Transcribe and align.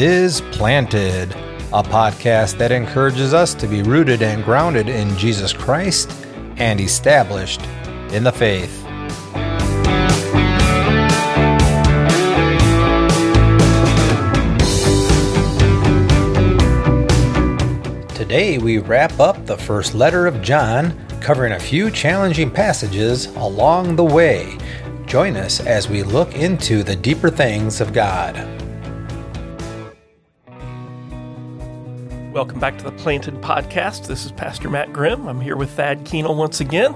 Is 0.00 0.42
Planted, 0.52 1.32
a 1.72 1.82
podcast 1.82 2.56
that 2.58 2.70
encourages 2.70 3.34
us 3.34 3.52
to 3.54 3.66
be 3.66 3.82
rooted 3.82 4.22
and 4.22 4.44
grounded 4.44 4.88
in 4.88 5.18
Jesus 5.18 5.52
Christ 5.52 6.12
and 6.56 6.80
established 6.80 7.60
in 8.12 8.22
the 8.22 8.30
faith. 8.30 8.84
Today 18.14 18.58
we 18.58 18.78
wrap 18.78 19.18
up 19.18 19.46
the 19.46 19.58
first 19.58 19.96
letter 19.96 20.28
of 20.28 20.40
John, 20.40 20.96
covering 21.20 21.54
a 21.54 21.58
few 21.58 21.90
challenging 21.90 22.52
passages 22.52 23.26
along 23.34 23.96
the 23.96 24.04
way. 24.04 24.58
Join 25.06 25.36
us 25.36 25.58
as 25.58 25.88
we 25.88 26.04
look 26.04 26.36
into 26.36 26.84
the 26.84 26.94
deeper 26.94 27.30
things 27.30 27.80
of 27.80 27.92
God. 27.92 28.67
Welcome 32.38 32.60
back 32.60 32.78
to 32.78 32.84
the 32.84 32.92
Planted 32.92 33.34
Podcast. 33.40 34.06
This 34.06 34.24
is 34.24 34.30
Pastor 34.30 34.70
Matt 34.70 34.92
Grimm. 34.92 35.26
I'm 35.26 35.40
here 35.40 35.56
with 35.56 35.76
Thadd 35.76 36.06
Keenel 36.06 36.36
once 36.36 36.60
again, 36.60 36.94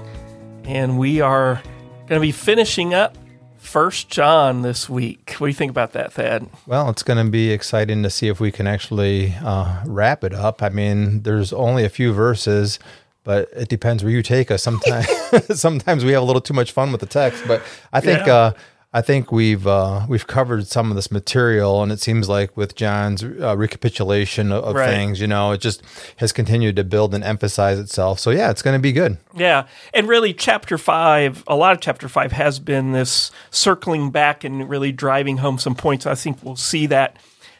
and 0.63 0.97
we 0.97 1.19
are 1.19 1.61
going 2.07 2.21
to 2.21 2.21
be 2.21 2.31
finishing 2.31 2.93
up 2.93 3.17
First 3.57 4.07
John 4.07 4.61
this 4.61 4.87
week. 4.87 5.35
What 5.39 5.47
do 5.47 5.49
you 5.49 5.53
think 5.53 5.69
about 5.69 5.91
that, 5.91 6.13
Thadd? 6.13 6.47
Well, 6.65 6.89
it's 6.89 7.03
going 7.03 7.23
to 7.23 7.29
be 7.29 7.51
exciting 7.51 8.03
to 8.03 8.09
see 8.09 8.29
if 8.29 8.39
we 8.39 8.53
can 8.53 8.67
actually 8.67 9.35
uh, 9.43 9.83
wrap 9.85 10.23
it 10.23 10.33
up. 10.33 10.63
I 10.63 10.69
mean, 10.69 11.23
there's 11.23 11.51
only 11.51 11.83
a 11.83 11.89
few 11.89 12.13
verses, 12.13 12.79
but 13.25 13.49
it 13.53 13.67
depends 13.67 14.01
where 14.01 14.13
you 14.13 14.23
take 14.23 14.49
us. 14.49 14.63
Sometimes, 14.63 15.09
sometimes 15.59 16.05
we 16.05 16.13
have 16.13 16.23
a 16.23 16.25
little 16.25 16.41
too 16.41 16.53
much 16.53 16.71
fun 16.71 16.93
with 16.93 17.01
the 17.01 17.05
text, 17.05 17.43
but 17.45 17.61
I 17.91 17.99
think. 17.99 18.27
Yeah. 18.27 18.33
Uh, 18.33 18.53
I 18.95 19.01
think 19.01 19.31
we've 19.31 19.65
uh, 19.65 20.05
we've 20.07 20.27
covered 20.27 20.67
some 20.67 20.91
of 20.91 20.95
this 20.95 21.11
material, 21.11 21.81
and 21.81 21.91
it 21.91 21.99
seems 21.99 22.29
like 22.29 22.55
with 22.55 22.75
John's 22.75 23.23
uh, 23.23 23.57
recapitulation 23.57 24.51
of, 24.51 24.63
of 24.63 24.75
right. 24.75 24.85
things, 24.85 25.19
you 25.19 25.25
know, 25.25 25.51
it 25.51 25.61
just 25.61 25.81
has 26.17 26.31
continued 26.31 26.75
to 26.75 26.83
build 26.83 27.15
and 27.15 27.23
emphasize 27.23 27.79
itself. 27.79 28.19
So 28.19 28.29
yeah, 28.29 28.51
it's 28.51 28.61
going 28.61 28.77
to 28.77 28.81
be 28.81 28.91
good. 28.91 29.17
Yeah, 29.35 29.65
and 29.95 30.07
really, 30.07 30.31
chapter 30.31 30.77
five, 30.77 31.43
a 31.47 31.55
lot 31.55 31.73
of 31.73 31.81
chapter 31.81 32.07
five 32.07 32.33
has 32.33 32.59
been 32.59 32.91
this 32.91 33.31
circling 33.49 34.11
back 34.11 34.43
and 34.43 34.69
really 34.69 34.91
driving 34.91 35.37
home 35.37 35.57
some 35.57 35.73
points. 35.73 36.05
I 36.05 36.13
think 36.13 36.43
we'll 36.43 36.55
see 36.55 36.85
that 36.87 37.17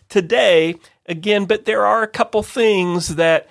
today 0.10 0.76
again, 1.08 1.46
but 1.46 1.66
there 1.66 1.84
are 1.84 2.04
a 2.04 2.08
couple 2.08 2.44
things 2.44 3.16
that 3.16 3.50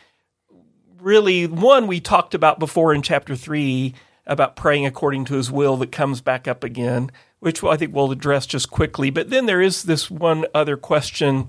really 1.00 1.48
one 1.48 1.89
we 1.89 1.98
talked 1.98 2.33
about 2.33 2.61
before 2.61 2.94
in 2.94 3.02
chapter 3.02 3.34
three 3.34 3.92
about 4.24 4.55
praying 4.55 4.86
according 4.86 5.24
to 5.24 5.34
His 5.34 5.50
will 5.50 5.77
that 5.78 5.91
comes 5.91 6.20
back 6.20 6.46
up 6.46 6.62
again 6.62 7.11
which 7.43 7.65
I 7.65 7.77
think 7.77 7.93
we'll 7.93 8.12
address 8.12 8.47
just 8.47 8.71
quickly. 8.71 9.11
But 9.11 9.31
then 9.31 9.47
there 9.47 9.61
is 9.61 9.83
this 9.83 10.09
one 10.09 10.47
other 10.55 10.77
question 10.77 11.48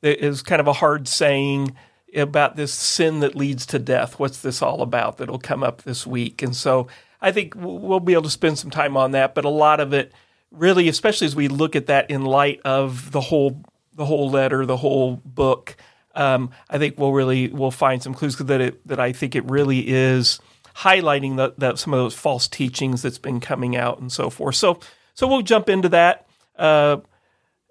that 0.00 0.24
is 0.24 0.40
kind 0.40 0.58
of 0.58 0.66
a 0.66 0.72
hard 0.72 1.06
saying 1.06 1.76
about 2.16 2.56
this 2.56 2.72
sin 2.72 3.20
that 3.20 3.36
leads 3.36 3.66
to 3.66 3.78
death. 3.78 4.18
What's 4.18 4.40
this 4.40 4.62
all 4.62 4.80
about? 4.80 5.18
That'll 5.18 5.38
come 5.38 5.62
up 5.62 5.82
this 5.82 6.06
week. 6.06 6.40
And 6.40 6.56
so 6.56 6.86
I 7.20 7.30
think 7.30 7.52
we'll 7.58 8.00
be 8.00 8.14
able 8.14 8.22
to 8.22 8.30
spend 8.30 8.58
some 8.58 8.70
time 8.70 8.96
on 8.96 9.10
that. 9.10 9.34
But 9.34 9.44
a 9.44 9.50
lot 9.50 9.80
of 9.80 9.92
it, 9.92 10.12
really, 10.50 10.88
especially 10.88 11.26
as 11.26 11.36
we 11.36 11.48
look 11.48 11.76
at 11.76 11.88
that 11.88 12.10
in 12.10 12.24
light 12.24 12.62
of 12.64 13.12
the 13.12 13.20
whole 13.20 13.62
the 13.92 14.06
whole 14.06 14.30
letter, 14.30 14.64
the 14.64 14.78
whole 14.78 15.20
book, 15.26 15.76
um, 16.14 16.52
I 16.70 16.78
think 16.78 16.98
we'll 16.98 17.12
really 17.12 17.48
we'll 17.48 17.70
find 17.70 18.02
some 18.02 18.14
clues 18.14 18.36
that 18.38 18.60
it 18.62 18.88
that 18.88 18.98
I 18.98 19.12
think 19.12 19.36
it 19.36 19.44
really 19.44 19.88
is 19.88 20.40
highlighting 20.74 21.36
the, 21.36 21.76
some 21.76 21.92
of 21.92 21.98
those 21.98 22.14
false 22.14 22.48
teachings 22.48 23.02
that's 23.02 23.18
been 23.18 23.40
coming 23.40 23.76
out 23.76 24.00
and 24.00 24.10
so 24.10 24.30
forth. 24.30 24.54
So 24.54 24.80
so 25.14 25.26
we'll 25.26 25.42
jump 25.42 25.68
into 25.68 25.88
that 25.90 26.26
uh, 26.58 26.98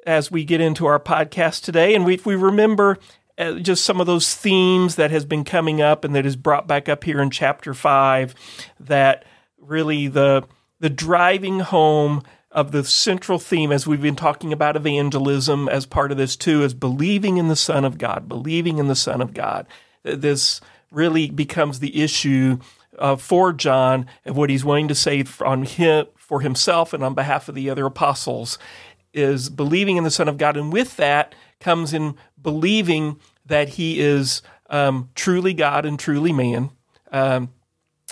as 0.06 0.32
we 0.32 0.44
get 0.44 0.62
into 0.62 0.86
our 0.86 1.00
podcast 1.00 1.64
today. 1.64 1.94
And 1.94 2.06
we, 2.06 2.20
we 2.26 2.36
remember 2.36 2.98
uh, 3.38 3.54
just 3.54 3.86
some 3.86 4.00
of 4.00 4.08
those 4.08 4.34
themes 4.34 4.96
that 4.96 5.12
has 5.12 5.26
been 5.26 5.44
coming 5.44 5.82
up 5.82 6.04
and 6.04 6.16
that 6.16 6.26
is 6.26 6.36
brought 6.36 6.68
back 6.68 6.88
up 6.88 7.04
here 7.04 7.22
in 7.22 7.30
chapter 7.30 7.74
five, 7.74 8.34
that 8.80 9.26
really 9.58 10.08
the 10.08 10.44
the 10.80 10.90
driving 10.90 11.62
home 11.62 12.22
of 12.52 12.72
the 12.72 12.84
central 12.84 13.40
theme 13.40 13.72
as 13.72 13.88
we've 13.88 14.02
been 14.02 14.16
talking 14.16 14.54
about 14.54 14.76
evangelism 14.76 15.68
as 15.70 15.86
part 15.86 16.12
of 16.12 16.18
this 16.18 16.36
too 16.36 16.62
is 16.62 16.74
believing 16.74 17.38
in 17.38 17.48
the 17.48 17.56
son 17.56 17.86
of 17.86 17.98
god 17.98 18.28
believing 18.28 18.78
in 18.78 18.88
the 18.88 18.96
son 18.96 19.22
of 19.22 19.34
god 19.34 19.66
this 20.04 20.60
really 20.92 21.30
becomes 21.30 21.80
the 21.80 22.02
issue 22.04 22.60
uh, 23.00 23.16
for 23.16 23.54
john 23.54 24.06
and 24.26 24.36
what 24.36 24.50
he's 24.50 24.66
wanting 24.66 24.90
to 24.90 24.96
say 24.96 25.24
on 25.40 25.64
him 25.64 26.06
for 26.34 26.42
himself 26.42 26.94
and 26.94 27.04
on 27.04 27.14
behalf 27.14 27.48
of 27.48 27.54
the 27.54 27.70
other 27.70 27.86
apostles 27.86 28.58
is 29.14 29.52
believing 29.52 29.98
in 29.98 30.04
the 30.04 30.10
Son 30.10 30.28
of 30.28 30.36
God. 30.40 30.58
And 30.58 30.74
with 30.74 30.98
that 30.98 31.36
comes 31.60 31.94
in 31.94 32.16
believing 32.42 33.20
that 33.46 33.70
he 33.70 34.00
is 34.00 34.42
um, 34.72 35.12
truly 35.14 35.54
God 35.54 35.86
and 35.86 36.00
truly 36.00 36.34
man. 36.34 36.72
Um, 37.12 37.54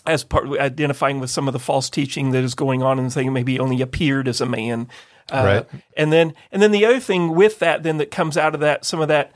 as 0.05 0.23
part 0.23 0.47
identifying 0.59 1.19
with 1.19 1.31
some 1.31 1.47
of 1.47 1.53
the 1.53 1.59
false 1.59 1.89
teaching 1.89 2.29
that 2.29 2.43
is 2.43 2.53
going 2.53 2.83
on 2.83 2.99
and 2.99 3.11
saying 3.11 3.33
maybe 3.33 3.59
only 3.59 3.81
appeared 3.81 4.27
as 4.27 4.39
a 4.39 4.45
man. 4.45 4.87
Uh, 5.31 5.65
right. 5.71 5.81
And 5.97 6.13
then, 6.13 6.35
and 6.51 6.61
then 6.61 6.69
the 6.69 6.85
other 6.85 6.99
thing 6.99 7.33
with 7.33 7.57
that, 7.57 7.81
then 7.81 7.97
that 7.97 8.11
comes 8.11 8.37
out 8.37 8.53
of 8.53 8.61
that, 8.61 8.85
some 8.85 9.01
of 9.01 9.07
that 9.07 9.31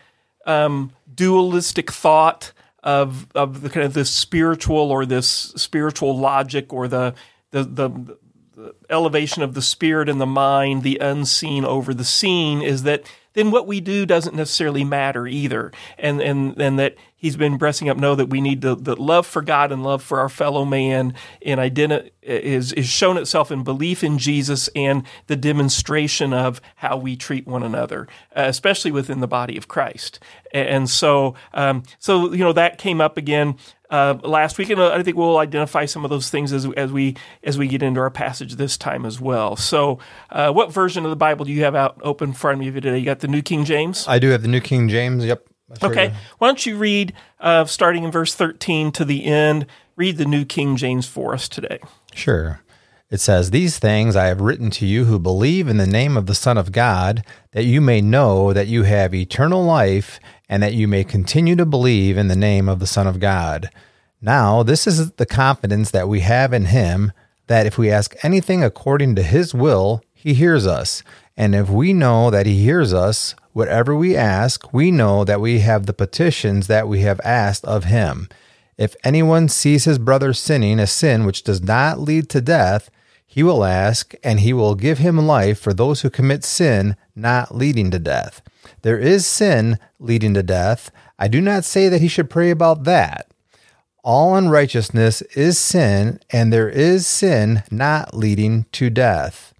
um, 0.45 0.91
dualistic 1.11 1.91
thought 1.91 2.51
of 2.83 3.25
of 3.33 3.61
the 3.61 3.69
kind 3.71 3.83
of 3.83 3.95
this 3.95 4.11
spiritual 4.11 4.91
or 4.91 5.07
this 5.07 5.27
spiritual 5.27 6.15
logic 6.15 6.71
or 6.71 6.87
the 6.87 7.15
the 7.49 7.63
the 7.63 8.17
the 8.55 8.73
elevation 8.89 9.43
of 9.43 9.53
the 9.53 9.61
spirit 9.61 10.07
and 10.07 10.19
the 10.19 10.25
mind, 10.25 10.83
the 10.83 10.97
unseen 10.99 11.65
over 11.65 11.93
the 11.93 12.05
seen, 12.05 12.61
is 12.61 12.83
that 12.83 13.03
then 13.33 13.51
what 13.51 13.67
we 13.67 13.81
do 13.81 14.05
doesn't 14.05 14.35
necessarily 14.35 14.83
matter 14.83 15.27
either. 15.27 15.71
And 15.97 16.21
and 16.21 16.59
and 16.59 16.79
that 16.79 16.95
he's 17.25 17.35
been 17.35 17.57
pressing 17.57 17.89
up 17.89 17.97
know 17.97 18.13
that 18.13 18.27
we 18.27 18.39
need 18.39 18.61
the, 18.61 18.75
the 18.75 18.95
love 18.95 19.25
for 19.25 19.41
God 19.41 19.71
and 19.71 19.81
love 19.81 20.03
for 20.03 20.19
our 20.19 20.29
fellow 20.29 20.63
man 20.63 21.15
and 21.41 21.59
identity 21.59 22.11
is 22.21 22.71
is 22.73 22.85
shown 22.85 23.17
itself 23.17 23.51
in 23.51 23.63
belief 23.63 24.03
in 24.03 24.19
Jesus 24.19 24.69
and 24.75 25.03
the 25.25 25.35
demonstration 25.35 26.33
of 26.33 26.61
how 26.75 26.97
we 26.97 27.15
treat 27.15 27.47
one 27.47 27.63
another, 27.63 28.07
uh, 28.35 28.43
especially 28.45 28.91
within 28.91 29.21
the 29.21 29.27
body 29.27 29.57
of 29.57 29.67
Christ. 29.67 30.19
And 30.53 30.87
so 30.87 31.33
um, 31.55 31.81
so 31.97 32.31
you 32.31 32.43
know 32.43 32.53
that 32.53 32.77
came 32.77 33.01
up 33.01 33.17
again 33.17 33.57
uh, 33.89 34.19
last 34.23 34.59
week, 34.59 34.69
and 34.69 34.79
I 34.79 35.01
think 35.01 35.17
we'll 35.17 35.37
identify 35.37 35.85
some 35.85 36.03
of 36.03 36.11
those 36.11 36.29
things 36.29 36.53
as, 36.53 36.67
as 36.77 36.91
we 36.91 37.15
as 37.43 37.57
we 37.57 37.67
get 37.67 37.81
into 37.81 38.01
our 38.01 38.11
passage 38.11 38.55
this 38.55 38.77
time 38.77 39.03
as 39.03 39.19
well. 39.19 39.55
So, 39.55 39.97
uh, 40.29 40.51
what 40.51 40.71
version 40.71 41.05
of 41.05 41.09
the 41.09 41.15
Bible 41.15 41.45
do 41.45 41.51
you 41.51 41.63
have 41.63 41.73
out 41.73 41.99
open 42.03 42.29
in 42.29 42.33
front 42.35 42.61
of 42.61 42.65
you 42.65 42.71
today? 42.71 42.99
You 42.99 43.05
got 43.05 43.21
the 43.21 43.27
New 43.27 43.41
King 43.41 43.65
James. 43.65 44.07
I 44.07 44.19
do 44.19 44.29
have 44.29 44.43
the 44.43 44.47
New 44.47 44.61
King 44.61 44.89
James. 44.89 45.25
Yep. 45.25 45.47
Sure 45.79 45.91
okay. 45.91 46.07
Do. 46.09 46.13
Why 46.37 46.47
don't 46.47 46.65
you 46.65 46.77
read 46.77 47.13
uh, 47.39 47.65
starting 47.65 48.03
in 48.03 48.11
verse 48.11 48.35
thirteen 48.35 48.91
to 48.93 49.05
the 49.05 49.25
end? 49.25 49.65
Read 49.95 50.17
the 50.17 50.25
New 50.25 50.45
King 50.45 50.75
James 50.75 51.07
for 51.07 51.33
us 51.33 51.47
today. 51.47 51.79
Sure. 52.13 52.61
It 53.09 53.19
says, 53.19 53.51
These 53.51 53.79
things 53.79 54.15
I 54.15 54.25
have 54.25 54.41
written 54.41 54.69
to 54.71 54.85
you 54.85 55.05
who 55.05 55.19
believe 55.19 55.67
in 55.67 55.77
the 55.77 55.87
name 55.87 56.17
of 56.17 56.25
the 56.25 56.35
Son 56.35 56.57
of 56.57 56.71
God, 56.71 57.23
that 57.51 57.63
you 57.63 57.79
may 57.79 58.01
know 58.01 58.51
that 58.51 58.67
you 58.67 58.83
have 58.83 59.13
eternal 59.13 59.63
life, 59.63 60.19
and 60.49 60.61
that 60.63 60.73
you 60.73 60.87
may 60.87 61.03
continue 61.03 61.55
to 61.55 61.65
believe 61.65 62.17
in 62.17 62.27
the 62.27 62.35
name 62.35 62.67
of 62.67 62.79
the 62.79 62.87
Son 62.87 63.07
of 63.07 63.19
God. 63.19 63.69
Now, 64.21 64.63
this 64.63 64.87
is 64.87 65.11
the 65.11 65.25
confidence 65.25 65.91
that 65.91 66.09
we 66.09 66.21
have 66.21 66.51
in 66.51 66.65
Him, 66.65 67.11
that 67.47 67.67
if 67.67 67.77
we 67.77 67.91
ask 67.91 68.15
anything 68.23 68.63
according 68.63 69.15
to 69.15 69.23
His 69.23 69.53
will, 69.53 70.01
He 70.13 70.33
hears 70.33 70.65
us. 70.65 71.03
And 71.37 71.53
if 71.53 71.69
we 71.69 71.93
know 71.93 72.31
that 72.31 72.47
He 72.47 72.63
hears 72.63 72.91
us, 72.91 73.35
whatever 73.55 73.95
we 73.95 74.17
ask, 74.17 74.73
we 74.73 74.91
know 74.91 75.23
that 75.23 75.39
we 75.39 75.59
have 75.59 75.85
the 75.85 75.93
petitions 75.93 76.67
that 76.67 76.89
we 76.89 76.99
have 76.99 77.21
asked 77.23 77.63
of 77.63 77.85
Him. 77.85 78.27
If 78.77 78.97
anyone 79.05 79.47
sees 79.47 79.85
his 79.85 79.97
brother 79.97 80.33
sinning 80.33 80.79
a 80.79 80.87
sin 80.87 81.25
which 81.25 81.43
does 81.43 81.61
not 81.61 81.99
lead 81.99 82.27
to 82.29 82.41
death, 82.41 82.89
he 83.25 83.41
will 83.41 83.63
ask, 83.63 84.13
and 84.23 84.41
he 84.41 84.51
will 84.51 84.75
give 84.75 84.97
him 84.97 85.17
life 85.25 85.59
for 85.59 85.73
those 85.73 86.01
who 86.01 86.09
commit 86.09 86.43
sin 86.43 86.97
not 87.15 87.55
leading 87.55 87.91
to 87.91 87.99
death. 87.99 88.41
There 88.81 88.99
is 88.99 89.25
sin 89.25 89.79
leading 89.99 90.33
to 90.33 90.43
death. 90.43 90.91
I 91.17 91.29
do 91.29 91.39
not 91.39 91.63
say 91.63 91.87
that 91.87 92.01
he 92.01 92.09
should 92.09 92.29
pray 92.29 92.49
about 92.49 92.83
that. 92.83 93.31
All 94.03 94.35
unrighteousness 94.35 95.21
is 95.35 95.57
sin, 95.57 96.19
and 96.29 96.51
there 96.51 96.69
is 96.69 97.07
sin 97.07 97.63
not 97.71 98.13
leading 98.13 98.65
to 98.73 98.89
death. 98.89 99.53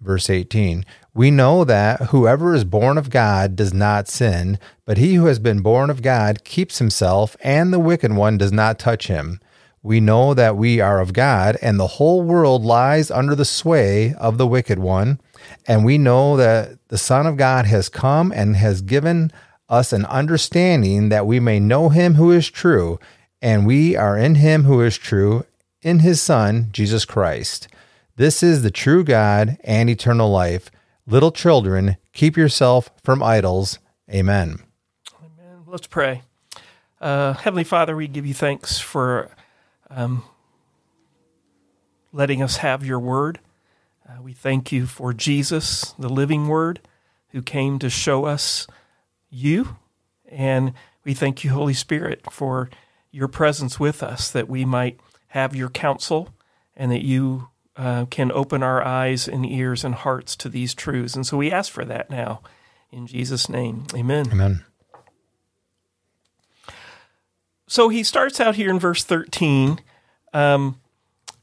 Verse 0.00 0.30
18 0.30 0.84
We 1.18 1.32
know 1.32 1.64
that 1.64 2.00
whoever 2.10 2.54
is 2.54 2.62
born 2.62 2.96
of 2.96 3.10
God 3.10 3.56
does 3.56 3.74
not 3.74 4.06
sin, 4.06 4.56
but 4.84 4.98
he 4.98 5.14
who 5.14 5.26
has 5.26 5.40
been 5.40 5.62
born 5.62 5.90
of 5.90 6.00
God 6.00 6.44
keeps 6.44 6.78
himself, 6.78 7.36
and 7.40 7.72
the 7.72 7.80
wicked 7.80 8.12
one 8.12 8.38
does 8.38 8.52
not 8.52 8.78
touch 8.78 9.08
him. 9.08 9.40
We 9.82 9.98
know 9.98 10.32
that 10.32 10.56
we 10.56 10.78
are 10.78 11.00
of 11.00 11.12
God, 11.12 11.58
and 11.60 11.76
the 11.76 11.88
whole 11.88 12.22
world 12.22 12.64
lies 12.64 13.10
under 13.10 13.34
the 13.34 13.44
sway 13.44 14.14
of 14.14 14.38
the 14.38 14.46
wicked 14.46 14.78
one. 14.78 15.20
And 15.66 15.84
we 15.84 15.98
know 15.98 16.36
that 16.36 16.78
the 16.86 16.96
Son 16.96 17.26
of 17.26 17.36
God 17.36 17.66
has 17.66 17.88
come 17.88 18.30
and 18.30 18.54
has 18.54 18.80
given 18.80 19.32
us 19.68 19.92
an 19.92 20.04
understanding 20.04 21.08
that 21.08 21.26
we 21.26 21.40
may 21.40 21.58
know 21.58 21.88
him 21.88 22.14
who 22.14 22.30
is 22.30 22.48
true, 22.48 23.00
and 23.42 23.66
we 23.66 23.96
are 23.96 24.16
in 24.16 24.36
him 24.36 24.62
who 24.62 24.80
is 24.82 24.96
true, 24.96 25.44
in 25.82 25.98
his 25.98 26.22
Son, 26.22 26.68
Jesus 26.70 27.04
Christ. 27.04 27.66
This 28.14 28.40
is 28.40 28.62
the 28.62 28.70
true 28.70 29.02
God 29.02 29.58
and 29.64 29.90
eternal 29.90 30.30
life. 30.30 30.70
Little 31.10 31.32
children, 31.32 31.96
keep 32.12 32.36
yourself 32.36 32.90
from 33.02 33.22
idols. 33.22 33.78
Amen. 34.10 34.58
Amen. 35.18 35.62
Let's 35.66 35.86
pray. 35.86 36.20
Uh, 37.00 37.32
Heavenly 37.32 37.64
Father, 37.64 37.96
we 37.96 38.06
give 38.08 38.26
you 38.26 38.34
thanks 38.34 38.78
for 38.78 39.30
um, 39.88 40.22
letting 42.12 42.42
us 42.42 42.58
have 42.58 42.84
your 42.84 42.98
word. 42.98 43.40
Uh, 44.06 44.20
we 44.20 44.34
thank 44.34 44.70
you 44.70 44.84
for 44.84 45.14
Jesus, 45.14 45.94
the 45.98 46.10
living 46.10 46.46
word, 46.46 46.80
who 47.30 47.40
came 47.40 47.78
to 47.78 47.88
show 47.88 48.26
us 48.26 48.66
you. 49.30 49.78
And 50.30 50.74
we 51.04 51.14
thank 51.14 51.42
you, 51.42 51.52
Holy 51.52 51.72
Spirit, 51.72 52.30
for 52.30 52.68
your 53.10 53.28
presence 53.28 53.80
with 53.80 54.02
us, 54.02 54.30
that 54.30 54.46
we 54.46 54.66
might 54.66 55.00
have 55.28 55.56
your 55.56 55.70
counsel 55.70 56.34
and 56.76 56.92
that 56.92 57.02
you 57.02 57.48
uh, 57.78 58.06
can 58.06 58.32
open 58.32 58.62
our 58.62 58.84
eyes 58.84 59.28
and 59.28 59.46
ears 59.46 59.84
and 59.84 59.94
hearts 59.94 60.34
to 60.34 60.48
these 60.48 60.74
truths. 60.74 61.14
And 61.14 61.24
so 61.24 61.36
we 61.36 61.52
ask 61.52 61.72
for 61.72 61.84
that 61.84 62.10
now. 62.10 62.42
In 62.90 63.06
Jesus' 63.06 63.48
name, 63.48 63.86
amen. 63.94 64.28
Amen. 64.32 64.64
So 67.68 67.88
he 67.88 68.02
starts 68.02 68.40
out 68.40 68.56
here 68.56 68.70
in 68.70 68.78
verse 68.78 69.04
13, 69.04 69.78
um, 70.32 70.80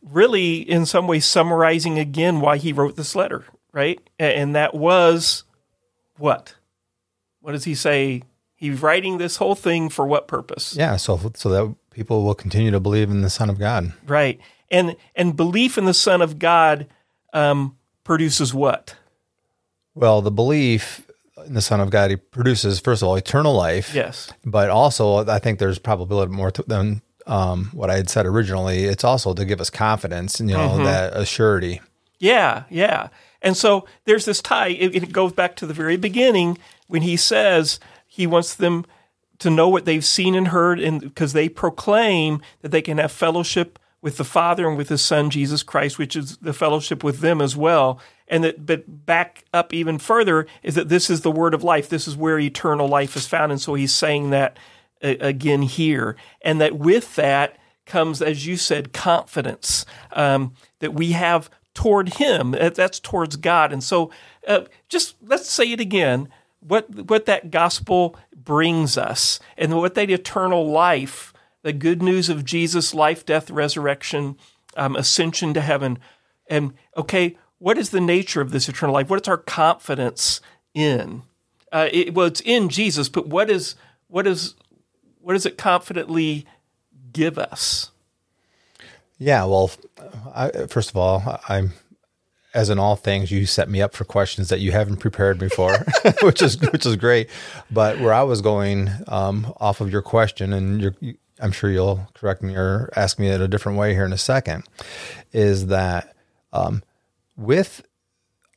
really 0.02 0.58
in 0.58 0.86
some 0.86 1.08
ways 1.08 1.26
summarizing 1.26 2.00
again 2.00 2.42
why 2.42 2.58
he 2.58 2.74
wrote 2.74 2.96
this 2.96 3.16
letter, 3.16 3.46
right? 3.72 4.00
And 4.20 4.56
that 4.56 4.74
was 4.74 5.44
what? 6.18 6.56
What 7.42 7.52
does 7.52 7.64
he 7.64 7.76
say? 7.76 8.24
He's 8.56 8.82
writing 8.82 9.20
this 9.20 9.38
whole 9.38 9.56
thing 9.56 9.90
for 9.90 10.08
what 10.08 10.28
purpose? 10.28 10.76
Yeah, 10.76 10.96
so 10.98 11.32
so 11.36 11.50
that 11.50 11.76
people 11.92 12.24
will 12.24 12.34
continue 12.34 12.72
to 12.72 12.80
believe 12.80 13.12
in 13.12 13.22
the 13.22 13.30
Son 13.30 13.50
of 13.50 13.60
God. 13.60 13.94
Right. 14.08 14.42
And 14.72 14.96
and 15.16 15.36
belief 15.36 15.78
in 15.78 15.86
the 15.86 15.94
Son 15.94 16.22
of 16.22 16.40
God 16.40 16.88
um, 17.34 17.78
produces 18.04 18.54
what? 18.54 18.96
Well, 19.94 20.22
the 20.22 20.32
belief 20.32 21.10
in 21.46 21.54
the 21.54 21.62
Son 21.62 21.80
of 21.80 21.90
God 21.90 22.10
he 22.10 22.16
produces 22.16 22.80
first 22.80 23.02
of 23.02 23.08
all 23.08 23.16
eternal 23.16 23.54
life. 23.54 23.94
Yes. 23.94 24.32
But 24.44 24.70
also, 24.70 25.26
I 25.28 25.40
think 25.40 25.60
there's 25.60 25.80
probably 25.80 26.16
a 26.16 26.20
little 26.20 26.34
more 26.34 26.52
to, 26.52 26.64
than 26.68 27.02
um, 27.28 27.70
what 27.74 27.90
I 27.90 27.98
had 27.98 28.10
said 28.10 28.26
originally. 28.26 28.86
It's 28.86 29.04
also 29.04 29.34
to 29.34 29.46
give 29.46 29.62
us 29.62 29.70
confidence, 29.70 30.40
and 30.40 30.50
you 30.50 30.56
know, 30.56 30.84
that 30.84 31.14
assurity. 31.14 31.80
Yeah, 32.20 32.64
yeah. 32.70 33.10
And 33.42 33.56
so 33.56 33.86
there's 34.06 34.26
this 34.26 34.42
tie. 34.42 34.70
It, 34.70 34.96
it 34.96 35.12
goes 35.12 35.34
back 35.34 35.56
to 35.58 35.66
the 35.66 35.74
very 35.74 35.98
beginning 35.98 36.58
when 36.88 37.02
he 37.02 37.18
says 37.18 37.80
he 38.08 38.26
wants 38.26 38.56
them 38.56 38.86
to 39.40 39.50
know 39.50 39.68
what 39.68 39.86
they've 39.86 40.06
seen 40.06 40.34
and 40.36 40.48
heard, 40.48 40.80
and 40.80 41.02
because 41.02 41.34
they 41.34 41.50
proclaim 41.50 42.42
that 42.62 42.70
they 42.70 42.82
can 42.82 42.98
have 42.98 43.12
fellowship 43.12 43.78
with 44.06 44.18
the 44.18 44.24
Father 44.24 44.68
and 44.68 44.78
with 44.78 44.90
His 44.90 45.02
Son 45.02 45.32
Jesus 45.32 45.64
Christ, 45.64 45.98
which 45.98 46.16
is 46.16 46.38
the 46.38 46.54
fellowship 46.54 47.04
with 47.04 47.22
them 47.22 47.42
as 47.42 47.58
well. 47.58 48.00
And 48.28 48.44
that, 48.44 48.64
but 48.64 49.08
back 49.08 49.46
up 49.52 49.74
even 49.74 49.98
further 49.98 50.46
is 50.62 50.76
that 50.76 50.90
this 50.90 51.10
is 51.10 51.22
the 51.22 51.32
word 51.32 51.56
of 51.56 51.64
life. 51.64 51.90
This 51.90 52.08
is 52.08 52.16
where 52.16 52.38
eternal 52.38 52.88
life 52.88 53.16
is 53.16 53.26
found, 53.26 53.52
and 53.52 53.60
so 53.60 53.74
he's 53.74 53.96
saying 53.96 54.30
that 54.30 54.58
uh, 55.04 55.16
again 55.20 55.64
here, 55.64 56.16
and 56.44 56.62
that 56.62 56.78
with 56.78 57.16
that 57.16 57.58
comes, 57.88 58.22
as 58.22 58.46
you 58.46 58.58
said, 58.58 58.94
confidence 58.94 59.88
um, 60.12 60.54
that 60.82 60.94
we 60.94 61.14
have 61.14 61.50
toward 61.74 62.14
Him. 62.14 62.52
That's 62.52 63.00
towards 63.00 63.38
God, 63.38 63.74
and 63.74 63.84
so 63.84 64.12
uh, 64.48 64.66
just 64.88 65.16
let's 65.24 65.50
say 65.50 65.72
it 65.72 65.80
again. 65.80 66.30
What 66.60 67.10
what 67.10 67.26
that 67.26 67.50
gospel 67.50 68.16
brings 68.36 69.00
us, 69.00 69.40
and 69.58 69.76
what 69.76 69.96
that 69.96 70.12
eternal 70.12 70.70
life, 70.70 71.34
the 71.66 71.74
good 71.74 72.00
news 72.00 72.30
of 72.30 72.46
Jesus' 72.46 72.94
life, 72.94 73.26
death, 73.26 73.50
resurrection, 73.50 74.38
um, 74.78 74.96
ascension 74.96 75.52
to 75.56 75.62
heaven, 75.62 75.98
and 76.48 76.74
okay, 76.96 77.36
what 77.58 77.76
is 77.76 77.90
the 77.90 78.00
nature 78.00 78.40
of 78.40 78.52
this 78.52 78.70
eternal 78.70 78.94
life? 78.94 79.10
What 79.10 79.20
is 79.20 79.28
our 79.28 79.38
confidence 79.38 80.42
in? 80.76 81.24
Uh, 81.72 81.90
it, 81.92 82.14
well, 82.14 82.28
it's 82.28 82.42
in 82.42 82.70
Jesus, 82.70 83.10
but 83.10 83.26
what 83.26 83.50
is 83.50 83.74
what 84.10 84.28
is 84.28 84.54
what 85.20 85.34
does 85.34 85.48
it 85.48 85.58
confidently 85.58 86.46
give 87.12 87.40
us? 87.40 87.90
Yeah. 89.18 89.46
Well, 89.46 89.72
I, 90.36 90.68
first 90.68 90.92
of 90.92 90.98
all, 90.98 91.42
I'm 91.50 91.74
as 92.54 92.70
in 92.70 92.78
all 92.78 92.96
things, 92.96 93.32
you 93.32 93.48
set 93.48 93.70
me 93.70 93.82
up 93.82 93.96
for 93.96 94.06
questions 94.06 94.50
that 94.50 94.60
you 94.60 94.72
haven't 94.72 94.98
prepared 94.98 95.42
me 95.42 95.50
for, 95.50 95.76
which 96.22 96.44
is 96.44 96.62
which 96.72 96.86
is 96.86 96.96
great. 96.96 97.28
But 97.72 98.00
where 98.00 98.14
I 98.14 98.22
was 98.22 98.42
going 98.42 98.92
um, 99.08 99.52
off 99.58 99.82
of 99.82 99.92
your 99.92 100.04
question, 100.04 100.54
and 100.54 100.80
you're, 100.80 100.96
you, 101.00 101.16
I'm 101.40 101.52
sure 101.52 101.70
you'll 101.70 102.08
correct 102.14 102.42
me 102.42 102.56
or 102.56 102.90
ask 102.96 103.20
me 103.20 103.28
it 103.28 103.42
a 103.42 103.48
different 103.48 103.78
way 103.78 103.94
here 103.94 104.06
in 104.06 104.14
a 104.14 104.18
second, 104.18 104.64
is 105.34 105.68
that 105.68 106.16
um, 106.54 106.82
with 107.36 107.82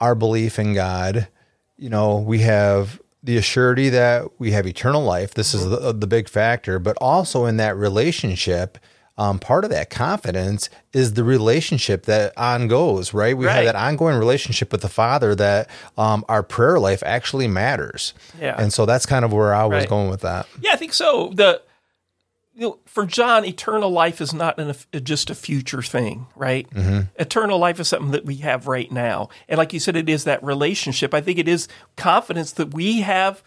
our 0.01 0.15
belief 0.15 0.59
in 0.59 0.75
God, 0.75 1.29
you 1.77 1.91
know, 1.91 2.19
we 2.19 2.41
have 2.41 3.01
the 3.23 3.37
assurity 3.37 3.91
that 3.91 4.25
we 4.39 4.53
have 4.53 4.67
eternal 4.67 5.03
life. 5.03 5.35
This 5.35 5.55
is 5.55 5.69
the, 5.69 5.93
the 5.93 6.07
big 6.07 6.29
factor, 6.29 6.79
but 6.79 6.97
also 7.01 7.47
in 7.47 7.57
that 7.57 7.77
relationship. 7.77 8.79
Um, 9.17 9.41
part 9.41 9.65
of 9.65 9.71
that 9.71 9.91
confidence 9.91 10.71
is 10.93 11.15
the 11.15 11.25
relationship 11.25 12.05
that 12.05 12.33
on 12.37 12.69
goes, 12.69 13.13
right? 13.13 13.37
We 13.37 13.47
Right. 13.47 13.55
have 13.57 13.65
that 13.65 13.75
ongoing 13.75 14.17
relationship 14.17 14.71
with 14.71 14.81
the 14.83 14.89
Father 14.89 15.35
that 15.35 15.69
um, 15.97 16.25
our 16.29 16.45
prayer 16.45 16.79
life 16.79 17.03
actually 17.05 17.49
matters. 17.49 18.15
Yeah. 18.41 18.55
And 18.57 18.73
so 18.73 18.87
that's 18.87 19.07
kind 19.07 19.25
of 19.25 19.33
where 19.33 19.53
I 19.53 19.65
was 19.65 19.81
Right. 19.83 19.89
going 19.89 20.09
with 20.09 20.21
that. 20.21 20.47
Yeah, 20.61 20.71
I 20.75 20.77
think 20.77 20.93
so. 20.95 21.33
The 21.35 21.61
you 22.59 22.65
know, 22.65 22.79
for 22.87 23.07
John, 23.07 23.45
eternal 23.45 23.89
life 23.89 24.21
is 24.21 24.35
not 24.35 24.59
an, 24.59 24.75
just 25.05 25.31
a 25.31 25.35
future 25.37 25.81
thing, 25.81 26.27
right? 26.35 26.69
Mm-hmm. 26.71 27.03
Eternal 27.15 27.57
life 27.57 27.79
is 27.79 27.87
something 27.87 28.11
that 28.11 28.25
we 28.25 28.37
have 28.37 28.67
right 28.67 28.91
now, 28.91 29.29
and 29.49 29.59
like 29.59 29.73
you 29.73 29.79
said, 29.79 29.95
it 29.95 30.09
is 30.09 30.25
that 30.25 30.43
relationship. 30.43 31.15
I 31.15 31.21
think 31.21 31.39
it 31.39 31.47
is 31.47 31.69
confidence 31.97 32.51
that 32.53 32.75
we 32.75 33.03
have. 33.03 33.45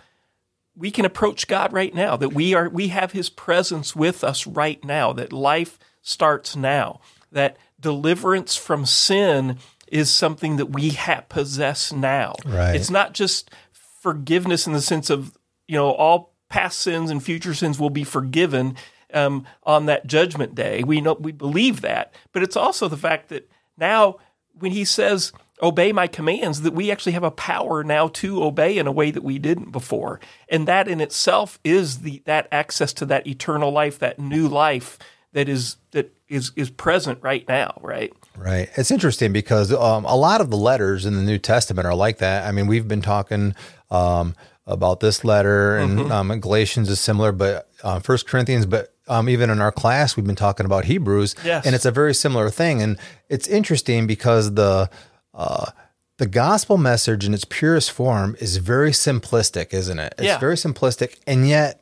We 0.78 0.92
can 0.92 1.04
approach 1.04 1.50
God 1.50 1.74
right 1.74 1.94
now. 1.94 2.16
That 2.16 2.30
we 2.30 2.54
are 2.54 2.70
we 2.70 2.88
have 2.88 3.12
His 3.12 3.30
presence 3.30 3.94
with 3.94 4.24
us 4.24 4.48
right 4.48 4.82
now. 4.86 5.12
That 5.12 5.34
life 5.34 5.78
starts 6.02 6.56
now. 6.56 7.02
That 7.34 7.58
deliverance 7.82 8.56
from 8.56 8.86
sin 8.86 9.58
is 9.88 10.10
something 10.10 10.56
that 10.56 10.68
we 10.68 10.92
ha- 10.92 11.26
possess 11.28 11.92
now. 11.92 12.36
Right. 12.46 12.78
It's 12.78 12.90
not 12.90 13.14
just 13.14 13.52
forgiveness 14.00 14.66
in 14.66 14.72
the 14.72 14.82
sense 14.82 15.10
of 15.10 15.38
you 15.68 15.76
know 15.76 15.92
all 15.92 16.32
past 16.48 16.80
sins 16.80 17.12
and 17.12 17.22
future 17.22 17.54
sins 17.54 17.78
will 17.78 17.90
be 17.90 18.06
forgiven 18.06 18.78
um, 19.14 19.46
on 19.64 19.86
that 19.86 20.08
judgment 20.08 20.56
day. 20.56 20.84
We 20.84 21.02
know 21.02 21.14
we 21.14 21.32
believe 21.32 21.82
that, 21.82 22.14
but 22.32 22.44
it's 22.44 22.58
also 22.58 22.88
the 22.88 22.98
fact 22.98 23.30
that 23.30 23.50
now 23.78 24.18
when 24.54 24.72
he 24.72 24.86
says 24.86 25.32
obey 25.62 25.92
my 25.92 26.08
commands 26.08 26.62
that 26.62 26.74
we 26.74 26.90
actually 26.90 27.12
have 27.12 27.24
a 27.24 27.32
power 27.32 27.84
now 27.84 28.08
to 28.08 28.44
obey 28.44 28.78
in 28.78 28.88
a 28.88 28.92
way 28.92 29.12
that 29.12 29.24
we 29.24 29.38
didn't 29.38 29.72
before 29.72 30.20
and 30.50 30.68
that 30.68 30.88
in 30.88 31.00
itself 31.00 31.60
is 31.64 32.00
the 32.00 32.20
that 32.26 32.48
access 32.52 32.92
to 32.92 33.06
that 33.06 33.28
eternal 33.28 33.72
life 33.72 34.00
that 34.00 34.18
new 34.18 34.48
life 34.48 34.98
that 35.34 35.48
is 35.48 35.78
that 35.92 36.12
is 36.28 36.52
is 36.56 36.72
present 36.72 37.20
right 37.22 37.48
now 37.48 37.80
right 37.84 38.12
Right. 38.38 38.70
It's 38.76 38.92
interesting 38.92 39.34
because 39.34 39.74
um, 39.74 40.06
a 40.06 40.16
lot 40.16 40.42
of 40.42 40.50
the 40.50 40.58
letters 40.58 41.06
in 41.06 41.16
the 41.16 41.22
New 41.22 41.38
Testament 41.38 41.86
are 41.86 41.96
like 41.96 42.20
that. 42.20 42.48
I 42.48 42.52
mean, 42.52 42.68
we've 42.68 42.88
been 42.88 43.02
talking 43.02 43.56
um, 43.90 44.36
about 44.66 45.00
this 45.00 45.24
letter, 45.24 45.78
and 45.78 46.12
um, 46.12 46.40
Galatians 46.40 46.90
is 46.90 47.00
similar, 47.00 47.32
but 47.32 47.70
uh, 47.84 48.00
First 48.00 48.28
Corinthians, 48.28 48.66
but 48.66 48.96
um, 49.12 49.28
even 49.30 49.50
in 49.50 49.60
our 49.62 49.72
class, 49.72 50.16
we've 50.16 50.26
been 50.26 50.36
talking 50.48 50.66
about 50.66 50.86
Hebrews, 50.86 51.36
Yes. 51.44 51.66
and 51.66 51.76
it's 51.76 51.86
a 51.86 51.92
very 51.92 52.14
similar 52.14 52.50
thing. 52.50 52.82
And 52.82 52.98
it's 53.30 53.48
interesting 53.48 54.08
because 54.08 54.54
the 54.56 54.90
uh, 55.34 55.72
the 56.18 56.28
gospel 56.28 56.78
message 56.78 57.26
in 57.26 57.34
its 57.34 57.46
purest 57.46 57.92
form 57.92 58.36
is 58.40 58.58
very 58.58 58.92
simplistic, 58.92 59.74
isn't 59.74 60.00
it? 60.00 60.14
It's 60.18 60.28
Yeah. 60.28 60.40
very 60.40 60.56
simplistic, 60.56 61.18
and 61.28 61.48
yet 61.48 61.82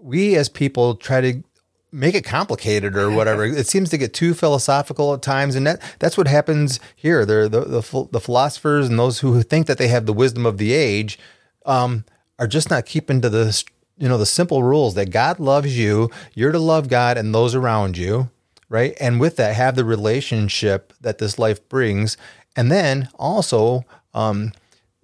we 0.00 0.34
as 0.36 0.48
people 0.48 0.94
try 0.96 1.20
to 1.20 1.42
make 1.94 2.14
it 2.14 2.24
complicated 2.24 2.96
or 2.96 3.10
whatever. 3.10 3.44
it 3.62 3.66
seems 3.66 3.90
to 3.90 3.98
get 3.98 4.14
too 4.14 4.32
philosophical 4.34 5.12
at 5.14 5.20
times, 5.20 5.54
and 5.56 5.66
that 5.66 5.80
that's 5.98 6.16
what 6.16 6.26
happens 6.28 6.80
here. 6.96 7.26
They're 7.26 7.48
the 7.48 7.60
the, 7.60 8.08
the 8.12 8.20
philosophers 8.20 8.88
and 8.88 8.98
those 8.98 9.18
who 9.20 9.42
think 9.42 9.66
that 9.66 9.78
they 9.78 9.88
have 9.88 10.06
the 10.06 10.12
wisdom 10.14 10.46
of 10.46 10.56
the 10.58 10.72
age 10.72 11.18
um, 11.66 12.04
are 12.38 12.46
just 12.46 12.70
not 12.70 12.86
keeping 12.86 13.20
to 13.20 13.28
the 13.28 13.46
you 14.02 14.08
know 14.08 14.18
the 14.18 14.26
simple 14.26 14.62
rules 14.62 14.94
that 14.94 15.10
God 15.10 15.38
loves 15.40 15.78
you. 15.78 16.10
You're 16.34 16.52
to 16.52 16.58
love 16.58 16.88
God 16.88 17.16
and 17.16 17.34
those 17.34 17.54
around 17.54 17.96
you, 17.96 18.28
right? 18.68 18.94
And 19.00 19.20
with 19.20 19.36
that, 19.36 19.54
have 19.54 19.76
the 19.76 19.84
relationship 19.84 20.92
that 21.00 21.18
this 21.18 21.38
life 21.38 21.66
brings, 21.68 22.16
and 22.56 22.70
then 22.70 23.08
also. 23.18 23.84
Um, 24.14 24.52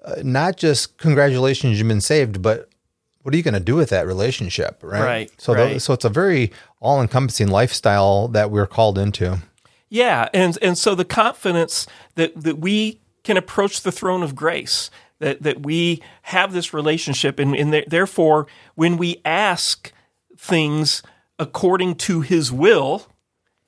uh, 0.04 0.22
not 0.22 0.56
just 0.56 0.96
congratulations 0.98 1.78
you've 1.78 1.88
been 1.88 2.00
saved, 2.00 2.40
but 2.40 2.68
what 3.22 3.34
are 3.34 3.36
you 3.36 3.42
going 3.42 3.54
to 3.54 3.60
do 3.72 3.74
with 3.74 3.90
that 3.90 4.06
relationship, 4.06 4.78
right? 4.82 5.02
Right, 5.02 5.30
So, 5.38 5.54
the- 5.54 5.80
so 5.80 5.92
it's 5.92 6.04
a 6.04 6.08
very 6.08 6.50
all-encompassing 6.80 7.48
lifestyle 7.48 8.28
that 8.28 8.50
we're 8.50 8.66
called 8.66 8.96
into. 8.96 9.38
Yeah, 9.90 10.28
and 10.32 10.56
and 10.62 10.78
so 10.78 10.94
the 10.94 11.04
confidence 11.04 11.86
that 12.14 12.30
that 12.42 12.58
we 12.58 13.00
can 13.24 13.36
approach 13.36 13.82
the 13.82 13.92
throne 13.92 14.22
of 14.22 14.34
grace, 14.34 14.90
that 15.20 15.42
that 15.42 15.64
we 15.64 16.02
have 16.22 16.52
this 16.52 16.72
relationship, 16.72 17.38
and, 17.38 17.54
and 17.54 17.84
therefore, 17.88 18.46
when 18.74 18.96
we 18.96 19.20
ask 19.24 19.92
things 20.36 21.02
according 21.38 21.96
to 21.96 22.20
His 22.20 22.52
will, 22.52 23.06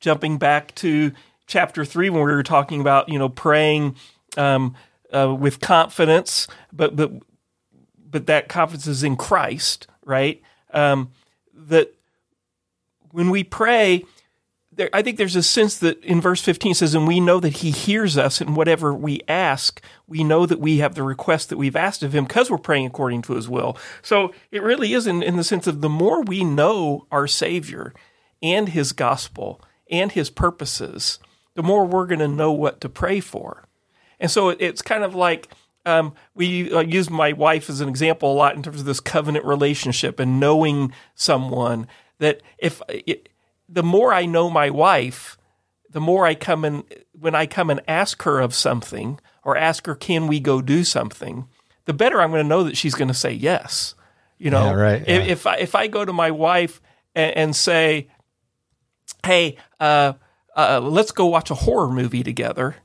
jumping 0.01 0.39
back 0.39 0.75
to 0.77 1.13
chapter 1.47 1.85
three 1.85 2.11
when 2.11 2.25
we 2.25 2.33
were 2.33 2.43
talking 2.43 2.81
about 2.81 3.09
you 3.09 3.19
know 3.19 3.29
praying 3.29 3.97
um, 4.37 4.75
uh, 5.13 5.35
with 5.39 5.61
confidence, 5.61 6.47
but 6.73 6.97
but 6.97 7.13
but 8.11 8.27
that 8.27 8.49
confidence 8.49 8.87
is 8.87 9.03
in 9.03 9.17
Christ, 9.17 9.87
right? 10.05 10.41
Um, 10.73 11.11
that 11.55 11.95
when 13.11 13.31
we 13.31 13.45
pray, 13.45 14.05
there, 14.81 14.91
I 14.95 15.03
think 15.03 15.19
there's 15.19 15.37
a 15.37 15.43
sense 15.43 15.77
that 15.79 16.03
in 16.03 16.23
verse 16.23 16.41
15 16.41 16.73
says, 16.73 16.95
and 16.95 17.07
we 17.07 17.21
know 17.21 17.39
that 17.39 17.59
he 17.59 17.71
hears 17.71 18.17
us 18.17 18.41
and 18.41 18.57
whatever 18.57 18.95
we 18.95 19.21
ask, 19.29 19.83
we 20.09 20.25
know 20.25 20.47
that 20.47 20.59
we 20.59 20.79
have 20.79 20.95
the 20.95 21.03
request 21.03 21.51
that 21.51 21.59
we've 21.59 21.77
asked 21.77 22.03
of 22.03 22.15
him 22.15 22.25
because 22.25 22.51
we're 22.51 22.57
praying 22.57 22.87
according 22.87 23.21
to 23.23 23.35
his 23.35 23.47
will. 23.47 23.77
So 24.01 24.33
it 24.51 24.63
really 24.63 24.95
is 24.95 25.07
in, 25.07 25.23
in 25.23 25.37
the 25.37 25.45
sense 25.45 25.67
of 25.67 25.83
the 25.83 25.91
more 25.91 26.23
we 26.23 26.45
know 26.45 27.07
our 27.13 27.27
Savior 27.27 27.93
and 28.43 28.71
his 28.71 28.93
gospel 28.93 29.61
and 29.91 30.13
his 30.13 30.31
purposes, 30.31 31.19
the 31.55 31.63
more 31.63 31.85
we're 31.85 32.07
going 32.07 32.21
to 32.21 32.29
know 32.29 32.51
what 32.51 32.81
to 32.81 32.89
pray 32.89 33.21
for. 33.21 33.65
And 34.19 34.31
so 34.31 34.49
it, 34.49 34.57
it's 34.61 34.81
kind 34.81 35.05
of 35.05 35.15
like 35.15 35.49
um, 35.85 36.15
we 36.35 36.73
use 36.87 37.11
my 37.11 37.35
wife 37.35 37.69
as 37.69 37.83
an 37.83 37.89
example 37.91 38.33
a 38.33 38.35
lot 38.35 38.57
in 38.57 38.63
terms 38.63 38.81
of 38.81 38.87
this 38.87 39.01
covenant 39.01 39.45
relationship 39.45 40.19
and 40.19 40.41
knowing 40.41 40.95
someone 41.15 41.87
that 42.19 42.41
if 42.59 42.81
the 43.71 43.83
more 43.83 44.13
I 44.13 44.27
know 44.27 44.51
my 44.51 44.71
wife, 44.71 45.39
the 45.91 46.01
more 46.01 46.27
I 46.27 46.35
come 46.35 46.65
and 46.65 46.85
when 47.19 47.35
I 47.35 47.47
come 47.47 47.71
and 47.71 47.81
ask 47.87 48.23
her 48.23 48.41
of 48.41 48.55
something 48.55 49.21
or 49.45 49.57
ask 49.57 49.87
her, 49.87 49.95
can 49.95 50.27
we 50.27 50.41
go 50.41 50.61
do 50.61 50.85
something, 50.85 51.49
the 51.85 51.93
better 51.93 52.21
I'm 52.21 52.31
going 52.31 52.43
to 52.43 52.49
know 52.49 52.65
that 52.65 52.77
she's 52.77 52.95
going 52.95 53.09
to 53.09 53.15
say 53.15 53.33
yes. 53.33 53.95
You 54.39 54.51
know, 54.51 54.67
Yeah, 54.67 54.73
right, 54.73 55.05
yeah. 55.07 55.15
If, 55.17 55.29
if 55.29 55.47
I 55.47 55.57
if 55.57 55.75
I 55.75 55.87
go 55.87 56.05
to 56.05 56.13
my 56.13 56.31
wife 56.31 56.81
and, 57.15 57.37
and 57.37 57.57
say, 57.57 58.09
hey, 59.25 59.57
uh, 59.79 60.15
uh, 60.57 60.81
let's 60.83 61.13
go 61.13 61.27
watch 61.27 61.51
a 61.51 61.55
horror 61.55 61.91
movie 61.91 62.23
together. 62.23 62.77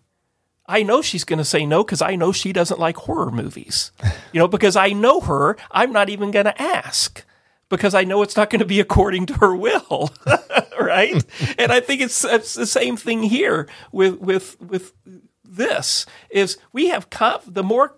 I 0.68 0.84
know 0.84 1.02
she's 1.02 1.24
going 1.24 1.38
to 1.38 1.46
say 1.46 1.66
no 1.66 1.84
because 1.84 2.02
I 2.02 2.16
know 2.16 2.32
she 2.32 2.52
doesn't 2.52 2.80
like 2.80 2.98
horror 2.98 3.32
movies. 3.32 3.92
You 4.34 4.40
know, 4.40 4.48
because 4.56 4.76
I 4.76 4.90
know 4.90 5.22
her, 5.22 5.58
I'm 5.72 5.94
not 5.94 6.10
even 6.10 6.32
going 6.32 6.46
to 6.46 6.62
ask 6.62 7.24
because 7.70 7.96
I 7.96 8.04
know 8.04 8.22
it's 8.22 8.38
not 8.38 8.50
going 8.50 8.60
to 8.60 8.66
be 8.66 8.80
according 8.80 9.26
to 9.28 9.34
her 9.36 9.56
will, 9.56 10.12
right? 10.80 11.24
and 11.58 11.72
I 11.72 11.80
think 11.80 12.02
it's, 12.02 12.24
it's 12.24 12.54
the 12.54 12.66
same 12.66 12.98
thing 12.98 13.24
here 13.24 13.68
with 13.92 14.20
with 14.20 14.60
with 14.62 14.94
this 15.44 16.06
is 16.30 16.58
we 16.74 16.88
have 16.90 17.10
conf- 17.10 17.46
the 17.48 17.64
more 17.64 17.98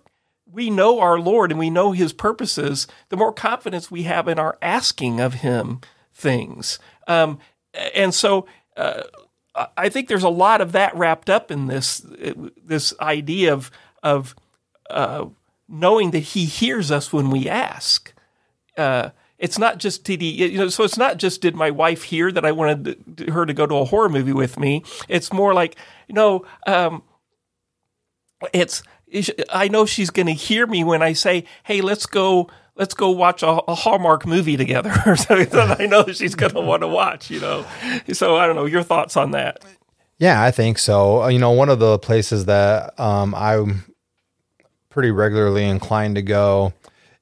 we 0.50 0.70
know 0.70 1.00
our 1.00 1.18
Lord 1.18 1.50
and 1.50 1.58
we 1.58 1.70
know 1.70 1.92
His 1.92 2.12
purposes, 2.12 2.86
the 3.08 3.16
more 3.16 3.32
confidence 3.32 3.90
we 3.90 4.04
have 4.04 4.28
in 4.28 4.38
our 4.38 4.56
asking 4.62 5.20
of 5.20 5.34
Him 5.34 5.80
things. 6.12 6.78
Um, 7.06 7.38
and 7.94 8.14
so 8.14 8.46
uh, 8.76 9.02
I 9.76 9.88
think 9.88 10.08
there's 10.08 10.22
a 10.22 10.28
lot 10.28 10.60
of 10.60 10.72
that 10.72 10.94
wrapped 10.96 11.28
up 11.28 11.50
in 11.50 11.66
this 11.66 12.04
this 12.64 12.94
idea 13.00 13.52
of 13.52 13.70
of 14.02 14.34
uh, 14.90 15.26
knowing 15.68 16.12
that 16.12 16.20
He 16.20 16.44
hears 16.44 16.90
us 16.90 17.12
when 17.12 17.30
we 17.30 17.48
ask. 17.48 18.14
Uh, 18.76 19.10
it's 19.38 19.58
not 19.58 19.78
just 19.78 20.06
he, 20.06 20.16
you 20.46 20.58
know, 20.58 20.68
so 20.68 20.84
it's 20.84 20.96
not 20.98 21.16
just 21.16 21.40
did 21.40 21.54
my 21.54 21.70
wife 21.70 22.02
hear 22.04 22.32
that 22.32 22.44
I 22.44 22.52
wanted 22.52 23.24
her 23.28 23.46
to 23.46 23.54
go 23.54 23.66
to 23.66 23.76
a 23.76 23.84
horror 23.84 24.08
movie 24.08 24.32
with 24.32 24.58
me. 24.58 24.82
It's 25.08 25.32
more 25.32 25.54
like, 25.54 25.76
you 26.08 26.14
know, 26.14 26.44
um, 26.66 27.02
it's 28.52 28.82
I 29.50 29.68
know 29.68 29.86
she's 29.86 30.10
going 30.10 30.26
to 30.26 30.34
hear 30.34 30.66
me 30.66 30.84
when 30.84 31.02
I 31.02 31.12
say, 31.12 31.44
"Hey, 31.64 31.80
let's 31.80 32.06
go." 32.06 32.48
Let's 32.76 32.94
go 32.94 33.10
watch 33.10 33.42
a, 33.42 33.48
a 33.48 33.74
Hallmark 33.74 34.24
movie 34.24 34.56
together, 34.56 34.92
I 35.28 35.86
know 35.86 36.06
she's 36.12 36.36
going 36.36 36.52
to 36.52 36.60
want 36.60 36.82
to 36.82 36.86
watch. 36.86 37.28
You 37.28 37.40
know, 37.40 37.66
so 38.12 38.36
I 38.36 38.46
don't 38.46 38.54
know 38.54 38.66
your 38.66 38.84
thoughts 38.84 39.16
on 39.16 39.32
that. 39.32 39.64
Yeah, 40.18 40.40
I 40.40 40.52
think 40.52 40.78
so. 40.78 41.22
Uh, 41.24 41.28
You 41.28 41.40
know, 41.40 41.50
one 41.50 41.70
of 41.70 41.80
the 41.80 41.98
places 41.98 42.44
that 42.44 42.96
um, 43.00 43.34
I'm 43.34 43.82
pretty 44.90 45.10
regularly 45.10 45.64
inclined 45.64 46.14
to 46.14 46.22
go 46.22 46.72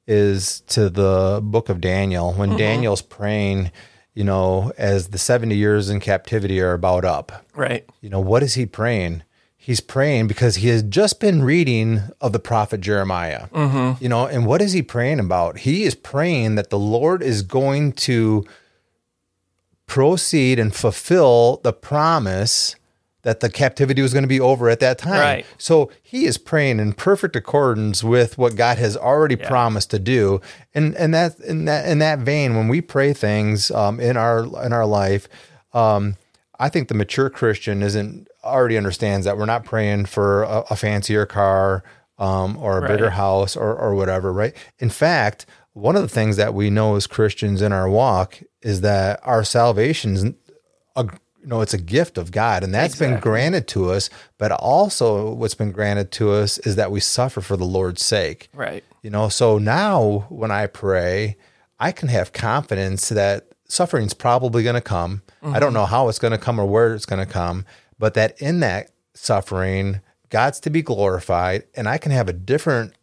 is 0.06 0.60
to 0.68 0.88
the 0.88 1.40
book 1.42 1.68
of 1.68 1.80
Daniel. 1.80 2.32
When 2.32 2.50
mm-hmm. 2.50 2.58
Daniel's 2.58 3.02
praying, 3.02 3.70
you 4.14 4.24
know, 4.24 4.72
as 4.78 5.08
the 5.08 5.18
70 5.18 5.54
years 5.54 5.90
in 5.90 6.00
captivity 6.00 6.60
are 6.60 6.72
about 6.72 7.04
up, 7.04 7.44
Right. 7.54 7.84
you 8.00 8.08
know, 8.08 8.20
what 8.20 8.42
is 8.42 8.54
he 8.54 8.66
praying? 8.66 9.22
He's 9.56 9.80
praying 9.80 10.28
because 10.28 10.56
he 10.56 10.68
has 10.68 10.84
just 10.84 11.18
been 11.18 11.42
reading 11.42 12.02
of 12.20 12.32
the 12.32 12.38
prophet 12.38 12.80
Jeremiah. 12.80 13.48
Mm-hmm. 13.48 14.02
You 14.02 14.08
know, 14.08 14.26
and 14.26 14.46
what 14.46 14.62
is 14.62 14.72
he 14.72 14.82
praying 14.82 15.18
about? 15.18 15.58
He 15.58 15.82
is 15.82 15.96
praying 15.96 16.54
that 16.54 16.70
the 16.70 16.78
Lord 16.78 17.20
is 17.20 17.42
going 17.42 17.92
to 17.92 18.44
proceed 19.86 20.60
and 20.60 20.74
fulfill 20.74 21.60
the 21.64 21.72
promise 21.72 22.76
that 23.26 23.40
the 23.40 23.50
captivity 23.50 24.00
was 24.02 24.12
going 24.12 24.22
to 24.22 24.28
be 24.28 24.38
over 24.40 24.70
at 24.70 24.78
that 24.78 24.98
time. 24.98 25.18
Right. 25.18 25.46
So 25.58 25.90
he 26.00 26.26
is 26.26 26.38
praying 26.38 26.78
in 26.78 26.92
perfect 26.92 27.34
accordance 27.34 28.04
with 28.04 28.38
what 28.38 28.54
God 28.54 28.78
has 28.78 28.96
already 28.96 29.34
promised 29.34 29.90
to 29.90 29.98
do. 29.98 30.40
And 30.72 30.94
and 30.94 31.12
that 31.12 31.38
in 31.40 31.64
that 31.64 31.88
in 31.88 31.98
that 31.98 32.20
vein, 32.20 32.54
when 32.54 32.68
we 32.68 32.80
pray 32.80 33.12
things 33.12 33.70
um, 33.72 33.98
in 33.98 34.16
our 34.16 34.44
in 34.64 34.72
our 34.72 34.86
life, 34.86 35.28
um, 35.72 36.14
I 36.60 36.68
think 36.68 36.86
the 36.86 36.94
mature 36.94 37.28
Christian 37.28 37.82
isn't 37.82 38.28
already 38.44 38.76
understands 38.76 39.26
that 39.26 39.36
we're 39.36 39.44
not 39.44 39.64
praying 39.64 40.06
for 40.06 40.44
a, 40.44 40.62
a 40.70 40.76
fancier 40.76 41.26
car 41.26 41.82
um, 42.18 42.56
or 42.58 42.78
a 42.78 42.80
Right. 42.82 42.92
bigger 42.92 43.10
house 43.10 43.56
or 43.56 43.74
or 43.76 43.96
whatever, 43.96 44.32
right? 44.32 44.54
In 44.78 44.88
fact, 44.88 45.46
one 45.72 45.96
of 45.96 46.02
the 46.02 46.08
things 46.08 46.36
that 46.36 46.54
we 46.54 46.70
know 46.70 46.94
as 46.94 47.08
Christians 47.08 47.60
in 47.60 47.72
our 47.72 47.88
walk 47.90 48.38
is 48.62 48.82
that 48.82 49.18
our 49.24 49.42
salvation's 49.42 50.24
a 50.94 51.08
you 51.46 51.50
know 51.50 51.60
it's 51.60 51.72
a 51.72 51.78
gift 51.78 52.18
of 52.18 52.32
God 52.32 52.64
and 52.64 52.74
that's 52.74 52.98
been 52.98 53.20
granted 53.20 53.68
to 53.68 53.90
us 53.90 54.10
but 54.36 54.50
also 54.50 55.32
what's 55.32 55.54
been 55.54 55.70
granted 55.70 56.10
to 56.12 56.32
us 56.32 56.58
is 56.58 56.74
that 56.74 56.90
we 56.90 56.98
suffer 56.98 57.40
for 57.40 57.56
the 57.56 57.64
Lord's 57.64 58.04
sake 58.04 58.48
Right. 58.52 58.82
you 59.02 59.10
know 59.10 59.28
so 59.28 59.56
now 59.56 60.26
when 60.28 60.50
I 60.50 60.66
pray 60.66 61.36
I 61.78 61.92
can 61.92 62.08
have 62.08 62.32
confidence 62.32 63.08
that 63.10 63.46
suffering's 63.68 64.12
probably 64.12 64.64
going 64.64 64.74
to 64.74 64.80
come 64.80 65.22
I 65.40 65.60
don't 65.60 65.68
mm-hmm. 65.68 65.74
know 65.74 65.86
how 65.86 66.08
it's 66.08 66.18
going 66.18 66.32
to 66.32 66.38
come 66.38 66.58
or 66.58 66.66
where 66.66 66.94
it's 66.94 67.06
going 67.06 67.24
to 67.24 67.32
come 67.32 67.64
but 67.96 68.14
that 68.14 68.40
in 68.42 68.58
that 68.60 68.90
suffering 69.14 70.00
God's 70.30 70.58
to 70.60 70.70
be 70.70 70.82
glorified 70.82 71.62
and 71.76 71.88
I 71.88 71.98
can 71.98 72.10
have 72.10 72.28
a 72.28 72.32
different 72.32 72.94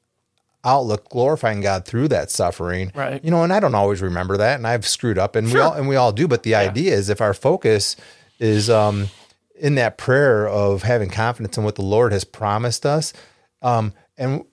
outlook 0.66 1.10
glorifying 1.10 1.60
God 1.60 1.86
through 1.86 2.08
that 2.08 2.32
suffering. 2.32 2.92
Right. 2.96 3.24
You 3.24 3.32
know, 3.32 3.44
and 3.44 3.52
I 3.52 3.60
don't 3.60 3.76
always 3.76 4.02
remember 4.02 4.38
that 4.38 4.56
and 4.56 4.68
I've 4.68 4.88
screwed 4.88 5.18
up 5.18 5.36
and 5.36 5.52
we 5.52 5.60
all 5.60 5.74
and 5.74 5.88
we 5.88 5.96
all 5.96 6.12
do, 6.12 6.28
but 6.28 6.44
the 6.44 6.56
idea 6.56 6.94
is 6.94 7.10
if 7.10 7.22
our 7.22 7.34
focus 7.34 7.96
is 8.40 8.70
um 8.70 9.08
in 9.56 9.76
that 9.76 9.98
prayer 9.98 10.48
of 10.48 10.84
having 10.84 11.10
confidence 11.10 11.58
in 11.58 11.64
what 11.64 11.76
the 11.76 11.82
Lord 11.84 12.12
has 12.12 12.24
promised 12.24 12.86
us. 12.86 13.14
Um 13.62 13.94
and 14.18 14.44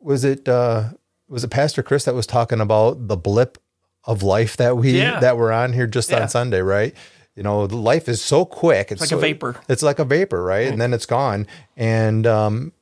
was 0.00 0.24
it 0.24 0.48
uh 0.48 0.90
was 1.28 1.44
it 1.44 1.48
Pastor 1.48 1.82
Chris 1.82 2.04
that 2.04 2.14
was 2.14 2.26
talking 2.26 2.60
about 2.60 3.08
the 3.08 3.16
blip 3.16 3.58
of 4.04 4.22
life 4.22 4.56
that 4.58 4.76
we 4.76 4.98
Yeah. 5.00 5.20
that 5.20 5.36
we're 5.38 5.52
on 5.52 5.72
here 5.72 5.86
just 5.86 6.10
Yeah. 6.10 6.22
on 6.22 6.28
Sunday, 6.28 6.60
right? 6.60 6.94
You 7.34 7.42
know, 7.42 7.62
life 7.64 8.08
is 8.08 8.22
so 8.22 8.44
quick. 8.44 8.92
It's, 8.92 9.00
like 9.00 9.10
a 9.10 9.16
vapor. 9.16 9.56
It's 9.68 9.82
like 9.82 9.98
a 9.98 10.04
vapor, 10.04 10.40
right? 10.42 10.68
And 10.68 10.80
then 10.80 10.92
it's 10.92 11.06
gone. 11.06 11.46
And 11.76 12.26
um 12.26 12.72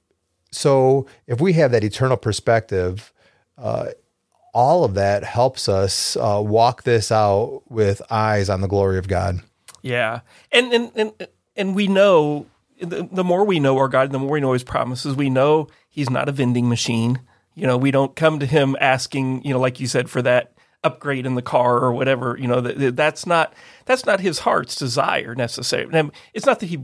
so 0.50 1.06
if 1.26 1.40
we 1.40 1.54
have 1.54 1.70
that 1.72 1.82
eternal 1.84 2.18
perspective, 2.18 3.12
uh, 3.56 3.86
all 4.52 4.84
of 4.84 4.92
that 4.94 5.24
helps 5.24 5.66
us 5.66 6.14
uh, 6.16 6.42
walk 6.44 6.82
this 6.82 7.10
out 7.10 7.62
with 7.70 8.02
eyes 8.10 8.50
on 8.50 8.60
the 8.60 8.68
glory 8.68 8.98
of 8.98 9.08
God. 9.08 9.40
Yeah, 9.82 10.20
and 10.50 10.72
and 10.72 10.92
and 10.94 11.28
and 11.56 11.74
we 11.74 11.88
know 11.88 12.46
the, 12.80 13.08
the 13.10 13.24
more 13.24 13.44
we 13.44 13.60
know 13.60 13.76
our 13.78 13.88
God, 13.88 14.10
the 14.12 14.18
more 14.18 14.30
we 14.30 14.40
know 14.40 14.52
His 14.52 14.64
promises. 14.64 15.14
We 15.14 15.30
know 15.30 15.68
He's 15.88 16.10
not 16.10 16.28
a 16.28 16.32
vending 16.32 16.68
machine. 16.68 17.20
You 17.54 17.66
know, 17.66 17.76
we 17.76 17.90
don't 17.90 18.16
come 18.16 18.38
to 18.38 18.46
Him 18.46 18.76
asking, 18.80 19.44
you 19.44 19.52
know, 19.52 19.60
like 19.60 19.80
you 19.80 19.86
said, 19.86 20.08
for 20.08 20.22
that 20.22 20.52
upgrade 20.84 21.26
in 21.26 21.34
the 21.34 21.42
car 21.42 21.78
or 21.78 21.92
whatever. 21.92 22.36
You 22.38 22.48
know, 22.48 22.60
that 22.60 22.96
that's 22.96 23.26
not 23.26 23.54
that's 23.84 24.06
not 24.06 24.20
His 24.20 24.40
heart's 24.40 24.76
desire 24.76 25.34
necessarily. 25.34 26.10
It's 26.32 26.46
not 26.46 26.60
that 26.60 26.66
He 26.66 26.78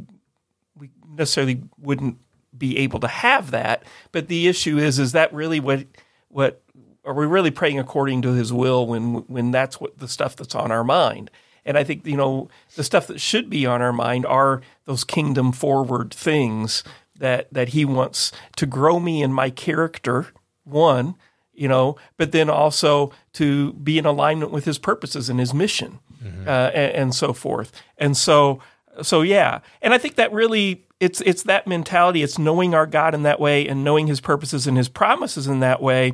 we 0.76 0.90
necessarily 1.08 1.62
wouldn't 1.78 2.18
be 2.56 2.78
able 2.78 3.00
to 3.00 3.08
have 3.08 3.50
that, 3.52 3.84
but 4.12 4.28
the 4.28 4.48
issue 4.48 4.78
is, 4.78 4.98
is 4.98 5.12
that 5.12 5.32
really 5.32 5.60
what 5.60 5.86
what 6.28 6.62
are 7.04 7.14
we 7.14 7.26
really 7.26 7.50
praying 7.50 7.78
according 7.78 8.22
to 8.22 8.32
His 8.32 8.52
will 8.52 8.86
when 8.86 9.14
when 9.26 9.50
that's 9.50 9.80
what 9.80 9.98
the 9.98 10.08
stuff 10.08 10.36
that's 10.36 10.54
on 10.54 10.70
our 10.70 10.84
mind? 10.84 11.30
And 11.68 11.76
I 11.76 11.84
think 11.84 12.06
you 12.06 12.16
know 12.16 12.48
the 12.76 12.82
stuff 12.82 13.06
that 13.06 13.20
should 13.20 13.50
be 13.50 13.66
on 13.66 13.82
our 13.82 13.92
mind 13.92 14.24
are 14.26 14.62
those 14.86 15.04
kingdom 15.04 15.52
forward 15.52 16.12
things 16.14 16.82
that 17.18 17.52
that 17.52 17.68
He 17.68 17.84
wants 17.84 18.32
to 18.56 18.66
grow 18.66 18.98
me 18.98 19.22
in 19.22 19.32
my 19.32 19.50
character. 19.50 20.28
One, 20.64 21.14
you 21.52 21.68
know, 21.68 21.96
but 22.16 22.32
then 22.32 22.48
also 22.48 23.12
to 23.34 23.74
be 23.74 23.98
in 23.98 24.06
alignment 24.06 24.50
with 24.50 24.64
His 24.64 24.78
purposes 24.78 25.28
and 25.28 25.38
His 25.38 25.52
mission, 25.52 25.98
uh, 26.46 26.70
and, 26.74 26.92
and 26.94 27.14
so 27.14 27.32
forth. 27.32 27.70
And 27.98 28.16
so, 28.16 28.60
so 29.02 29.22
yeah, 29.22 29.60
and 29.82 29.92
I 29.94 29.98
think 29.98 30.16
that 30.16 30.32
really 30.32 30.84
it's 31.00 31.20
it's 31.22 31.44
that 31.44 31.66
mentality. 31.66 32.22
It's 32.22 32.38
knowing 32.38 32.74
our 32.74 32.86
God 32.86 33.14
in 33.14 33.22
that 33.22 33.40
way 33.40 33.66
and 33.68 33.84
knowing 33.84 34.06
His 34.06 34.20
purposes 34.20 34.66
and 34.66 34.76
His 34.76 34.88
promises 34.88 35.46
in 35.46 35.60
that 35.60 35.82
way. 35.82 36.12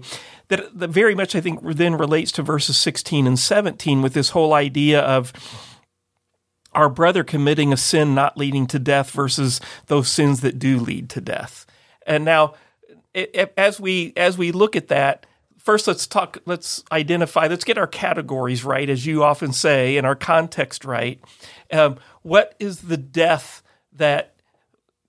That, 0.48 0.78
that 0.78 0.90
very 0.90 1.14
much 1.14 1.34
I 1.34 1.40
think 1.40 1.60
then 1.62 1.96
relates 1.96 2.30
to 2.32 2.42
verses 2.42 2.76
16 2.76 3.26
and 3.26 3.38
17 3.38 4.02
with 4.02 4.12
this 4.12 4.30
whole 4.30 4.52
idea 4.52 5.00
of 5.00 5.32
our 6.72 6.90
brother 6.90 7.24
committing 7.24 7.72
a 7.72 7.76
sin 7.76 8.14
not 8.14 8.36
leading 8.36 8.66
to 8.66 8.78
death 8.78 9.10
versus 9.10 9.60
those 9.86 10.08
sins 10.08 10.40
that 10.40 10.58
do 10.58 10.78
lead 10.78 11.08
to 11.10 11.20
death. 11.20 11.64
And 12.06 12.24
now, 12.24 12.54
i- 13.16 13.28
i- 13.34 13.50
as 13.56 13.80
we 13.80 14.12
as 14.16 14.36
we 14.36 14.52
look 14.52 14.76
at 14.76 14.88
that, 14.88 15.24
first 15.64 15.88
let's 15.88 16.06
talk 16.06 16.38
let's 16.44 16.84
identify 16.92 17.46
let's 17.46 17.64
get 17.64 17.78
our 17.78 17.86
categories 17.86 18.64
right 18.64 18.88
as 18.88 19.06
you 19.06 19.24
often 19.24 19.52
say 19.52 19.96
and 19.96 20.06
our 20.06 20.14
context 20.14 20.84
right. 20.84 21.20
Um, 21.72 21.96
what 22.22 22.54
is 22.60 22.82
the 22.82 22.96
death 22.96 23.62
that 23.92 24.34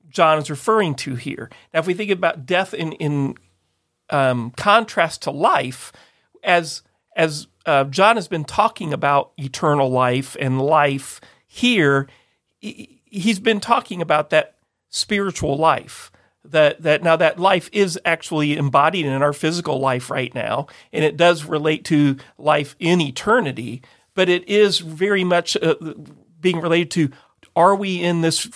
john 0.10 0.40
is 0.40 0.50
referring 0.50 0.96
to 0.96 1.16
here? 1.16 1.52
Now 1.74 1.82
if 1.82 1.88
we 1.88 1.94
think 1.94 2.10
about 2.10 2.46
death 2.46 2.74
in 2.74 2.94
in 2.94 3.36
um, 4.10 4.52
contrast 4.52 5.22
to 5.24 5.32
life 5.32 5.92
as 6.44 6.82
as 7.16 7.48
uh, 7.66 7.84
john 7.86 8.16
has 8.16 8.28
been 8.28 8.46
talking 8.46 8.94
about 8.94 9.32
eternal 9.38 9.90
life 9.90 10.38
and 10.40 10.62
life 10.62 11.20
here 11.48 12.08
he, 12.60 13.02
he's 13.06 13.40
been 13.40 13.60
talking 13.60 14.02
about 14.02 14.30
that 14.30 14.56
spiritual 14.90 15.58
life 15.58 16.12
that 16.52 16.82
that 16.84 17.04
now 17.04 17.16
that 17.16 17.40
life 17.40 17.70
is 17.72 18.00
actually 18.06 18.56
embodied 18.58 19.06
in 19.06 19.22
our 19.22 19.34
physical 19.34 19.80
life 19.80 20.10
right 20.10 20.34
now, 20.34 20.68
and 20.92 21.04
it 21.04 21.18
does 21.18 21.46
relate 21.46 21.84
to 21.86 22.18
life 22.38 22.76
in 22.80 23.02
eternity. 23.02 23.82
But 24.14 24.30
it 24.30 24.48
is 24.48 24.80
very 24.80 25.24
much 25.24 25.58
uh, 25.58 25.76
being 26.40 26.60
related 26.62 26.92
to: 26.92 27.10
Are 27.56 27.76
we 27.76 28.02
in 28.02 28.22
this 28.22 28.50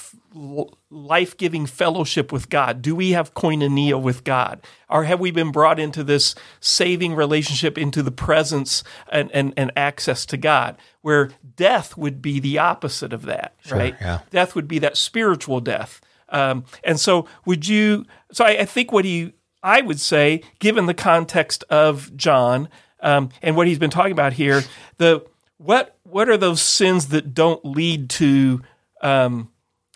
life 0.91 1.35
giving 1.37 1.65
fellowship 1.65 2.31
with 2.31 2.49
God? 2.49 2.81
Do 2.81 2.95
we 2.95 3.11
have 3.11 3.33
koinonia 3.33 4.01
with 4.01 4.23
God? 4.23 4.61
Or 4.89 5.03
have 5.03 5.19
we 5.19 5.31
been 5.31 5.51
brought 5.51 5.79
into 5.79 6.03
this 6.03 6.35
saving 6.59 7.15
relationship, 7.15 7.77
into 7.77 8.03
the 8.03 8.11
presence 8.11 8.83
and, 9.11 9.31
and, 9.33 9.53
and 9.57 9.71
access 9.75 10.25
to 10.27 10.37
God? 10.37 10.77
Where 11.01 11.31
death 11.55 11.97
would 11.97 12.21
be 12.21 12.39
the 12.39 12.59
opposite 12.59 13.11
of 13.11 13.23
that, 13.23 13.55
Sure, 13.65 13.77
right? 13.77 13.95
yeah. 13.99 14.19
Death 14.29 14.55
would 14.55 14.67
be 14.67 14.79
that 14.79 14.97
spiritual 14.97 15.59
death. 15.61 15.99
Um, 16.31 16.65
and 16.83 16.99
so, 16.99 17.27
would 17.45 17.67
you? 17.67 18.05
So, 18.31 18.45
I, 18.45 18.59
I 18.59 18.65
think 18.65 18.91
what 18.91 19.05
he, 19.05 19.33
I 19.63 19.81
would 19.81 19.99
say, 19.99 20.43
given 20.59 20.85
the 20.85 20.93
context 20.93 21.63
of 21.69 22.15
John 22.15 22.69
um, 23.01 23.29
and 23.41 23.55
what 23.55 23.67
he's 23.67 23.79
been 23.79 23.89
talking 23.89 24.11
about 24.11 24.33
here, 24.33 24.63
the 24.97 25.25
what 25.57 25.97
what 26.03 26.29
are 26.29 26.37
those 26.37 26.61
sins 26.61 27.07
that 27.07 27.33
don't 27.33 27.63
lead 27.65 28.09
to 28.11 28.61
um, 29.01 29.49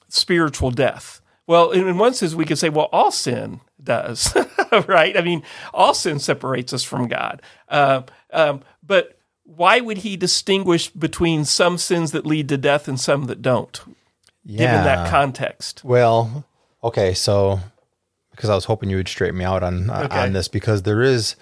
spiritual 0.10 0.72
death? 0.72 1.22
Well, 1.46 1.72
in, 1.72 1.98
one 1.98 2.14
sense, 2.14 2.34
we 2.34 2.46
could 2.46 2.58
say, 2.58 2.70
well, 2.70 2.90
all 2.92 3.12
sin 3.12 3.60
does, 3.84 4.34
right? 4.88 5.18
I 5.18 5.22
mean, 5.22 5.44
all 5.74 5.94
sin 5.94 6.20
separates 6.20 6.72
us 6.72 6.84
from 6.84 7.08
God. 7.08 7.42
Uh, 7.68 8.04
um, 8.32 8.62
but 8.82 9.18
why 9.44 9.82
would 9.82 10.00
he 10.00 10.16
distinguish 10.16 10.90
between 10.90 11.44
some 11.44 11.78
sins 11.78 12.12
that 12.12 12.26
lead 12.26 12.48
to 12.50 12.58
death 12.58 12.88
and 12.88 13.00
some 13.00 13.26
that 13.26 13.42
don't, 13.42 13.82
given 14.48 14.84
that 14.84 15.10
context? 15.10 15.84
Well, 15.84 16.46
okay, 16.84 17.14
so 17.14 17.60
because 18.32 18.50
I 18.50 18.56
was 18.56 18.66
hoping 18.66 18.90
you 18.90 18.98
would 18.98 19.08
straighten 19.08 19.38
me 19.38 19.46
out 19.46 19.64
on 19.64 19.90
on- 19.90 20.06
Okay. 20.06 20.20
on 20.20 20.34
this 20.34 20.48
because 20.48 20.84
there 20.84 21.02
is 21.02 21.36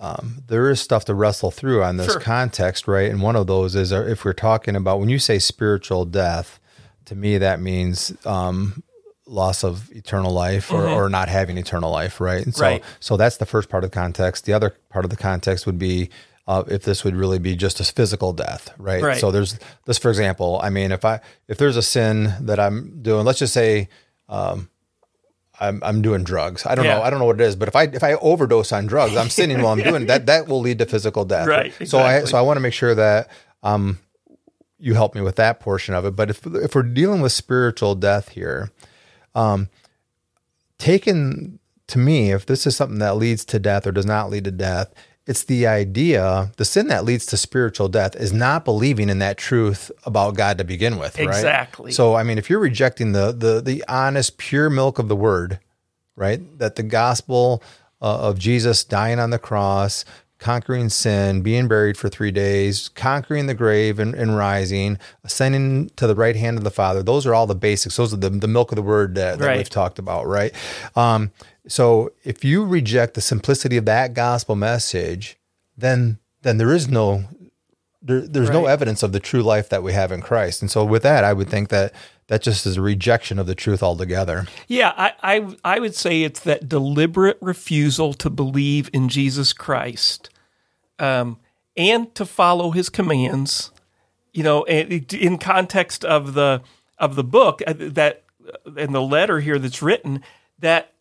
um, 0.00 0.42
there 0.48 0.68
is 0.70 0.80
stuff 0.80 1.04
to 1.06 1.14
wrestle 1.14 1.50
through 1.50 1.82
on 1.84 1.96
this 1.96 2.12
Sure. 2.12 2.20
context, 2.20 2.88
right? 2.88 3.08
And 3.10 3.22
one 3.22 3.36
of 3.36 3.46
those 3.46 3.74
is 3.76 3.92
uh, 3.92 4.02
if 4.08 4.24
we're 4.24 4.32
talking 4.32 4.74
about 4.76 4.98
when 4.98 5.08
you 5.08 5.18
say 5.20 5.38
spiritual 5.38 6.04
death, 6.04 6.58
to 7.06 7.14
me 7.14 7.38
that 7.38 7.60
means 7.60 8.12
um, 8.26 8.82
loss 9.26 9.62
of 9.62 9.90
eternal 9.92 10.32
life 10.32 10.72
or, 10.72 10.88
or 10.88 11.08
not 11.08 11.28
having 11.28 11.56
eternal 11.58 11.90
life, 11.92 12.20
right? 12.20 12.44
And 12.44 12.54
so, 12.54 12.64
Mm-hmm. 12.64 12.72
Right. 12.72 12.84
so 13.00 13.16
that's 13.16 13.36
the 13.36 13.46
first 13.46 13.68
part 13.68 13.84
of 13.84 13.90
the 13.90 13.94
context. 13.94 14.44
The 14.46 14.52
other 14.52 14.70
part 14.90 15.04
of 15.04 15.10
the 15.10 15.16
context 15.16 15.64
would 15.64 15.78
be 15.78 16.10
uh, 16.46 16.62
if 16.68 16.82
this 16.82 17.04
would 17.04 17.16
really 17.16 17.38
be 17.38 17.56
just 17.56 17.80
a 17.80 17.84
physical 17.84 18.32
death, 18.32 18.70
right? 18.78 19.02
Right. 19.02 19.18
So 19.20 19.30
there's 19.30 19.58
this, 19.86 19.98
for 19.98 20.10
example. 20.10 20.60
I 20.62 20.70
mean, 20.70 20.92
if 20.92 21.04
I 21.04 21.20
if 21.48 21.58
there's 21.58 21.76
a 21.76 21.82
sin 21.82 22.34
that 22.40 22.60
I'm 22.60 23.00
doing, 23.02 23.24
let's 23.24 23.38
just 23.38 23.54
say 23.54 23.88
um, 24.28 24.68
I'm 25.58 25.80
I'm 25.84 26.02
doing 26.02 26.22
drugs. 26.24 26.66
I 26.66 26.74
don't 26.74 26.84
Yeah. 26.84 26.96
know. 26.96 27.02
I 27.02 27.10
don't 27.10 27.18
know 27.18 27.24
what 27.26 27.40
it 27.40 27.44
is, 27.44 27.56
but 27.56 27.68
if 27.68 27.76
I 27.76 27.84
if 27.84 28.02
I 28.04 28.14
overdose 28.14 28.72
on 28.72 28.86
drugs, 28.86 29.16
I'm 29.16 29.30
sinning 29.30 29.62
while 29.62 29.72
I'm 29.72 29.82
doing 29.90 30.06
that. 30.06 30.26
That 30.26 30.46
will 30.48 30.60
lead 30.60 30.78
to 30.80 30.86
physical 30.86 31.24
death. 31.24 31.46
Right, 31.48 31.72
So 31.88 31.98
I 32.00 32.24
so 32.24 32.36
I 32.36 32.42
want 32.42 32.56
to 32.56 32.60
make 32.60 32.74
sure 32.74 32.94
that 32.94 33.30
um 33.62 33.98
you 34.78 34.92
help 34.94 35.14
me 35.14 35.22
with 35.22 35.36
that 35.36 35.60
portion 35.60 35.94
of 35.94 36.04
it. 36.04 36.14
But 36.16 36.28
if 36.30 36.44
if 36.46 36.74
we're 36.74 36.82
dealing 36.82 37.22
with 37.22 37.32
spiritual 37.32 37.94
death 37.94 38.30
here, 38.30 38.70
um, 39.34 39.68
taken 40.78 41.58
to 41.86 41.98
me, 41.98 42.32
if 42.32 42.46
this 42.46 42.66
is 42.66 42.76
something 42.76 42.98
that 42.98 43.16
leads 43.16 43.44
to 43.46 43.58
death 43.58 43.86
or 43.86 43.92
does 43.92 44.06
not 44.06 44.30
lead 44.30 44.44
to 44.44 44.50
death, 44.50 44.92
it's 45.26 45.44
the 45.44 45.66
idea, 45.66 46.50
the 46.58 46.64
sin 46.64 46.88
that 46.88 47.04
leads 47.04 47.24
to 47.26 47.36
spiritual 47.36 47.88
death 47.88 48.14
is 48.16 48.32
not 48.32 48.64
believing 48.64 49.08
in 49.08 49.20
that 49.20 49.38
truth 49.38 49.90
about 50.04 50.34
God 50.36 50.58
to 50.58 50.64
begin 50.64 50.98
with, 50.98 51.16
right? 51.18 51.24
Exactly. 51.28 51.92
So, 51.92 52.14
I 52.14 52.22
mean, 52.22 52.36
if 52.38 52.50
you're 52.50 52.58
rejecting 52.60 53.12
the 53.12 53.32
the 53.32 53.60
the 53.60 53.82
honest, 53.88 54.36
pure 54.38 54.68
milk 54.68 54.98
of 54.98 55.08
the 55.08 55.16
word, 55.16 55.60
right? 56.16 56.40
That 56.58 56.76
the 56.76 56.82
gospel 56.82 57.62
uh, 58.02 58.18
of 58.28 58.38
Jesus 58.38 58.84
dying 58.84 59.18
on 59.18 59.30
the 59.30 59.38
cross, 59.38 60.04
conquering 60.38 60.90
sin, 60.90 61.40
being 61.40 61.68
buried 61.68 61.96
for 61.96 62.10
three 62.10 62.30
days, 62.30 62.90
conquering 62.90 63.46
the 63.46 63.54
grave 63.54 63.98
and, 63.98 64.14
and 64.14 64.36
rising, 64.36 64.98
ascending 65.24 65.88
to 65.96 66.06
the 66.06 66.14
right 66.14 66.36
hand 66.36 66.58
of 66.58 66.64
the 66.64 66.70
Father. 66.70 67.02
Those 67.02 67.24
are 67.24 67.34
all 67.34 67.46
the 67.46 67.54
basics. 67.54 67.96
Those 67.96 68.12
are 68.12 68.18
the, 68.18 68.28
the 68.28 68.48
milk 68.48 68.70
of 68.72 68.76
the 68.76 68.82
word 68.82 69.14
that, 69.14 69.38
that 69.38 69.46
Right. 69.46 69.56
we've 69.56 69.70
talked 69.70 69.98
about, 69.98 70.26
right? 70.26 70.52
Um, 70.96 71.30
so 71.66 72.12
if 72.24 72.44
you 72.44 72.64
reject 72.64 73.14
the 73.14 73.20
simplicity 73.20 73.76
of 73.76 73.84
that 73.86 74.14
gospel 74.14 74.56
message, 74.56 75.38
then 75.76 76.18
then 76.42 76.58
there 76.58 76.72
is 76.72 76.88
no 76.88 77.24
there, 78.02 78.20
there's 78.20 78.50
no 78.50 78.66
evidence 78.66 79.02
of 79.02 79.12
the 79.12 79.20
true 79.20 79.42
life 79.42 79.70
that 79.70 79.82
we 79.82 79.94
have 79.94 80.12
in 80.12 80.20
Christ. 80.20 80.60
And 80.60 80.70
so 80.70 80.84
with 80.84 81.02
that, 81.04 81.24
I 81.24 81.32
would 81.32 81.48
think 81.48 81.70
that 81.70 81.94
that 82.26 82.42
just 82.42 82.66
is 82.66 82.76
a 82.76 82.82
rejection 82.82 83.38
of 83.38 83.46
the 83.46 83.54
truth 83.54 83.82
altogether. 83.82 84.46
Yeah, 84.68 84.92
I, 84.96 85.12
I 85.22 85.56
I 85.64 85.78
would 85.78 85.94
say 85.94 86.22
it's 86.22 86.40
that 86.40 86.68
deliberate 86.68 87.38
refusal 87.40 88.12
to 88.14 88.30
believe 88.30 88.90
in 88.92 89.08
Jesus 89.08 89.52
Christ, 89.52 90.30
um, 90.98 91.38
and 91.76 92.14
to 92.14 92.26
follow 92.26 92.70
His 92.70 92.88
commands. 92.88 93.70
You 94.32 94.42
know, 94.42 94.64
in 94.64 95.38
context 95.38 96.04
of 96.04 96.34
the 96.34 96.62
of 96.98 97.14
the 97.14 97.24
book 97.24 97.62
uh, 97.66 97.74
that 97.76 98.24
and 98.76 98.94
the 98.94 99.02
letter 99.02 99.40
here 99.40 99.58
that's 99.58 99.82
written 99.82 100.22
that 100.58 100.93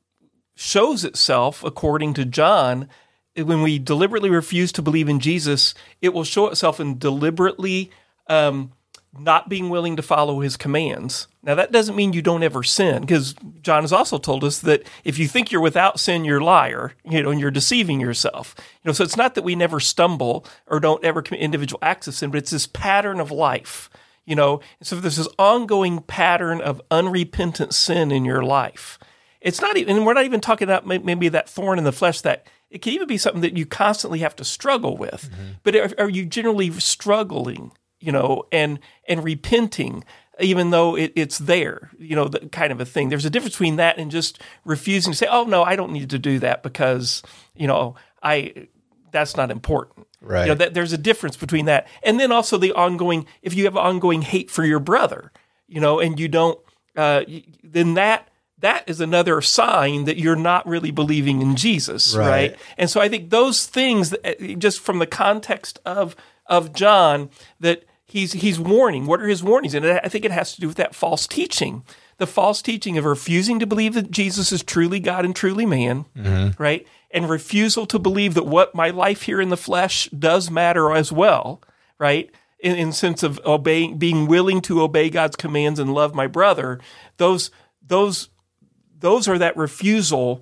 shows 0.56 1.04
itself 1.04 1.64
according 1.64 2.14
to 2.16 2.26
John 2.26 2.90
when 3.36 3.62
we 3.62 3.80
deliberately 3.80 4.30
refuse 4.30 4.72
to 4.74 4.82
believe 4.82 5.10
in 5.10 5.20
Jesus, 5.20 5.74
it 6.02 6.14
will 6.14 6.24
show 6.24 6.48
itself 6.48 6.80
in 6.80 7.00
deliberately 7.00 7.90
um, 8.28 8.72
not 9.18 9.50
being 9.50 9.70
willing 9.70 9.96
to 9.96 10.02
follow 10.02 10.40
his 10.40 10.58
commands. 10.58 11.28
Now, 11.44 11.56
that 11.56 11.72
doesn't 11.72 11.96
mean 11.96 12.14
you 12.14 12.22
don't 12.22 12.44
ever 12.44 12.64
sin, 12.64 13.02
because 13.02 13.36
John 13.62 13.84
has 13.84 13.94
also 13.94 14.18
told 14.18 14.44
us 14.44 14.60
that 14.60 14.84
if 15.04 15.20
you 15.20 15.28
think 15.28 15.52
you're 15.52 15.62
without 15.62 16.00
sin, 16.00 16.26
you're 16.26 16.40
a 16.40 16.44
liar, 16.44 16.94
you 17.04 17.22
know, 17.22 17.32
and 17.32 17.40
you're 17.40 17.52
deceiving 17.52 18.00
yourself. 18.00 18.56
You 18.58 18.90
know, 18.90 18.94
so 18.94 19.04
it's 19.04 19.18
not 19.18 19.36
that 19.36 19.44
we 19.44 19.56
never 19.56 19.80
stumble 19.80 20.46
or 20.68 20.80
don't 20.80 21.04
ever 21.04 21.22
commit 21.22 21.42
individual 21.42 21.80
acts 21.82 22.08
of 22.08 22.16
sin, 22.16 22.32
but 22.32 22.38
it's 22.38 22.52
this 22.52 22.68
pattern 22.68 23.20
of 23.20 23.32
life. 23.32 23.90
You 24.26 24.36
know, 24.36 24.62
so 24.82 24.96
there's 24.96 25.18
this 25.18 25.28
ongoing 25.38 26.02
pattern 26.02 26.62
of 26.62 26.82
unrepentant 26.90 27.74
sin 27.74 28.12
in 28.12 28.26
your 28.26 28.42
life, 28.42 28.98
it's 29.44 29.62
not 29.62 29.76
even, 29.78 29.98
and 29.98 30.06
we're 30.06 30.14
not 30.14 30.24
even 30.24 30.40
talking 30.40 30.68
about 30.68 30.88
maybe 30.88 31.28
that 31.30 31.50
thorn 31.50 31.78
in 31.78 31.84
the 31.84 31.92
flesh 31.92 32.22
that 32.22 32.48
it 32.70 32.82
can 32.82 32.94
even 32.94 33.08
be 33.08 33.18
something 33.18 33.42
that 33.42 33.58
you 33.58 33.66
constantly 33.66 34.20
have 34.20 34.36
to 34.38 34.46
struggle 34.46 34.98
with. 34.98 35.30
But 35.64 35.76
are, 35.76 35.92
are 36.00 36.10
you 36.10 36.26
generally 36.26 36.72
struggling, 36.80 37.74
you 38.00 38.12
know, 38.12 38.46
and 38.52 38.80
and 39.08 39.24
repenting, 39.24 40.06
even 40.40 40.72
though 40.72 40.96
it, 40.96 41.12
it's 41.16 41.38
there, 41.38 41.92
you 42.00 42.16
know, 42.16 42.30
the 42.30 42.48
kind 42.50 42.72
of 42.72 42.80
a 42.80 42.86
thing? 42.86 43.10
There's 43.10 43.26
a 43.26 43.30
difference 43.30 43.56
between 43.56 43.76
that 43.76 43.98
and 43.98 44.10
just 44.10 44.42
refusing 44.64 45.12
to 45.12 45.18
say, 45.18 45.28
"Oh 45.30 45.44
no, 45.44 45.62
I 45.62 45.76
don't 45.76 45.92
need 45.92 46.10
to 46.12 46.20
do 46.20 46.40
that 46.40 46.64
because 46.64 47.22
you 47.54 47.68
know 47.68 47.96
I 48.24 48.68
that's 49.12 49.36
not 49.36 49.52
important." 49.52 50.08
Right. 50.22 50.44
You 50.44 50.48
know, 50.48 50.56
that 50.56 50.74
there's 50.74 50.94
a 50.94 50.98
difference 50.98 51.36
between 51.36 51.66
that, 51.66 51.88
and 52.02 52.18
then 52.18 52.32
also 52.32 52.58
the 52.58 52.72
ongoing. 52.72 53.28
If 53.42 53.54
you 53.54 53.66
have 53.66 53.76
ongoing 53.76 54.22
hate 54.22 54.50
for 54.50 54.64
your 54.64 54.80
brother, 54.80 55.34
you 55.68 55.82
know, 55.82 56.00
and 56.00 56.18
you 56.18 56.30
don't, 56.30 56.58
uh, 56.96 57.24
then 57.62 57.96
that 57.96 58.30
that 58.64 58.84
is 58.88 59.00
another 59.00 59.40
sign 59.42 60.06
that 60.06 60.18
you're 60.18 60.36
not 60.36 60.66
really 60.68 60.92
believing 60.92 61.42
in 61.42 61.56
Jesus, 61.56 62.16
Right. 62.16 62.30
right? 62.30 62.56
And 62.78 62.90
so 62.90 63.00
I 63.00 63.08
think 63.10 63.30
those 63.30 63.66
things, 63.68 64.14
uh, 64.14 64.34
just 64.58 64.80
from 64.80 64.98
the 65.00 65.06
context 65.08 65.80
of 65.86 66.16
of 66.48 66.74
John, 66.74 67.30
that 67.60 67.84
he's 68.06 68.34
he's 68.34 68.60
warning. 68.60 69.06
What 69.06 69.22
are 69.22 69.28
his 69.28 69.44
warnings? 69.44 69.74
And 69.76 69.86
I 69.86 70.10
think 70.10 70.26
it 70.26 70.32
has 70.32 70.54
to 70.56 70.62
do 70.62 70.68
with 70.68 70.78
that 70.78 70.96
false 70.96 71.28
teaching, 71.28 71.84
the 72.18 72.28
false 72.28 72.62
teaching 72.62 72.98
of 72.98 73.06
refusing 73.06 73.60
to 73.60 73.66
believe 73.68 73.94
that 73.94 74.12
Jesus 74.12 74.52
is 74.52 74.64
truly 74.64 75.00
God 75.00 75.24
and 75.26 75.36
truly 75.36 75.66
man, 75.66 76.06
right? 76.60 76.86
And 77.12 77.30
refusal 77.30 77.86
to 77.88 78.00
believe 78.00 78.34
that 78.34 78.46
what 78.46 78.74
my 78.76 78.90
life 78.90 79.22
here 79.24 79.40
in 79.40 79.50
the 79.50 79.58
flesh 79.58 80.10
does 80.10 80.50
matter 80.52 80.92
as 80.94 81.12
well, 81.12 81.62
right? 82.00 82.30
In, 82.60 82.76
in 82.76 82.92
sense 82.92 83.24
of 83.24 83.40
obeying, 83.46 83.98
being 83.98 84.26
willing 84.28 84.62
to 84.64 84.82
obey 84.82 85.10
God's 85.10 85.36
commands 85.36 85.80
and 85.80 85.94
love 85.94 86.16
my 86.16 86.28
brother. 86.28 86.80
Those 87.18 87.52
those 87.86 88.30
those 89.04 89.28
are 89.28 89.38
that 89.38 89.56
refusal 89.56 90.42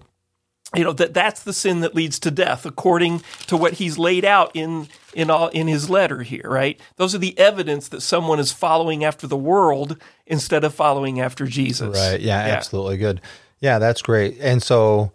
you 0.74 0.86
know 0.86 0.94
that 0.94 1.14
that's 1.14 1.44
the 1.44 1.52
sin 1.52 1.82
that 1.82 1.94
leads 1.94 2.18
to 2.20 2.32
death 2.32 2.66
according 2.66 3.22
to 3.48 3.58
what 3.58 3.74
he's 3.74 3.98
laid 3.98 4.24
out 4.24 4.52
in 4.54 4.88
in 5.14 5.30
all 5.30 5.50
in 5.50 5.68
his 5.68 5.90
letter 5.90 6.22
here 6.22 6.46
right 6.46 6.80
those 6.96 7.14
are 7.14 7.18
the 7.18 7.38
evidence 7.38 7.90
that 7.90 8.00
someone 8.02 8.40
is 8.40 8.54
following 8.54 9.04
after 9.04 9.28
the 9.28 9.36
world 9.36 9.98
instead 10.26 10.64
of 10.64 10.74
following 10.74 11.20
after 11.20 11.46
jesus 11.46 11.98
Right. 11.98 12.22
Yeah, 12.22 12.38
absolutely 12.38 12.98
good. 12.98 13.20
Yeah, 13.60 13.80
that's 13.80 14.02
great. 14.02 14.38
And 14.40 14.64
so, 14.64 15.12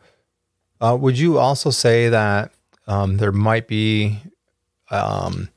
uh, 0.80 0.96
would 1.00 1.18
you 1.18 1.38
also 1.38 1.70
say 1.70 2.10
that 2.10 2.52
um, 2.86 3.16
there 3.16 3.32
might 3.32 3.66
be 3.66 4.20
um, 4.90 5.48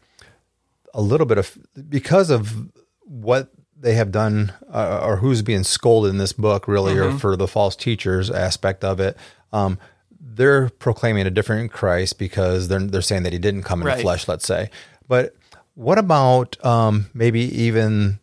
a 0.93 1.01
little 1.01 1.27
bit 1.27 1.37
of 1.37 1.57
because 1.87 2.29
of 2.31 2.71
what 3.03 3.51
they 3.81 3.93
have 3.93 4.11
done 4.11 4.51
uh, 4.73 5.01
or 5.03 5.17
who's 5.17 5.41
being 5.41 5.63
scolded 5.63 6.09
in 6.09 6.17
this 6.17 6.33
book 6.33 6.67
really 6.67 6.97
or 6.97 7.17
for 7.17 7.35
the 7.37 7.47
false 7.47 7.75
teachers 7.75 8.29
aspect 8.29 8.83
of 8.83 8.99
it. 8.99 9.15
Um, 9.53 9.79
they're 10.19 10.69
proclaiming 10.69 11.25
a 11.25 11.29
different 11.31 11.71
christ 11.71 12.19
because 12.19 12.67
they're, 12.67 12.79
they're 12.79 13.01
saying 13.01 13.23
that 13.23 13.33
he 13.33 13.39
didn't 13.39 13.63
come 13.63 13.81
in 13.81 13.85
the 13.85 13.91
Right. 13.93 14.01
flesh 14.01 14.27
let's 14.27 14.45
say. 14.45 14.69
But 15.07 15.33
what 15.75 15.97
about 15.97 16.63
um, 16.65 17.09
maybe 17.13 17.39
even 17.63 18.19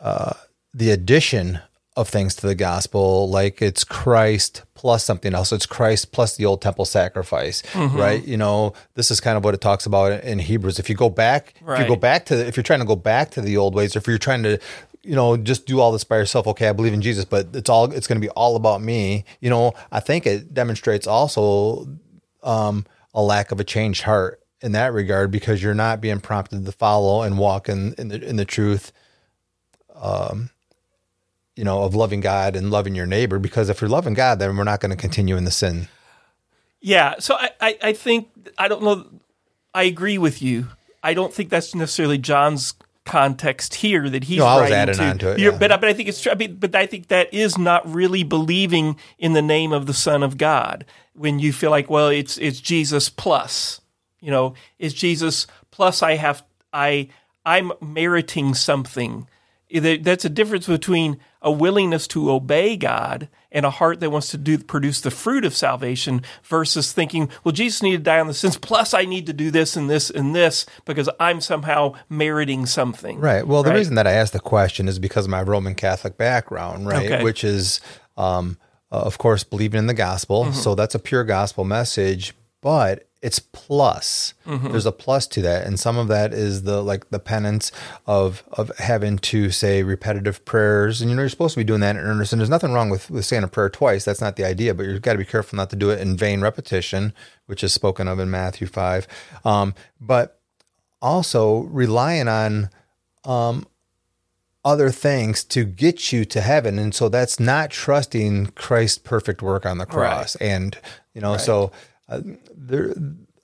uh, 0.00 0.34
the 0.72 0.90
addition 0.90 1.60
of 1.96 2.08
things 2.08 2.34
to 2.36 2.46
the 2.46 2.54
gospel, 2.54 3.28
like 3.30 3.62
it's 3.62 3.82
Christ 3.82 4.62
plus 4.74 5.02
something 5.02 5.34
else. 5.34 5.50
It's 5.50 5.64
Christ 5.64 6.12
plus 6.12 6.36
the 6.36 6.44
old 6.44 6.60
temple 6.60 6.84
sacrifice, 6.84 7.62
Mm-hmm. 7.72 7.96
right? 7.96 8.22
You 8.24 8.36
know, 8.36 8.74
this 8.94 9.10
is 9.10 9.18
kind 9.20 9.38
of 9.38 9.44
what 9.44 9.54
it 9.54 9.62
talks 9.62 9.86
about 9.86 10.22
in 10.22 10.38
Hebrews. 10.38 10.78
If 10.78 10.90
you 10.90 10.94
go 10.94 11.08
back, 11.08 11.54
if 11.56 11.80
you 11.80 11.88
go 11.88 11.96
back 11.96 12.26
to, 12.26 12.46
if 12.46 12.56
you're 12.56 12.62
trying 12.64 12.80
to 12.80 12.86
go 12.86 12.96
back 12.96 13.30
to 13.32 13.40
the 13.40 13.56
old 13.56 13.74
ways, 13.74 13.96
or 13.96 14.00
if 14.00 14.06
you're 14.06 14.18
trying 14.18 14.42
to, 14.42 14.58
you 15.02 15.14
know, 15.14 15.36
just 15.38 15.64
do 15.66 15.80
all 15.80 15.90
this 15.90 16.04
by 16.04 16.16
yourself, 16.18 16.46
okay, 16.48 16.68
I 16.68 16.72
believe 16.72 16.92
in 16.92 17.00
Jesus, 17.00 17.24
but 17.24 17.48
it's 17.54 17.70
all, 17.70 17.90
it's 17.90 18.06
going 18.06 18.20
to 18.20 18.26
be 18.26 18.30
all 18.30 18.56
about 18.56 18.82
me. 18.82 19.24
You 19.40 19.48
know, 19.48 19.72
I 19.90 20.00
think 20.00 20.26
it 20.26 20.52
demonstrates 20.52 21.06
also 21.06 21.88
um, 22.42 22.84
a 23.14 23.22
lack 23.22 23.52
of 23.52 23.58
a 23.60 23.64
changed 23.64 24.02
heart 24.02 24.40
in 24.60 24.72
that 24.72 24.92
regard 24.92 25.30
because 25.30 25.62
you're 25.62 25.74
not 25.74 26.00
being 26.02 26.20
prompted 26.20 26.66
to 26.66 26.72
follow 26.72 27.22
and 27.22 27.38
walk 27.38 27.68
in, 27.70 27.94
in 27.94 28.08
the 28.08 28.22
in 28.22 28.36
the 28.36 28.44
truth 28.44 28.92
you 31.56 31.64
know, 31.64 31.82
of 31.82 31.94
loving 31.94 32.20
God 32.20 32.54
and 32.54 32.70
loving 32.70 32.94
your 32.94 33.06
neighbor. 33.06 33.38
Because 33.38 33.68
if 33.68 33.80
you're 33.80 33.90
loving 33.90 34.14
God, 34.14 34.38
then 34.38 34.56
we're 34.56 34.64
not 34.64 34.80
going 34.80 34.90
to 34.90 34.96
continue 34.96 35.36
in 35.36 35.44
the 35.44 35.50
sin. 35.50 35.88
Yeah. 36.80 37.14
So 37.18 37.34
I, 37.34 37.50
I, 37.60 37.78
I 37.82 37.92
think 37.94 38.28
I 38.56 38.68
don't 38.68 38.82
know. 38.82 39.06
I 39.74 39.84
agree 39.84 40.18
with 40.18 40.40
you. 40.40 40.68
I 41.02 41.14
don't 41.14 41.32
think 41.32 41.50
that's 41.50 41.74
necessarily 41.74 42.18
John's 42.18 42.74
context 43.04 43.76
here 43.76 44.10
that 44.10 44.24
he's 44.24 44.38
No, 44.38 44.46
I 44.46 44.54
was 44.54 44.62
writing 44.62 44.76
adding 44.76 44.94
to. 44.96 45.04
on 45.10 45.18
to 45.18 45.30
it, 45.32 45.38
yeah. 45.38 45.50
But 45.52 45.68
but 45.80 45.84
I 45.84 45.92
think 45.94 46.08
it's 46.08 46.20
true. 46.20 46.32
I 46.32 46.34
mean, 46.34 46.56
but 46.56 46.74
I 46.74 46.86
think 46.86 47.08
that 47.08 47.32
is 47.32 47.56
not 47.56 47.88
really 47.92 48.24
believing 48.24 48.96
in 49.18 49.32
the 49.32 49.42
name 49.42 49.72
of 49.72 49.86
the 49.86 49.94
Son 49.94 50.22
of 50.22 50.36
God 50.36 50.84
when 51.14 51.38
you 51.38 51.52
feel 51.52 51.70
like 51.70 51.88
well 51.88 52.08
it's 52.08 52.36
it's 52.36 52.60
Jesus 52.60 53.08
plus 53.08 53.80
you 54.20 54.30
know 54.30 54.54
it's 54.78 54.92
Jesus 54.94 55.46
plus 55.70 56.02
I 56.02 56.16
have 56.16 56.42
I 56.72 57.08
I'm 57.44 57.72
meriting 57.80 58.54
something. 58.54 59.28
That's 59.72 60.24
a 60.24 60.28
difference 60.28 60.66
between 60.66 61.18
a 61.46 61.50
willingness 61.50 62.08
to 62.08 62.30
obey 62.30 62.76
God 62.76 63.28
and 63.52 63.64
a 63.64 63.70
heart 63.70 64.00
that 64.00 64.10
wants 64.10 64.30
to 64.32 64.36
do 64.36 64.58
produce 64.58 65.00
the 65.00 65.12
fruit 65.12 65.44
of 65.44 65.54
salvation 65.54 66.20
versus 66.42 66.92
thinking, 66.92 67.30
well, 67.44 67.52
Jesus 67.52 67.82
needed 67.82 67.98
to 67.98 68.02
die 68.02 68.18
on 68.18 68.26
the 68.26 68.34
sins, 68.34 68.58
plus 68.58 68.92
I 68.92 69.04
need 69.04 69.26
to 69.26 69.32
do 69.32 69.52
this 69.52 69.76
and 69.76 69.88
this 69.88 70.10
and 70.10 70.34
this 70.34 70.66
because 70.84 71.08
I'm 71.20 71.40
somehow 71.40 71.94
meriting 72.08 72.66
something. 72.66 73.20
Right. 73.20 73.46
Well, 73.46 73.62
the 73.62 73.72
reason 73.72 73.94
that 73.94 74.08
I 74.08 74.12
asked 74.12 74.32
the 74.32 74.40
question 74.40 74.88
is 74.88 74.98
because 74.98 75.26
of 75.26 75.30
my 75.30 75.40
Roman 75.40 75.76
Catholic 75.76 76.18
background, 76.18 76.88
right? 76.88 77.06
Okay. 77.06 77.24
Which 77.24 77.44
is, 77.44 77.80
um, 78.16 78.58
uh, 78.90 78.96
of 78.96 79.18
course, 79.18 79.44
believing 79.44 79.78
in 79.78 79.86
the 79.86 79.94
gospel. 79.94 80.46
Mm-hmm. 80.46 80.54
So 80.54 80.74
that's 80.74 80.96
a 80.96 80.98
pure 80.98 81.22
gospel 81.22 81.64
message, 81.64 82.34
but 82.60 83.08
it's 83.26 83.40
plus. 83.40 84.34
Mm-hmm. 84.46 84.68
There's 84.68 84.86
a 84.86 84.92
plus 84.92 85.26
to 85.26 85.42
that, 85.42 85.66
and 85.66 85.80
some 85.80 85.98
of 85.98 86.06
that 86.06 86.32
is 86.32 86.62
the 86.62 86.80
like 86.80 87.10
the 87.10 87.18
penance 87.18 87.72
of 88.06 88.44
of 88.52 88.70
having 88.78 89.18
to 89.18 89.50
say 89.50 89.82
repetitive 89.82 90.44
prayers, 90.44 91.00
and 91.00 91.10
you 91.10 91.16
know 91.16 91.22
you're 91.22 91.28
supposed 91.28 91.54
to 91.54 91.60
be 91.60 91.64
doing 91.64 91.80
that 91.80 91.96
in 91.96 92.02
earnest. 92.02 92.32
And 92.32 92.38
there's 92.38 92.48
nothing 92.48 92.72
wrong 92.72 92.88
with 92.88 93.10
with 93.10 93.24
saying 93.24 93.42
a 93.42 93.48
prayer 93.48 93.68
twice. 93.68 94.04
That's 94.04 94.20
not 94.20 94.36
the 94.36 94.44
idea, 94.44 94.74
but 94.74 94.86
you've 94.86 95.02
got 95.02 95.14
to 95.14 95.18
be 95.18 95.24
careful 95.24 95.56
not 95.56 95.70
to 95.70 95.76
do 95.76 95.90
it 95.90 95.98
in 95.98 96.16
vain 96.16 96.40
repetition, 96.40 97.12
which 97.46 97.64
is 97.64 97.72
spoken 97.72 98.06
of 98.06 98.20
in 98.20 98.30
Matthew 98.30 98.68
five. 98.68 99.08
Um, 99.44 99.74
but 100.00 100.40
also 101.02 101.62
relying 101.62 102.28
on 102.28 102.70
um, 103.24 103.66
other 104.64 104.90
things 104.90 105.42
to 105.42 105.64
get 105.64 106.12
you 106.12 106.24
to 106.24 106.40
heaven 106.40 106.78
and 106.78 106.94
so 106.94 107.08
that's 107.08 107.38
not 107.38 107.70
trusting 107.70 108.46
christ's 108.56 108.98
perfect 108.98 109.40
work 109.40 109.64
on 109.64 109.78
the 109.78 109.86
cross 109.86 110.34
and 110.36 110.78
you 111.14 111.20
know 111.20 111.36
so 111.36 111.70
uh, 112.08 112.20
there 112.56 112.94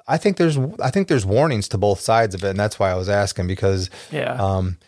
i 0.09 0.17
think 0.17 0.37
there's 0.37 0.59
i 0.81 0.91
think 0.91 1.09
there's 1.09 1.27
warnings 1.27 1.69
to 1.69 1.79
both 1.79 2.01
sides 2.01 2.35
of 2.35 2.43
it 2.45 2.51
and 2.51 2.59
that's 2.61 2.79
why 2.79 2.91
i 2.91 2.95
was 2.95 3.09
asking 3.09 3.47
because 3.47 3.91
Yeah. 4.11 4.35
um, 4.35 4.79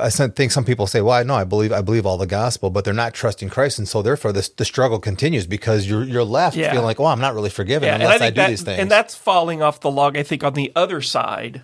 I 0.00 0.08
think 0.08 0.52
some 0.52 0.64
people 0.64 0.86
say, 0.86 1.00
"Well, 1.00 1.14
I 1.14 1.24
know 1.24 1.34
I 1.34 1.42
believe 1.42 1.72
I 1.72 1.80
believe 1.82 2.06
all 2.06 2.16
the 2.16 2.24
gospel," 2.24 2.70
but 2.70 2.84
they're 2.84 2.94
not 2.94 3.12
trusting 3.12 3.48
Christ, 3.50 3.76
and 3.80 3.88
so 3.88 4.02
therefore 4.02 4.30
this 4.32 4.48
the 4.48 4.64
struggle 4.64 5.00
continues 5.00 5.48
because 5.48 5.88
you're 5.88 6.04
you're 6.04 6.22
left 6.22 6.56
Yeah. 6.56 6.70
feeling 6.70 6.84
like, 6.86 7.00
"Oh, 7.00 7.06
I'm 7.06 7.20
not 7.20 7.34
really 7.34 7.50
forgiven 7.50 7.88
Yeah, 7.88 7.96
unless 7.96 8.20
I 8.20 8.26
I, 8.26 8.30
do 8.30 8.36
that, 8.36 8.48
these 8.50 8.62
things." 8.62 8.78
and 8.78 8.88
that's 8.88 9.16
falling 9.16 9.62
off 9.62 9.80
the 9.80 9.90
log. 9.90 10.16
I 10.16 10.22
think 10.22 10.44
on 10.44 10.52
the 10.54 10.70
other 10.76 11.00
side 11.00 11.62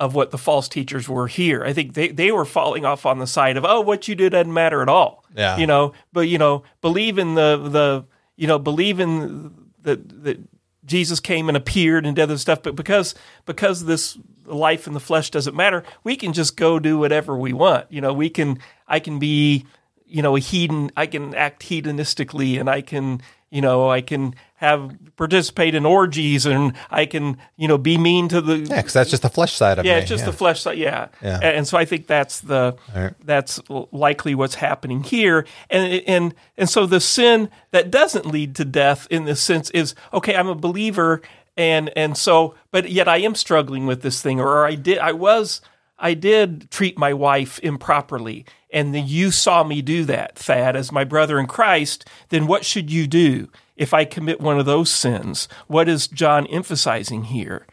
of 0.00 0.14
what 0.14 0.30
the 0.30 0.38
false 0.38 0.68
teachers 0.70 1.06
were 1.06 1.26
here. 1.26 1.64
I 1.64 1.74
think 1.74 1.92
they, 1.92 2.08
they 2.08 2.32
were 2.32 2.46
falling 2.46 2.86
off 2.86 3.04
on 3.04 3.18
the 3.18 3.26
side 3.26 3.58
of 3.58 3.64
oh, 3.66 3.82
what 3.82 4.08
you 4.08 4.14
do 4.14 4.30
doesn't 4.30 4.52
matter 4.52 4.80
at 4.80 4.88
all. 4.88 5.22
Yeah. 5.36 5.58
you 5.58 5.66
know, 5.66 5.92
but 6.14 6.28
you 6.28 6.38
know, 6.38 6.62
believe 6.80 7.18
in 7.18 7.34
the 7.34 7.58
the 7.58 8.04
you 8.36 8.46
know 8.46 8.58
believe 8.58 9.00
in 9.00 9.52
that 9.82 10.24
that 10.24 10.38
Jesus 10.86 11.20
came 11.20 11.48
and 11.48 11.56
appeared 11.56 12.06
and 12.06 12.16
did 12.16 12.22
other 12.22 12.38
stuff. 12.38 12.62
But 12.62 12.76
because 12.76 13.14
because 13.44 13.84
this 13.84 14.16
life 14.46 14.86
in 14.86 14.94
the 14.94 15.00
flesh 15.00 15.30
doesn't 15.30 15.56
matter, 15.56 15.82
we 16.04 16.16
can 16.16 16.32
just 16.32 16.56
go 16.56 16.78
do 16.78 16.98
whatever 16.98 17.36
we 17.36 17.52
want. 17.52 17.90
You 17.90 18.00
know, 18.00 18.12
we 18.12 18.30
can 18.30 18.58
I 18.88 19.00
can 19.00 19.18
be 19.18 19.66
you 20.06 20.22
know 20.22 20.36
a 20.36 20.40
hedon. 20.40 20.90
I 20.96 21.06
can 21.06 21.34
act 21.34 21.62
hedonistically, 21.62 22.58
and 22.58 22.70
I 22.70 22.80
can 22.80 23.20
you 23.50 23.60
know 23.60 23.90
I 23.90 24.00
can 24.00 24.34
have 24.56 24.96
participate 25.16 25.74
in 25.74 25.84
orgies, 25.84 26.46
and 26.46 26.72
I 26.90 27.06
can 27.06 27.36
you 27.56 27.68
know 27.68 27.78
be 27.78 27.98
mean 27.98 28.28
to 28.28 28.40
the 28.40 28.58
yeah, 28.58 28.76
because 28.76 28.92
that's 28.92 29.10
just 29.10 29.22
the 29.22 29.28
flesh 29.28 29.54
side 29.54 29.78
of 29.78 29.84
yeah, 29.84 29.94
me. 29.94 30.00
it's 30.00 30.08
just 30.08 30.24
the 30.24 30.32
flesh 30.32 30.62
side. 30.62 30.78
Yeah. 30.78 31.08
Yeah. 31.22 31.38
And 31.42 31.68
so 31.68 31.78
I 31.78 31.84
think 31.84 32.06
that's 32.06 32.40
the 32.40 32.76
right. 32.94 33.12
that's 33.24 33.60
likely 33.68 34.34
what's 34.34 34.56
happening 34.56 35.02
here. 35.02 35.46
And 35.70 36.02
and 36.06 36.34
and 36.56 36.70
so 36.70 36.86
the 36.86 37.00
sin 37.00 37.50
that 37.70 37.90
doesn't 37.90 38.26
lead 38.26 38.54
to 38.56 38.64
death 38.64 39.06
in 39.10 39.24
this 39.24 39.40
sense 39.40 39.70
is 39.70 39.94
okay. 40.12 40.34
I'm 40.34 40.48
a 40.48 40.54
believer, 40.54 41.20
and 41.56 41.90
and 41.96 42.16
so 42.16 42.54
but 42.70 42.90
yet 42.90 43.08
I 43.08 43.18
am 43.18 43.34
struggling 43.34 43.86
with 43.86 44.02
this 44.02 44.22
thing, 44.22 44.40
or 44.40 44.66
I 44.66 44.74
did 44.74 44.98
I 44.98 45.12
was 45.12 45.60
I 45.98 46.14
did 46.14 46.70
treat 46.70 46.98
my 46.98 47.12
wife 47.12 47.58
improperly, 47.62 48.46
and 48.70 48.94
then 48.94 49.06
you 49.06 49.30
saw 49.30 49.64
me 49.64 49.82
do 49.82 50.04
that, 50.04 50.36
Thadd, 50.36 50.74
as 50.74 50.92
my 50.92 51.04
brother 51.04 51.38
in 51.38 51.46
Christ. 51.46 52.06
Then 52.30 52.46
what 52.46 52.64
should 52.64 52.90
you 52.90 53.06
do 53.06 53.48
if 53.76 53.92
I 53.94 54.04
commit 54.04 54.40
one 54.40 54.58
of 54.58 54.66
those 54.66 54.90
sins? 54.90 55.48
What 55.66 55.88
is 55.88 56.08
John 56.08 56.46
emphasizing 56.46 57.24
here? 57.24 57.66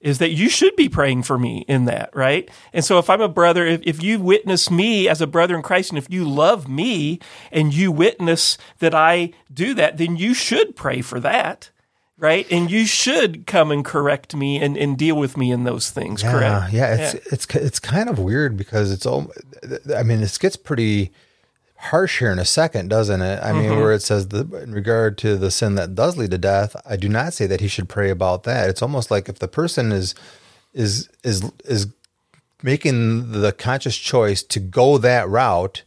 is 0.00 0.18
that 0.18 0.30
you 0.30 0.48
should 0.48 0.76
be 0.76 0.88
praying 0.88 1.24
for 1.24 1.36
me 1.36 1.64
in 1.66 1.84
that, 1.86 2.08
right? 2.14 2.48
And 2.72 2.84
so 2.84 2.98
if 3.00 3.10
I'm 3.10 3.20
a 3.20 3.28
brother, 3.28 3.66
if, 3.66 3.80
if 3.82 4.00
you 4.00 4.20
witness 4.20 4.70
me 4.70 5.08
as 5.08 5.20
a 5.20 5.26
brother 5.26 5.56
in 5.56 5.62
Christ, 5.62 5.90
and 5.90 5.98
if 5.98 6.08
you 6.08 6.24
love 6.24 6.68
me 6.68 7.18
and 7.50 7.74
you 7.74 7.90
witness 7.90 8.56
that 8.78 8.94
I 8.94 9.32
do 9.52 9.74
that, 9.74 9.96
then 9.98 10.16
you 10.16 10.34
should 10.34 10.76
pray 10.76 11.00
for 11.00 11.18
that, 11.18 11.70
right? 12.16 12.46
And 12.48 12.70
you 12.70 12.86
should 12.86 13.44
come 13.48 13.72
and 13.72 13.84
correct 13.84 14.36
me 14.36 14.62
and, 14.62 14.76
and 14.76 14.96
deal 14.96 15.16
with 15.16 15.36
me 15.36 15.50
in 15.50 15.64
those 15.64 15.90
things, 15.90 16.22
Yeah, 16.22 16.30
correct? 16.30 16.72
yeah, 16.72 16.94
it's 16.94 17.32
it's 17.32 17.46
it's 17.56 17.80
kind 17.80 18.08
of 18.08 18.20
weird 18.20 18.56
because 18.56 18.92
it's 18.92 19.04
all. 19.04 19.32
I 19.96 20.04
mean, 20.04 20.20
this 20.20 20.38
gets 20.38 20.54
pretty 20.56 21.10
harsh 21.78 22.18
here 22.18 22.32
in 22.32 22.38
a 22.38 22.44
second, 22.44 22.88
doesn't 22.88 23.22
it? 23.22 23.40
I 23.42 23.52
mean, 23.52 23.70
mm-hmm. 23.70 23.80
where 23.80 23.92
it 23.92 24.02
says 24.02 24.28
the, 24.28 24.40
in 24.62 24.72
regard 24.72 25.16
to 25.18 25.36
the 25.36 25.50
sin 25.50 25.76
that 25.76 25.94
does 25.94 26.16
lead 26.16 26.32
to 26.32 26.38
death, 26.38 26.74
I 26.84 26.96
do 26.96 27.08
not 27.08 27.32
say 27.32 27.46
that 27.46 27.60
he 27.60 27.68
should 27.68 27.88
pray 27.88 28.10
about 28.10 28.42
that. 28.44 28.68
It's 28.68 28.82
almost 28.82 29.10
like 29.10 29.28
if 29.28 29.38
the 29.38 29.48
person 29.48 29.92
is 29.92 30.14
is 30.74 31.08
is 31.24 31.50
is 31.64 31.86
making 32.62 33.30
the 33.30 33.52
conscious 33.52 33.96
choice 33.96 34.42
to 34.42 34.60
go 34.60 34.98
that 34.98 35.28
route, 35.28 35.84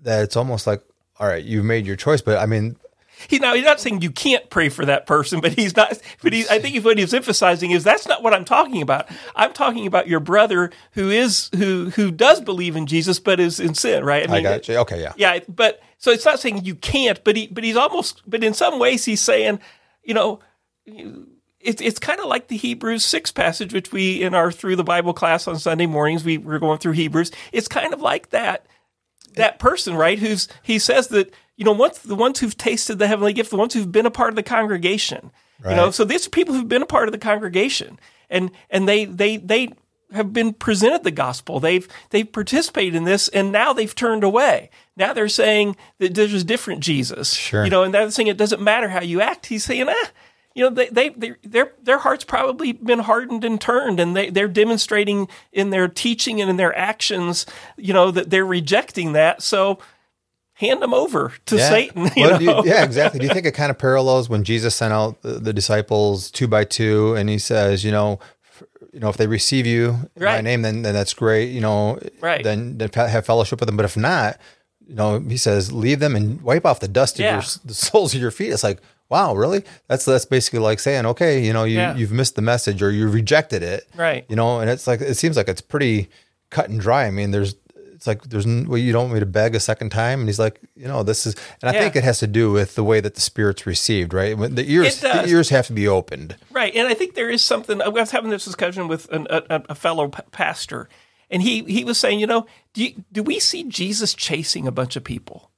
that 0.00 0.22
it's 0.22 0.36
almost 0.36 0.66
like, 0.66 0.82
all 1.18 1.26
right, 1.26 1.42
you've 1.44 1.64
made 1.64 1.86
your 1.86 1.96
choice. 1.96 2.20
But 2.20 2.38
I 2.38 2.46
mean, 2.46 2.76
He 3.28 3.38
now 3.38 3.54
he's 3.54 3.64
not 3.64 3.80
saying 3.80 4.02
you 4.02 4.10
can't 4.10 4.48
pray 4.50 4.68
for 4.68 4.84
that 4.84 5.06
person, 5.06 5.40
but 5.40 5.52
he's 5.52 5.76
not. 5.76 5.98
But 6.22 6.32
he, 6.32 6.44
I 6.48 6.58
think 6.58 6.84
what 6.84 6.98
he's 6.98 7.14
emphasizing 7.14 7.70
is 7.70 7.84
that's 7.84 8.06
not 8.06 8.22
what 8.22 8.34
I'm 8.34 8.44
talking 8.44 8.82
about. 8.82 9.08
I'm 9.34 9.52
talking 9.52 9.86
about 9.86 10.08
your 10.08 10.20
brother 10.20 10.70
who 10.92 11.10
is 11.10 11.50
who 11.56 11.90
who 11.90 12.10
does 12.10 12.40
believe 12.40 12.76
in 12.76 12.86
Jesus, 12.86 13.18
but 13.18 13.40
is 13.40 13.60
in 13.60 13.74
sin, 13.74 14.04
right? 14.04 14.28
I 14.28 14.40
got 14.40 14.68
you. 14.68 14.76
Okay, 14.78 15.00
yeah. 15.00 15.12
Yeah, 15.16 15.40
but 15.48 15.80
so 15.98 16.10
it's 16.10 16.24
not 16.24 16.40
saying 16.40 16.64
you 16.64 16.74
can't, 16.74 17.22
but 17.24 17.36
he 17.36 17.46
but 17.46 17.64
he's 17.64 17.76
almost 17.76 18.22
but 18.26 18.44
in 18.44 18.54
some 18.54 18.78
ways 18.78 19.04
he's 19.04 19.20
saying, 19.20 19.60
you 20.02 20.14
know, 20.14 20.40
it's 20.84 21.80
it's 21.80 21.98
kind 21.98 22.20
of 22.20 22.26
like 22.26 22.48
the 22.48 22.56
Hebrews 22.56 23.04
six 23.04 23.32
passage, 23.32 23.72
which 23.72 23.90
we 23.92 24.22
in 24.22 24.34
our 24.34 24.52
through 24.52 24.76
the 24.76 24.84
Bible 24.84 25.14
class 25.14 25.48
on 25.48 25.58
Sunday 25.58 25.86
mornings 25.86 26.24
we 26.24 26.38
we're 26.38 26.58
going 26.58 26.78
through 26.78 26.92
Hebrews. 26.92 27.32
It's 27.52 27.68
kind 27.68 27.92
of 27.94 28.00
like 28.00 28.30
that 28.30 28.66
that 29.34 29.58
person, 29.58 29.96
right? 29.96 30.18
Who's 30.18 30.48
he 30.62 30.78
says 30.78 31.08
that 31.08 31.34
you 31.56 31.64
know 31.64 31.72
once 31.72 31.98
the 31.98 32.14
ones 32.14 32.40
who've 32.40 32.56
tasted 32.56 32.98
the 32.98 33.06
heavenly 33.06 33.32
gift, 33.32 33.50
the 33.50 33.56
ones 33.56 33.74
who've 33.74 33.90
been 33.92 34.06
a 34.06 34.10
part 34.10 34.30
of 34.30 34.36
the 34.36 34.42
congregation, 34.42 35.30
you 35.64 35.76
know. 35.76 35.90
So 35.90 36.04
these 36.04 36.26
are 36.26 36.30
people 36.30 36.54
who've 36.54 36.68
been 36.68 36.82
a 36.82 36.86
part 36.86 37.08
of 37.08 37.12
the 37.12 37.18
congregation, 37.18 37.98
and 38.28 38.50
and 38.70 38.88
they 38.88 39.04
they 39.04 39.36
they 39.36 39.72
have 40.12 40.32
been 40.32 40.52
presented 40.52 41.02
the 41.02 41.10
gospel. 41.10 41.60
They've 41.60 41.88
they've 42.10 42.30
participated 42.30 42.94
in 42.94 43.04
this, 43.04 43.28
and 43.28 43.50
now 43.52 43.72
they've 43.72 43.94
turned 43.94 44.22
away. 44.24 44.70
Now 44.96 45.12
they're 45.12 45.28
saying 45.28 45.76
that 45.98 46.14
there's 46.14 46.34
a 46.34 46.44
different 46.44 46.80
Jesus, 46.82 47.34
Sure. 47.34 47.64
you 47.64 47.70
know, 47.70 47.82
and 47.82 47.92
they're 47.92 48.10
saying 48.10 48.28
it 48.28 48.36
doesn't 48.36 48.62
matter 48.62 48.88
how 48.88 49.00
you 49.02 49.20
act. 49.20 49.46
He's 49.46 49.64
saying, 49.64 49.86
ah, 49.88 50.10
you 50.54 50.62
know, 50.62 50.70
they, 50.70 50.88
they, 50.88 51.08
they 51.08 51.34
their 51.42 51.72
their 51.82 51.98
hearts 51.98 52.22
probably 52.24 52.72
been 52.72 53.00
hardened 53.00 53.42
and 53.44 53.60
turned, 53.60 53.98
and 53.98 54.14
they 54.14 54.30
they're 54.30 54.46
demonstrating 54.46 55.26
in 55.52 55.70
their 55.70 55.88
teaching 55.88 56.40
and 56.40 56.48
in 56.48 56.58
their 56.58 56.76
actions, 56.78 57.44
you 57.76 57.92
know, 57.92 58.12
that 58.12 58.30
they're 58.30 58.46
rejecting 58.46 59.14
that. 59.14 59.42
So 59.42 59.78
hand 60.54 60.80
them 60.82 60.94
over 60.94 61.32
to 61.46 61.56
Yeah. 61.56 61.68
Satan. 61.68 62.04
You 62.16 62.22
Well, 62.22 62.40
know? 62.40 62.64
you- 62.64 62.70
yeah, 62.70 62.84
exactly. 62.84 63.20
Do 63.20 63.26
you 63.26 63.32
think 63.32 63.46
it 63.46 63.52
kind 63.52 63.70
of 63.70 63.78
parallels 63.78 64.28
when 64.28 64.44
Jesus 64.44 64.74
sent 64.74 64.92
out 64.92 65.20
the, 65.22 65.34
the 65.40 65.52
disciples 65.52 66.30
two 66.30 66.46
by 66.48 66.64
two, 66.64 67.14
and 67.14 67.28
he 67.28 67.38
says, 67.38 67.84
you 67.84 67.90
know, 67.92 68.18
you 68.92 69.00
know, 69.00 69.08
if 69.08 69.16
they 69.16 69.26
receive 69.26 69.66
you 69.66 70.08
in 70.14 70.22
my 70.22 70.40
name, 70.40 70.62
then 70.62 70.82
then 70.82 70.94
that's 70.94 71.14
great. 71.14 71.46
You 71.50 71.60
know, 71.60 71.98
Right. 72.20 72.44
Then, 72.44 72.78
then 72.78 72.90
have 72.94 73.26
fellowship 73.26 73.58
with 73.60 73.66
them. 73.66 73.76
But 73.76 73.84
if 73.86 73.96
not, 73.96 74.38
you 74.86 74.94
know, 74.94 75.18
he 75.18 75.36
says, 75.36 75.72
leave 75.72 75.98
them 75.98 76.14
and 76.14 76.40
wipe 76.42 76.64
off 76.64 76.78
the 76.78 76.86
dust 76.88 77.16
of 77.18 77.24
Yeah. 77.24 77.34
your 77.34 77.42
the 77.64 77.74
soles 77.74 78.14
of 78.14 78.20
your 78.20 78.30
feet. 78.30 78.52
It's 78.52 78.62
like, 78.62 78.80
wow, 79.08 79.34
really? 79.34 79.64
That's 79.88 80.04
that's 80.04 80.24
basically 80.26 80.60
like 80.60 80.78
saying, 80.78 81.06
okay, 81.06 81.44
you 81.44 81.52
know, 81.52 81.64
you 81.64 81.78
Yeah. 81.78 81.96
you've 81.96 82.12
missed 82.12 82.36
the 82.36 82.42
message 82.42 82.80
or 82.82 82.92
you 82.92 83.08
rejected 83.08 83.64
it, 83.64 83.88
Right. 83.96 84.24
You 84.28 84.36
know, 84.36 84.60
and 84.60 84.70
it's 84.70 84.86
like 84.86 85.00
it 85.00 85.16
seems 85.16 85.36
like 85.36 85.48
it's 85.48 85.60
pretty 85.60 86.08
cut 86.50 86.68
and 86.70 86.78
dry. 86.80 87.06
I 87.06 87.10
mean, 87.10 87.32
there's. 87.32 87.56
It's 88.04 88.06
like 88.06 88.22
there's 88.24 88.44
well, 88.46 88.76
you 88.76 88.92
don't 88.92 89.04
want 89.04 89.14
me 89.14 89.20
to 89.20 89.24
beg 89.26 89.54
a 89.54 89.60
second 89.60 89.88
time, 89.88 90.20
and 90.20 90.28
he's 90.28 90.38
like, 90.38 90.60
you 90.76 90.86
know, 90.86 91.02
this 91.02 91.24
is, 91.24 91.34
and 91.62 91.70
I 91.70 91.72
Yeah. 91.72 91.80
think 91.80 91.96
it 91.96 92.04
has 92.04 92.18
to 92.18 92.26
do 92.26 92.52
with 92.52 92.74
the 92.74 92.84
way 92.84 93.00
that 93.00 93.14
the 93.14 93.20
spirit's 93.22 93.64
received, 93.64 94.12
right? 94.12 94.36
When 94.36 94.56
the 94.56 94.70
ears, 94.70 95.00
the 95.00 95.26
ears 95.26 95.48
have 95.48 95.68
to 95.68 95.72
be 95.72 95.88
opened. 95.88 96.36
Right, 96.50 96.74
and 96.76 96.86
I 96.86 96.92
think 96.92 97.14
there 97.14 97.30
is 97.30 97.40
something. 97.40 97.80
I 97.80 97.88
was 97.88 98.10
having 98.10 98.28
this 98.28 98.44
discussion 98.44 98.88
with 98.88 99.10
an, 99.10 99.26
a, 99.30 99.62
a 99.70 99.74
fellow 99.74 100.08
p- 100.08 100.20
pastor, 100.32 100.90
and 101.30 101.40
he 101.40 101.64
he 101.64 101.82
was 101.82 101.96
saying, 101.96 102.20
you 102.20 102.26
know, 102.26 102.44
do 102.74 102.84
you, 102.84 103.04
do 103.10 103.22
we 103.22 103.38
see 103.40 103.64
Jesus 103.64 104.12
chasing 104.12 104.66
a 104.66 104.70
bunch 104.72 104.96
of 104.96 105.04
people? 105.04 105.50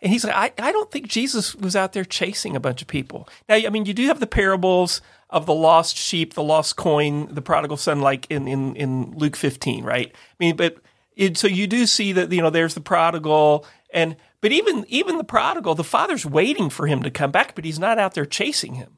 And 0.00 0.12
he's 0.12 0.22
like, 0.24 0.36
I, 0.36 0.68
I 0.68 0.70
don't 0.70 0.90
think 0.92 1.08
Jesus 1.08 1.56
was 1.56 1.74
out 1.74 1.94
there 1.94 2.04
chasing 2.04 2.54
a 2.54 2.60
bunch 2.60 2.80
of 2.80 2.86
people. 2.86 3.28
Now, 3.48 3.56
I 3.56 3.68
mean, 3.70 3.86
you 3.86 3.92
do 3.92 4.06
have 4.06 4.20
the 4.20 4.26
parables 4.28 5.02
of 5.28 5.46
the 5.46 5.52
lost 5.54 5.96
sheep, 5.96 6.34
the 6.34 6.44
lost 6.44 6.76
coin, 6.76 7.26
the 7.34 7.42
prodigal 7.42 7.76
son, 7.76 8.00
like 8.00 8.26
in, 8.30 8.46
in, 8.46 8.76
in 8.76 9.12
Luke 9.18 9.34
15, 9.36 9.84
right? 9.84 10.10
I 10.14 10.34
mean, 10.38 10.56
but 10.56 10.76
it, 11.20 11.36
so 11.38 11.46
you 11.46 11.66
do 11.66 11.86
see 11.86 12.12
that, 12.12 12.32
you 12.32 12.42
know, 12.42 12.50
there's 12.50 12.74
the 12.74 12.80
prodigal 12.80 13.66
and, 13.92 14.16
but 14.40 14.52
even, 14.52 14.84
even 14.88 15.18
the 15.18 15.24
prodigal, 15.24 15.74
the 15.74 15.84
father's 15.84 16.24
waiting 16.24 16.70
for 16.70 16.86
him 16.86 17.02
to 17.02 17.10
come 17.10 17.30
back, 17.30 17.54
but 17.54 17.64
he's 17.64 17.78
not 17.78 17.98
out 17.98 18.14
there 18.14 18.26
chasing 18.26 18.74
him 18.74 18.96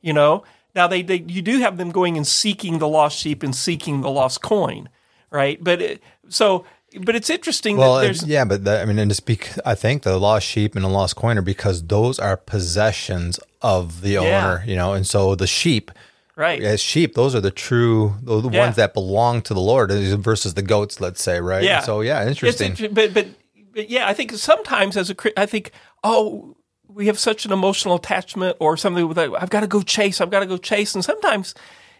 you 0.00 0.12
know? 0.12 0.42
Now 0.74 0.86
they, 0.88 1.02
they 1.02 1.24
you 1.28 1.42
do 1.42 1.58
have 1.60 1.76
them 1.76 1.90
going 1.90 2.16
and 2.16 2.26
seeking 2.26 2.78
the 2.78 2.88
lost 2.88 3.18
sheep 3.18 3.42
and 3.42 3.54
seeking 3.54 4.00
the 4.00 4.10
lost 4.10 4.42
coin 4.42 4.88
right? 5.32 5.62
But 5.62 5.80
it, 5.80 6.02
so 6.28 6.64
but 7.00 7.16
it's 7.16 7.30
interesting 7.30 7.76
Well, 7.78 7.96
that 7.96 8.02
there's 8.02 8.26
yeah, 8.26 8.44
but 8.44 8.64
that, 8.64 8.82
I 8.82 8.84
mean, 8.84 8.98
and 8.98 9.10
it's 9.10 9.20
bec- 9.20 9.58
I 9.64 9.74
think 9.74 10.02
the 10.02 10.18
lost 10.18 10.46
sheep 10.46 10.76
and 10.76 10.84
the 10.84 10.88
lost 10.88 11.16
coin 11.16 11.38
are 11.38 11.42
because 11.42 11.82
those 11.84 12.18
are 12.18 12.36
possessions 12.36 13.40
of 13.62 14.02
the 14.02 14.10
Yeah. 14.10 14.20
owner, 14.20 14.64
you 14.66 14.76
know, 14.76 14.92
and 14.92 15.06
so 15.06 15.34
the 15.34 15.46
sheep, 15.46 15.90
right 16.42 16.60
as 16.62 16.80
sheep, 16.80 17.14
those 17.14 17.34
are 17.36 17.40
the 17.40 17.50
true, 17.68 18.14
the, 18.22 18.36
Yeah. 18.50 18.60
ones 18.64 18.76
that 18.76 18.92
belong 18.94 19.42
to 19.42 19.54
the 19.54 19.60
Lord 19.60 19.90
versus 20.30 20.54
the 20.54 20.62
goats, 20.62 21.00
let's 21.00 21.22
say, 21.22 21.40
right? 21.40 21.62
Yeah. 21.64 21.80
So 21.80 22.00
yeah, 22.02 22.26
interesting. 22.28 22.70
inter- 22.72 22.88
but, 22.98 23.14
but 23.14 23.26
but 23.74 23.88
yeah 23.88 24.06
i 24.06 24.12
think 24.12 24.32
sometimes 24.32 24.98
as 24.98 25.08
a 25.10 25.16
i 25.40 25.46
think 25.46 25.70
oh 26.04 26.54
we 26.88 27.06
have 27.06 27.18
such 27.18 27.46
an 27.46 27.52
emotional 27.52 27.94
attachment 27.94 28.54
or 28.60 28.76
something 28.76 29.08
with 29.08 29.16
i've 29.18 29.48
got 29.48 29.60
to 29.60 29.66
go 29.66 29.80
chase 29.80 30.20
i've 30.20 30.30
got 30.30 30.40
to 30.40 30.46
go 30.46 30.58
chase 30.58 30.94
and 30.94 31.02
sometimes 31.02 31.54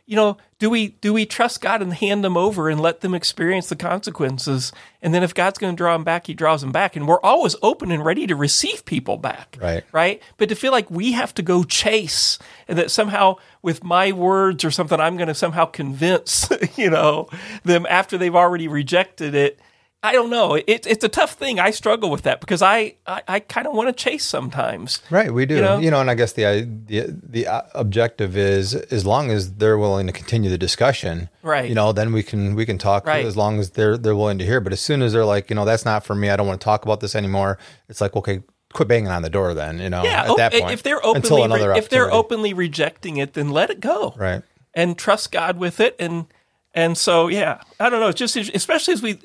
you 0.06 0.16
know 0.16 0.36
do 0.58 0.68
we 0.70 0.88
do 1.00 1.12
we 1.12 1.26
trust 1.26 1.60
god 1.60 1.82
and 1.82 1.94
hand 1.94 2.22
them 2.24 2.36
over 2.36 2.68
and 2.68 2.80
let 2.80 3.00
them 3.00 3.14
experience 3.14 3.68
the 3.68 3.76
consequences? 3.76 4.72
And 5.00 5.12
then 5.14 5.22
if 5.22 5.34
god's 5.34 5.58
going 5.58 5.74
to 5.74 5.76
draw 5.76 5.92
them 5.94 6.04
back 6.04 6.26
he 6.26 6.34
draws 6.34 6.60
them 6.60 6.72
back. 6.72 6.96
And 6.96 7.06
we're 7.08 7.20
always 7.20 7.56
open 7.62 7.90
and 7.90 8.04
ready 8.04 8.26
to 8.26 8.36
receive 8.36 8.84
people 8.84 9.16
back 9.16 9.56
Right. 9.60 9.84
right? 9.92 10.22
But 10.36 10.48
to 10.48 10.54
feel 10.54 10.72
like 10.72 10.90
we 10.90 11.12
have 11.12 11.34
to 11.34 11.42
go 11.42 11.64
chase 11.64 12.38
and 12.68 12.78
that 12.78 12.90
somehow 12.90 13.36
with 13.62 13.82
my 13.84 14.12
words 14.12 14.64
or 14.64 14.70
something 14.70 14.98
i'm 15.00 15.16
going 15.16 15.28
to 15.28 15.34
somehow 15.34 15.64
convince 15.66 16.48
you 16.76 16.90
know 16.90 17.28
them 17.64 17.86
after 17.88 18.18
they've 18.18 18.34
already 18.36 18.68
rejected 18.68 19.34
it 19.34 19.58
I 20.04 20.12
don't 20.12 20.30
know. 20.30 20.54
It, 20.54 20.84
it's 20.86 21.04
a 21.04 21.08
tough 21.08 21.34
thing. 21.34 21.60
I 21.60 21.70
struggle 21.70 22.10
with 22.10 22.22
that 22.22 22.40
because 22.40 22.60
I, 22.60 22.96
I, 23.06 23.22
I 23.28 23.40
kind 23.40 23.68
of 23.68 23.72
want 23.74 23.88
to 23.88 23.92
chase 23.92 24.24
sometimes. 24.24 25.00
Right, 25.10 25.32
we 25.32 25.46
do. 25.46 25.54
You 25.54 25.60
You 25.60 25.66
know? 25.66 25.78
know, 25.90 26.00
and 26.00 26.10
I 26.10 26.14
guess 26.14 26.32
the 26.32 26.68
the 26.86 27.14
the 27.22 27.46
uh, 27.46 27.62
objective 27.74 28.36
is 28.36 28.74
as 28.74 29.06
long 29.06 29.30
as 29.30 29.52
they're 29.54 29.78
willing 29.78 30.08
to 30.08 30.12
continue 30.12 30.50
the 30.50 30.58
discussion, 30.58 31.28
Right. 31.42 31.68
You 31.68 31.74
know, 31.76 31.92
then 31.92 32.12
we 32.12 32.22
can 32.24 32.56
we 32.56 32.66
can 32.66 32.78
talk 32.78 33.06
Right. 33.06 33.24
as 33.24 33.36
long 33.36 33.60
as 33.60 33.70
they're 33.70 33.96
they're 33.96 34.16
willing 34.16 34.38
to 34.38 34.44
hear. 34.44 34.60
But 34.60 34.72
as 34.72 34.80
soon 34.80 35.02
as 35.02 35.12
they're 35.12 35.24
like, 35.24 35.50
you 35.50 35.54
know, 35.56 35.64
that's 35.64 35.84
not 35.84 36.04
for 36.04 36.14
me. 36.16 36.30
I 36.30 36.36
don't 36.36 36.46
want 36.48 36.60
to 36.60 36.64
talk 36.64 36.84
about 36.84 36.98
this 37.00 37.14
anymore. 37.14 37.58
It's 37.88 38.00
like, 38.00 38.16
okay, 38.16 38.42
quit 38.72 38.88
banging 38.88 39.08
on 39.08 39.22
the 39.22 39.30
door. 39.30 39.54
Then 39.54 39.78
you 39.78 39.88
know, 39.90 40.02
Yeah. 40.02 40.22
at 40.24 40.30
oh, 40.30 40.36
that 40.36 40.52
point, 40.52 40.72
if 40.72 40.82
they're 40.82 41.04
openly 41.06 41.46
re- 41.68 41.78
if 41.78 41.88
they're 41.90 42.10
openly 42.10 42.52
rejecting 42.54 43.18
it, 43.18 43.34
then 43.34 43.50
let 43.50 43.70
it 43.70 43.78
go. 43.80 44.14
right? 44.16 44.42
and 44.74 44.96
trust 44.98 45.30
God 45.30 45.58
with 45.58 45.78
it. 45.80 45.94
And 46.00 46.26
and 46.74 46.98
so 46.98 47.28
yeah, 47.28 47.60
I 47.78 47.88
don't 47.88 48.00
know. 48.00 48.08
It's 48.08 48.18
just 48.18 48.34
especially 48.36 48.94
as 48.94 49.02
we, 49.02 49.18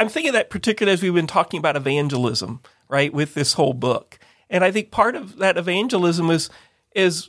I'm 0.00 0.08
thinking 0.08 0.32
that 0.32 0.50
particularly 0.50 0.94
as 0.94 1.02
we've 1.02 1.14
been 1.14 1.26
talking 1.26 1.58
about 1.58 1.76
evangelism, 1.76 2.60
right, 2.88 3.12
with 3.12 3.34
this 3.34 3.52
whole 3.52 3.74
book. 3.74 4.18
And 4.48 4.64
I 4.64 4.72
think 4.72 4.90
part 4.90 5.14
of 5.14 5.36
that 5.36 5.56
evangelism 5.56 6.30
is 6.30 6.48
is 6.94 7.28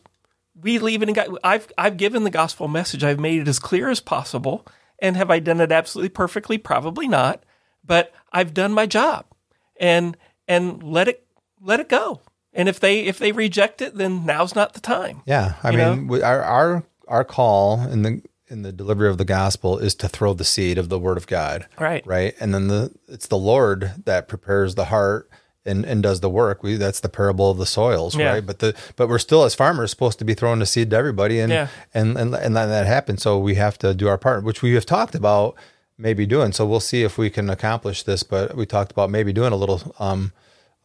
we 0.59 0.79
leave 0.79 1.03
it 1.03 1.09
in 1.09 1.13
God. 1.13 1.37
I've 1.43 1.71
I've 1.77 1.97
given 1.97 2.23
the 2.23 2.29
gospel 2.29 2.67
message. 2.67 3.03
I've 3.03 3.19
made 3.19 3.41
it 3.41 3.47
as 3.47 3.59
clear 3.59 3.89
as 3.89 3.99
possible. 3.99 4.65
And 4.99 5.17
have 5.17 5.29
I 5.31 5.39
done 5.39 5.59
it 5.61 5.71
absolutely 5.71 6.09
perfectly? 6.09 6.57
Probably 6.57 7.07
not. 7.07 7.43
But 7.85 8.13
I've 8.31 8.53
done 8.53 8.71
my 8.71 8.85
job. 8.85 9.25
And 9.79 10.15
and 10.47 10.81
let 10.81 11.07
it 11.07 11.25
let 11.61 11.79
it 11.79 11.89
go. 11.89 12.21
And 12.53 12.69
if 12.69 12.79
they 12.79 13.01
if 13.01 13.19
they 13.19 13.31
reject 13.31 13.81
it, 13.81 13.95
then 13.95 14.25
now's 14.25 14.55
not 14.55 14.73
the 14.73 14.79
time. 14.79 15.21
Yeah, 15.25 15.55
I 15.63 15.71
You 15.71 15.77
mean, 15.77 16.07
we- 16.07 16.21
our 16.21 16.41
our 16.41 16.83
our 17.07 17.23
call 17.23 17.81
in 17.81 18.03
the 18.03 18.21
in 18.51 18.61
the 18.63 18.71
delivery 18.71 19.09
of 19.09 19.17
the 19.17 19.25
gospel 19.25 19.77
is 19.77 19.95
to 19.95 20.07
throw 20.09 20.33
the 20.33 20.43
seed 20.43 20.77
of 20.77 20.89
the 20.89 20.99
word 20.99 21.17
of 21.17 21.25
God, 21.27 21.65
Right. 21.79 22.05
Right, 22.05 22.35
and 22.39 22.53
then 22.53 22.67
the 22.67 22.91
it's 23.07 23.27
the 23.27 23.37
Lord 23.37 23.93
that 24.05 24.27
prepares 24.27 24.75
the 24.75 24.85
heart 24.85 25.29
and 25.65 25.85
and 25.85 26.01
does 26.03 26.19
the 26.19 26.29
work. 26.29 26.61
We 26.63 26.75
that's 26.75 26.99
the 26.99 27.09
parable 27.09 27.49
of 27.51 27.57
the 27.57 27.65
soils, 27.65 28.15
Yeah. 28.15 28.33
right? 28.33 28.45
But 28.45 28.59
the 28.59 28.75
but 28.97 29.07
we're 29.07 29.19
still 29.19 29.43
as 29.43 29.55
farmers 29.55 29.91
supposed 29.91 30.19
to 30.19 30.25
be 30.25 30.33
throwing 30.33 30.59
the 30.59 30.65
seed 30.65 30.89
to 30.91 30.97
everybody, 30.97 31.39
and 31.39 31.51
Yeah. 31.51 31.67
and 31.93 32.17
and 32.17 32.33
and 32.35 32.55
then 32.57 32.69
that 32.69 32.85
happens. 32.87 33.21
So 33.23 33.37
we 33.39 33.55
have 33.55 33.77
to 33.79 33.93
do 33.93 34.07
our 34.07 34.17
part, 34.17 34.43
which 34.43 34.61
we 34.61 34.73
have 34.73 34.85
talked 34.85 35.15
about 35.15 35.55
maybe 35.97 36.25
doing. 36.25 36.51
So 36.51 36.65
we'll 36.65 36.79
see 36.79 37.03
if 37.03 37.17
we 37.17 37.29
can 37.29 37.49
accomplish 37.49 38.03
this. 38.03 38.23
But 38.23 38.55
we 38.57 38.65
talked 38.65 38.91
about 38.91 39.09
maybe 39.09 39.31
doing 39.33 39.53
a 39.53 39.57
little. 39.63 39.95
um 39.99 40.33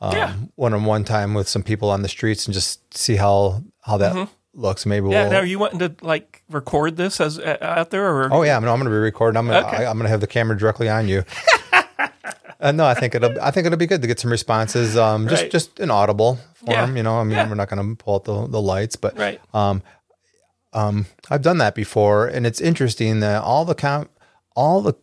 Yeah. 0.03 0.35
one-on-one 0.57 1.05
time 1.05 1.33
with 1.33 1.49
some 1.49 1.63
people 1.63 1.89
on 1.91 2.03
the 2.03 2.09
streets 2.09 2.47
and 2.47 2.53
just 2.55 2.95
see 2.95 3.17
how 3.17 3.63
how 3.81 3.97
that 3.97 4.29
looks. 4.57 4.87
Maybe. 4.87 5.09
Yeah. 5.11 5.23
we'll. 5.25 5.33
Now, 5.33 5.39
are 5.39 5.45
you 5.47 5.59
wanting 5.59 5.79
to 5.81 5.95
like 6.03 6.43
record 6.51 6.97
this 6.97 7.21
as 7.21 7.39
uh, 7.39 7.57
out 7.61 7.91
there, 7.91 8.07
or 8.09 8.33
oh 8.33 8.43
yeah, 8.43 8.57
I'm, 8.57 8.65
I'm 8.65 8.71
going 8.79 8.85
to 8.85 8.91
be 8.91 8.97
recording. 8.97 9.37
I'm 9.39 9.47
gonna, 9.47 9.67
Okay. 9.67 9.85
I, 9.85 9.91
I'm 9.91 9.97
going 9.97 10.05
to 10.07 10.11
have 10.11 10.21
the 10.21 10.27
camera 10.27 10.57
directly 10.57 10.89
on 10.89 11.07
you. 11.09 11.25
uh, 12.61 12.73
no, 12.73 12.85
I 12.87 12.95
think 12.95 13.15
it'll 13.15 13.41
I 13.41 13.51
think 13.51 13.67
it'll 13.67 13.79
be 13.79 13.87
good 13.87 14.03
to 14.03 14.09
get 14.09 14.19
some 14.21 14.31
responses. 14.31 14.97
Um, 14.97 15.29
just 15.29 15.43
Right. 15.43 15.51
just 15.53 15.79
in 15.79 15.91
audible 15.91 16.39
form. 16.55 16.71
Yeah. 16.73 16.95
You 16.97 17.03
know, 17.03 17.19
I 17.21 17.25
mean, 17.25 17.33
Yeah. 17.33 17.49
we're 17.49 17.55
not 17.55 17.69
going 17.69 17.97
to 17.97 18.03
pull 18.03 18.17
out 18.17 18.25
the 18.25 18.47
the 18.49 18.61
lights, 18.61 18.97
but 18.97 19.17
right? 19.19 19.41
I've 21.31 21.43
done 21.43 21.59
that 21.59 21.75
before, 21.75 22.27
and 22.27 22.47
it's 22.47 22.61
interesting 22.61 23.21
that 23.21 23.43
all 23.43 23.65
the 23.65 23.75
com- 23.75 24.09
all 24.55 24.81
the 24.83 24.95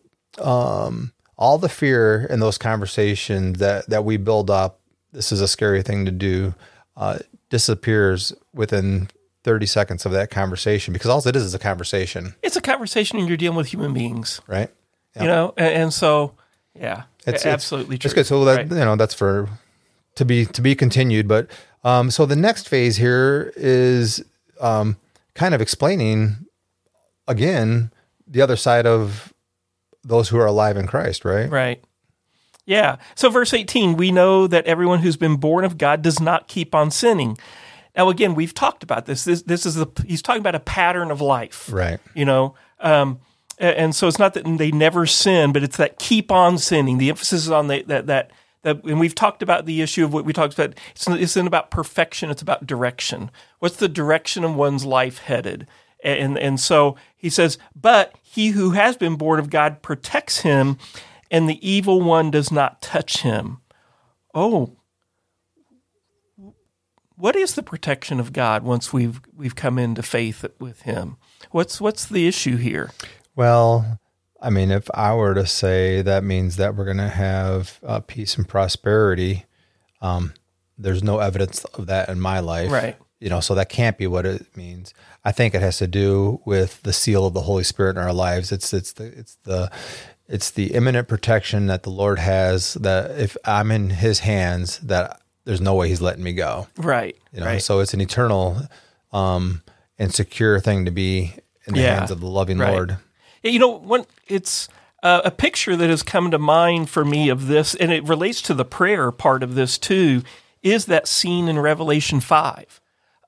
um, 0.42 1.12
all 1.36 1.58
the 1.58 1.68
fear 1.68 2.26
in 2.30 2.40
those 2.40 2.58
conversations 2.58 3.58
that 3.58 3.88
that 3.88 4.04
we 4.04 4.16
build 4.16 4.50
up. 4.50 4.80
This 5.12 5.30
is 5.32 5.40
a 5.40 5.48
scary 5.48 5.82
thing 5.82 6.04
to 6.06 6.10
do. 6.10 6.54
Uh, 6.96 7.18
disappears 7.50 8.32
within 8.52 9.08
thirty 9.44 9.66
seconds 9.66 10.04
of 10.04 10.12
that 10.12 10.30
conversation 10.30 10.92
because 10.92 11.08
all 11.10 11.26
it 11.26 11.36
is 11.36 11.42
is 11.44 11.54
a 11.54 11.58
conversation, 11.58 12.34
It's 12.42 12.56
a 12.56 12.60
conversation, 12.60 13.18
and 13.18 13.28
you're 13.28 13.36
dealing 13.36 13.56
with 13.56 13.68
human 13.68 13.92
beings, 13.94 14.40
right? 14.46 14.70
you 15.20 15.26
know, 15.26 15.54
and, 15.56 15.74
and 15.74 15.94
so 15.94 16.32
yeah, 16.74 17.04
It's- 17.26 17.42
it's- 17.42 17.46
absolutely 17.46 17.98
true. 17.98 18.08
It's 18.08 18.14
good. 18.14 18.26
So 18.26 18.44
that 18.46 18.56
Right. 18.56 18.68
you 18.70 18.76
know 18.84 18.96
that's 18.96 19.14
for 19.14 19.48
to 20.16 20.24
be 20.24 20.46
to 20.46 20.60
be 20.60 20.74
continued. 20.74 21.28
But 21.28 21.48
um, 21.84 22.10
so 22.10 22.26
the 22.26 22.34
next 22.36 22.68
phase 22.68 22.96
here 22.96 23.52
is 23.56 24.24
um, 24.60 24.96
kind 25.34 25.54
of 25.54 25.60
explaining 25.60 26.46
again 27.28 27.92
the 28.26 28.40
other 28.42 28.56
side 28.56 28.86
of 28.86 29.32
those 30.02 30.28
who 30.30 30.38
are 30.38 30.46
alive 30.46 30.76
in 30.76 30.86
Christ, 30.86 31.24
right? 31.24 31.48
Right. 31.50 31.82
Yeah. 32.66 32.96
So, 33.14 33.28
verse 33.28 33.52
18, 33.52 33.96
we 33.96 34.10
know 34.10 34.46
that 34.46 34.64
everyone 34.66 35.00
who's 35.00 35.16
been 35.18 35.36
born 35.36 35.64
of 35.64 35.76
God 35.76 36.00
does 36.02 36.18
not 36.20 36.48
keep 36.48 36.74
on 36.74 36.90
sinning. 36.90 37.36
Now, 37.96 38.08
again, 38.08 38.34
we've 38.34 38.54
talked 38.54 38.82
about 38.82 39.06
this. 39.06 39.24
This, 39.24 39.42
this 39.42 39.64
is 39.66 39.76
the, 39.76 39.86
he's 40.06 40.22
talking 40.22 40.40
about 40.40 40.54
a 40.54 40.60
pattern 40.60 41.10
of 41.10 41.20
life. 41.20 41.72
Right. 41.72 42.00
You 42.14 42.24
know, 42.24 42.54
um, 42.80 43.20
and 43.58 43.94
so 43.94 44.08
it's 44.08 44.18
not 44.18 44.34
that 44.34 44.44
they 44.58 44.72
never 44.72 45.06
sin, 45.06 45.52
but 45.52 45.62
it's 45.62 45.76
that 45.76 45.98
keep 45.98 46.32
on 46.32 46.58
sinning. 46.58 46.98
The 46.98 47.08
emphasis 47.08 47.44
is 47.44 47.50
on 47.50 47.68
the, 47.68 47.82
that, 47.82 48.06
that, 48.08 48.32
that, 48.62 48.82
and 48.82 48.98
we've 48.98 49.14
talked 49.14 49.42
about 49.42 49.64
the 49.64 49.80
issue 49.80 50.04
of 50.04 50.12
what 50.12 50.24
we 50.24 50.32
talked 50.32 50.54
about. 50.54 50.74
It's, 50.90 51.06
it's 51.06 51.36
not 51.36 51.46
about 51.46 51.70
perfection, 51.70 52.30
it's 52.30 52.42
about 52.42 52.66
direction. 52.66 53.30
What's 53.60 53.76
the 53.76 53.88
direction 53.88 54.42
of 54.42 54.56
one's 54.56 54.84
life 54.84 55.18
headed? 55.18 55.68
And, 56.02 56.36
and 56.36 56.58
so 56.58 56.96
he 57.16 57.30
says, 57.30 57.58
but 57.80 58.14
he 58.20 58.48
who 58.48 58.72
has 58.72 58.96
been 58.96 59.14
born 59.14 59.38
of 59.38 59.50
God 59.50 59.82
protects 59.82 60.40
him, 60.40 60.76
and 61.30 61.48
the 61.48 61.66
evil 61.66 62.02
one 62.02 62.30
does 62.30 62.50
not 62.50 62.82
touch 62.82 63.22
him. 63.22 63.58
Oh, 64.34 64.76
what 67.16 67.36
is 67.36 67.54
the 67.54 67.62
protection 67.62 68.20
of 68.20 68.32
God 68.32 68.62
once 68.62 68.92
we've 68.92 69.20
we've 69.34 69.54
come 69.54 69.78
into 69.78 70.02
faith 70.02 70.44
with 70.58 70.82
Him? 70.82 71.16
What's 71.50 71.80
what's 71.80 72.06
the 72.06 72.26
issue 72.26 72.56
here? 72.56 72.90
Well, 73.36 74.00
I 74.40 74.50
mean, 74.50 74.70
if 74.70 74.88
I 74.92 75.14
were 75.14 75.34
to 75.34 75.46
say 75.46 76.02
that 76.02 76.24
means 76.24 76.56
that 76.56 76.76
we're 76.76 76.84
going 76.84 76.96
to 76.98 77.08
have 77.08 77.80
uh, 77.84 78.00
peace 78.00 78.36
and 78.36 78.48
prosperity, 78.48 79.44
um, 80.00 80.34
there's 80.76 81.02
no 81.02 81.18
evidence 81.18 81.64
of 81.64 81.86
that 81.86 82.08
in 82.08 82.20
my 82.20 82.40
life. 82.40 82.70
Right. 82.70 82.96
You 83.20 83.30
know, 83.30 83.40
so 83.40 83.54
that 83.54 83.70
can't 83.70 83.96
be 83.96 84.06
what 84.06 84.26
it 84.26 84.54
means. 84.56 84.92
I 85.24 85.32
think 85.32 85.54
it 85.54 85.62
has 85.62 85.78
to 85.78 85.86
do 85.86 86.42
with 86.44 86.82
the 86.82 86.92
seal 86.92 87.26
of 87.26 87.32
the 87.32 87.42
Holy 87.42 87.64
Spirit 87.64 87.96
in 87.96 88.02
our 88.02 88.12
lives. 88.12 88.52
It's 88.52 88.72
it's 88.74 88.92
the 88.92 89.06
it's 89.06 89.36
the 89.44 89.70
it's 90.26 90.50
the 90.50 90.74
imminent 90.74 91.08
protection 91.08 91.66
that 91.66 91.84
the 91.84 91.90
Lord 91.90 92.18
has 92.18 92.74
that 92.74 93.18
if 93.18 93.36
I'm 93.44 93.70
in 93.70 93.90
his 93.90 94.20
hands 94.20 94.78
that 94.80 95.20
there's 95.44 95.60
no 95.60 95.74
way 95.74 95.88
he's 95.88 96.00
letting 96.00 96.24
me 96.24 96.32
go. 96.32 96.66
Right. 96.76 97.16
You 97.32 97.40
know, 97.40 97.46
right. 97.46 97.62
so 97.62 97.80
it's 97.80 97.94
an 97.94 98.00
eternal 98.00 98.56
um 99.12 99.62
and 99.98 100.12
secure 100.12 100.58
thing 100.60 100.84
to 100.86 100.90
be 100.90 101.34
in 101.66 101.74
the 101.74 101.80
Yeah. 101.80 101.98
hands 101.98 102.10
of 102.10 102.20
the 102.20 102.26
loving 102.26 102.58
Right. 102.58 102.72
Lord. 102.72 102.96
You 103.42 103.58
know, 103.58 103.68
one 103.68 104.06
it's 104.26 104.68
uh, 105.02 105.20
a 105.24 105.30
picture 105.30 105.76
that 105.76 105.90
has 105.90 106.02
come 106.02 106.30
to 106.30 106.38
mind 106.38 106.88
for 106.88 107.04
me 107.04 107.28
of 107.28 107.46
this, 107.46 107.74
and 107.74 107.92
it 107.92 108.02
relates 108.08 108.40
to 108.40 108.54
the 108.54 108.64
prayer 108.64 109.10
part 109.12 109.42
of 109.42 109.54
this 109.54 109.76
too. 109.76 110.22
Is 110.62 110.86
that 110.86 111.06
scene 111.06 111.46
in 111.46 111.58
Revelation 111.58 112.20
five 112.20 112.80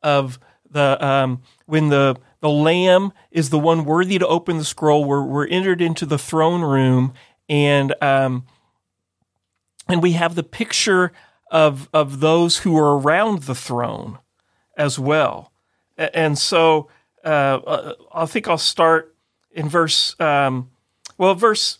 of 0.02 0.38
the 0.70 0.96
um, 1.06 1.42
when 1.66 1.90
the 1.90 2.16
the 2.40 2.48
Lamb 2.48 3.12
is 3.30 3.50
the 3.50 3.58
one 3.58 3.84
worthy 3.84 4.18
to 4.18 4.26
open 4.26 4.56
the 4.56 4.64
scroll? 4.64 5.04
We're 5.04 5.22
we're 5.22 5.46
entered 5.48 5.82
into 5.82 6.06
the 6.06 6.16
throne 6.16 6.62
room, 6.62 7.12
and 7.46 7.94
um, 8.02 8.46
and 9.86 10.02
we 10.02 10.12
have 10.12 10.34
the 10.34 10.42
picture 10.42 11.12
of 11.50 11.88
of 11.92 12.20
those 12.20 12.58
who 12.58 12.76
are 12.76 12.98
around 12.98 13.42
the 13.44 13.54
throne 13.54 14.18
as 14.76 14.98
well. 14.98 15.52
And 15.96 16.38
so 16.38 16.88
uh, 17.24 17.28
uh, 17.28 17.92
I 18.12 18.26
think 18.26 18.46
I'll 18.48 18.58
start 18.58 19.14
in 19.52 19.68
verse, 19.68 20.14
um, 20.20 20.70
well, 21.16 21.34
verse 21.34 21.78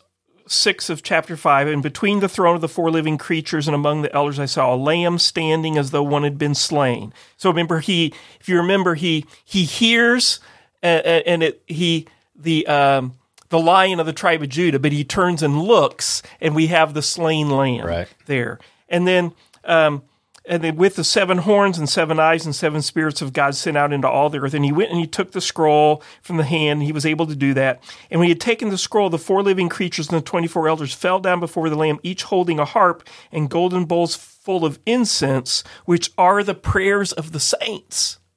six 0.49 0.89
of 0.89 1.03
chapter 1.03 1.37
five. 1.37 1.67
And 1.69 1.83
between 1.83 2.21
the 2.21 2.29
throne 2.29 2.55
of 2.55 2.61
the 2.61 2.69
four 2.69 2.91
living 2.91 3.19
creatures 3.19 3.69
and 3.69 3.75
among 3.75 4.03
the 4.03 4.15
elders, 4.15 4.39
I 4.39 4.47
saw 4.47 4.75
a 4.75 4.77
lamb 4.77 5.19
standing 5.19 5.77
as 5.77 5.91
though 5.91 6.03
one 6.03 6.23
had 6.23 6.39
been 6.39 6.55
slain. 6.55 7.13
So 7.37 7.51
remember, 7.51 7.81
he, 7.81 8.15
if 8.41 8.49
you 8.49 8.57
remember, 8.57 8.95
he 8.95 9.27
he 9.45 9.65
hears 9.65 10.41
and, 10.83 11.05
and 11.07 11.43
it 11.43 11.63
he 11.67 12.07
the 12.35 12.67
um, 12.67 13.15
the 13.49 13.59
lion 13.59 14.01
of 14.01 14.07
the 14.07 14.13
tribe 14.13 14.43
of 14.43 14.49
Judah, 14.49 14.79
but 14.79 14.93
he 14.93 15.05
turns 15.05 15.43
and 15.43 15.61
looks, 15.63 16.23
and 16.41 16.55
we 16.55 16.69
have 16.69 16.95
the 16.95 17.03
slain 17.03 17.51
lamb 17.51 17.85
Right. 17.87 18.09
there. 18.27 18.59
And 18.89 19.07
then, 19.07 19.33
um, 19.67 20.03
and 20.49 20.63
then 20.63 20.77
with 20.77 20.95
the 20.95 21.05
seven 21.05 21.39
horns 21.39 21.77
and 21.77 21.89
seven 21.89 22.21
eyes 22.21 22.47
and 22.47 22.55
seven 22.55 22.81
spirits 22.81 23.21
of 23.21 23.33
God 23.33 23.55
sent 23.55 23.77
out 23.77 23.93
into 23.93 24.09
all 24.09 24.31
the 24.31 24.39
earth. 24.39 24.55
And 24.55 24.65
he 24.65 24.73
went 24.73 24.91
and 24.91 25.01
he 25.01 25.07
took 25.07 25.33
the 25.33 25.41
scroll 25.41 26.03
from 26.23 26.37
the 26.37 26.45
hand. 26.45 26.85
He 26.85 26.93
was 26.93 27.05
able 27.05 27.27
to 27.27 27.35
do 27.35 27.53
that. 27.55 27.83
And 28.11 28.21
when 28.21 28.27
he 28.27 28.31
had 28.31 28.41
taken 28.41 28.69
the 28.69 28.79
scroll, 28.79 29.11
the 29.11 29.19
four 29.19 29.43
living 29.43 29.69
creatures 29.69 30.09
and 30.09 30.19
the 30.19 30.25
24 30.25 30.69
elders 30.69 30.95
fell 30.95 31.19
down 31.19 31.41
before 31.41 31.69
the 31.69 31.77
Lamb, 31.77 31.99
each 32.03 32.23
holding 32.25 32.61
a 32.61 32.65
harp 32.65 33.07
and 33.33 33.51
golden 33.51 33.85
bowls 33.85 34.15
full 34.15 34.65
of 34.65 34.79
incense, 34.87 35.65
which 35.85 36.13
are 36.17 36.45
the 36.45 36.55
prayers 36.55 37.13
of 37.13 37.33
the 37.33 37.41
saints. 37.41 38.19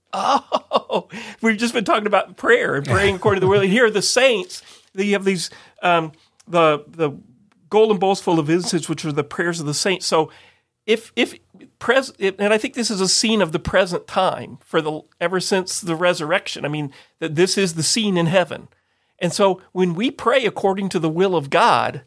Oh, 0.91 1.07
we've 1.41 1.57
just 1.57 1.75
been 1.75 1.85
talking 1.85 2.07
about 2.07 2.35
prayer 2.35 2.75
and 2.75 2.85
praying 2.85 3.17
according 3.17 3.41
to 3.41 3.45
the 3.45 3.49
will. 3.49 3.61
And 3.61 3.69
here 3.69 3.85
are 3.85 3.91
the 3.91 4.01
saints. 4.01 4.63
You 4.95 5.13
have 5.13 5.23
these 5.23 5.51
um, 5.83 6.13
the 6.47 6.83
the 6.87 7.11
golden 7.69 7.97
bowls 7.97 8.19
full 8.19 8.39
of 8.39 8.49
incense, 8.49 8.89
which 8.89 9.05
are 9.05 9.11
the 9.11 9.23
prayers 9.23 9.59
of 9.59 9.67
the 9.67 9.73
saints. 9.73 10.07
So, 10.07 10.31
if 10.89 11.13
if 11.15 11.37
pres 11.77 12.11
and 12.19 12.51
I 12.51 12.57
think 12.57 12.73
this 12.73 12.89
is 12.89 12.99
a 12.99 13.07
scene 13.07 13.43
of 13.43 13.51
the 13.51 13.59
present 13.59 14.07
time 14.07 14.57
for 14.65 14.81
the 14.81 15.01
ever 15.21 15.39
since 15.39 15.79
the 15.79 15.95
resurrection. 15.95 16.65
I 16.65 16.67
mean 16.67 16.91
that 17.19 17.35
this 17.35 17.59
is 17.59 17.75
the 17.75 17.83
scene 17.83 18.17
in 18.17 18.25
heaven, 18.25 18.69
and 19.19 19.31
so 19.31 19.61
when 19.71 19.93
we 19.93 20.09
pray 20.09 20.45
according 20.45 20.89
to 20.89 20.99
the 20.99 21.07
will 21.07 21.35
of 21.35 21.51
God, 21.51 22.01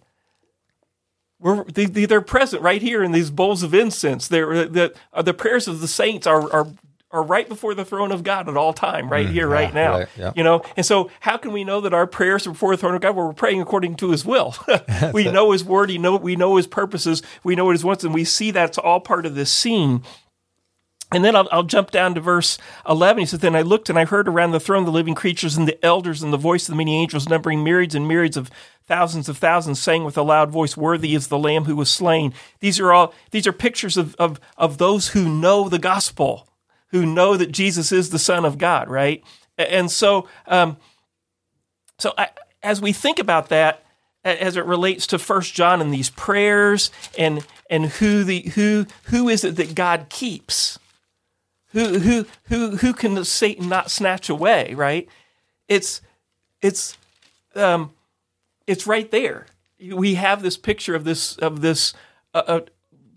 we're 1.39 1.63
they, 1.65 1.87
they're 1.87 2.21
present 2.21 2.61
right 2.61 2.83
here 2.83 3.05
in 3.05 3.13
these 3.13 3.31
bowls 3.31 3.63
of 3.63 3.73
incense. 3.73 4.27
They're 4.27 4.67
the 4.67 4.93
the 5.23 5.33
prayers 5.33 5.69
of 5.69 5.81
the 5.81 5.89
saints 5.89 6.27
are 6.27 6.53
are. 6.53 6.67
Are 7.13 7.23
right 7.23 7.47
before 7.47 7.75
the 7.75 7.85
throne 7.85 8.11
of 8.11 8.23
God 8.23 8.49
at 8.49 8.57
all 8.57 8.73
time, 8.73 9.11
right 9.11 9.29
here, 9.29 9.47
right 9.47 9.71
Mm, 9.71 9.75
now. 9.75 9.99
right, 9.99 10.09
yeah. 10.17 10.33
You 10.35 10.43
know, 10.43 10.63
and 10.79 10.87
so 10.87 11.11
how 11.21 11.37
can 11.37 11.53
we 11.53 11.63
know 11.63 11.83
that 11.83 11.93
our 11.93 12.07
prayers 12.07 12.47
are 12.47 12.53
before 12.53 12.75
the 12.75 12.81
throne 12.81 12.95
of 12.95 13.03
God? 13.03 13.15
Well, 13.15 13.27
we're 13.27 13.33
praying 13.35 13.61
according 13.61 13.97
to 13.97 14.11
His 14.13 14.25
will. 14.25 14.55
we 15.13 15.31
know 15.31 15.51
His 15.53 15.63
word. 15.63 15.91
He 15.91 15.99
know 15.99 16.17
we 16.17 16.37
know 16.37 16.57
His 16.57 16.67
purposes. 16.67 17.23
We 17.45 17.55
know 17.55 17.67
what 17.67 17.73
His 17.75 17.85
wants, 17.85 18.03
and 18.03 18.15
we 18.15 18.25
see 18.25 18.51
that's 18.51 18.79
all 18.79 18.99
part 19.01 19.27
of 19.27 19.35
this 19.35 19.51
scene. 19.53 20.03
And 21.15 21.23
then 21.23 21.37
I'll, 21.37 21.47
I'll 21.53 21.63
jump 21.65 21.91
down 21.91 22.15
to 22.15 22.23
verse 22.23 22.57
11. 22.89 23.19
He 23.21 23.27
says, 23.27 23.41
Then 23.41 23.55
I 23.55 23.61
looked 23.61 23.91
and 23.91 23.99
I 23.99 24.07
heard 24.07 24.27
around 24.27 24.53
the 24.53 24.61
throne 24.61 24.87
the 24.87 24.91
living 24.91 25.15
creatures 25.15 25.59
and 25.59 25.69
the 25.69 25.85
elders 25.85 26.23
and 26.23 26.33
the 26.33 26.39
voice 26.39 26.67
of 26.67 26.73
the 26.73 26.79
many 26.79 26.97
angels, 26.97 27.29
numbering 27.29 27.63
myriads 27.63 27.95
and 27.95 28.09
myriads 28.09 28.39
of 28.39 28.51
thousands 28.87 29.29
of 29.29 29.37
thousands, 29.37 29.79
saying 29.79 30.05
with 30.05 30.17
a 30.17 30.23
loud 30.23 30.51
voice, 30.51 30.75
Worthy 30.75 31.15
is 31.15 31.27
the 31.29 31.39
Lamb 31.39 31.65
who 31.65 31.77
was 31.77 31.91
slain. 31.91 32.33
These 32.61 32.81
are 32.81 32.95
all, 32.95 33.13
these 33.31 33.47
are 33.47 33.53
pictures 33.53 33.99
of, 33.99 34.15
of, 34.15 34.41
of 34.57 34.79
those 34.79 35.09
who 35.09 35.29
know 35.29 35.69
the 35.69 35.79
gospel, 35.79 36.49
who 36.93 37.05
know 37.05 37.37
that 37.37 37.51
Jesus 37.51 37.91
is 37.91 38.11
the 38.11 38.19
Son 38.19 38.45
of 38.45 38.59
God, 38.59 38.89
right? 38.89 39.25
And 39.59 39.91
so, 39.91 40.29
um, 40.47 40.77
so 41.99 42.15
I, 42.17 42.29
as 42.63 42.81
we 42.81 42.93
think 42.93 43.19
about 43.19 43.49
that, 43.49 43.85
as 44.25 44.57
it 44.57 44.65
relates 44.65 45.09
to 45.09 45.19
First 45.19 45.53
John 45.55 45.81
and 45.81 45.93
these 45.93 46.11
prayers, 46.11 46.91
and 47.19 47.45
and 47.69 47.87
who 47.87 48.23
the 48.23 48.43
who 48.55 48.87
who 49.05 49.29
is 49.29 49.43
it 49.43 49.57
that 49.57 49.75
God 49.75 50.07
keeps? 50.09 50.79
Who 51.73 51.99
who 51.99 52.27
who 52.45 52.77
who 52.77 52.93
can 52.93 53.25
Satan 53.25 53.69
not 53.69 53.91
snatch 53.91 54.29
away? 54.29 54.75
Right? 54.75 55.09
It's 55.67 56.03
it's 56.61 56.97
um, 57.55 57.93
it's 58.67 58.87
right 58.87 59.11
there. 59.11 59.47
We 59.93 60.15
have 60.15 60.43
this 60.43 60.57
picture 60.57 60.95
of 60.95 61.05
this 61.05 61.37
of 61.39 61.61
this 61.61 61.93
uh, 62.33 62.43
uh, 62.47 62.61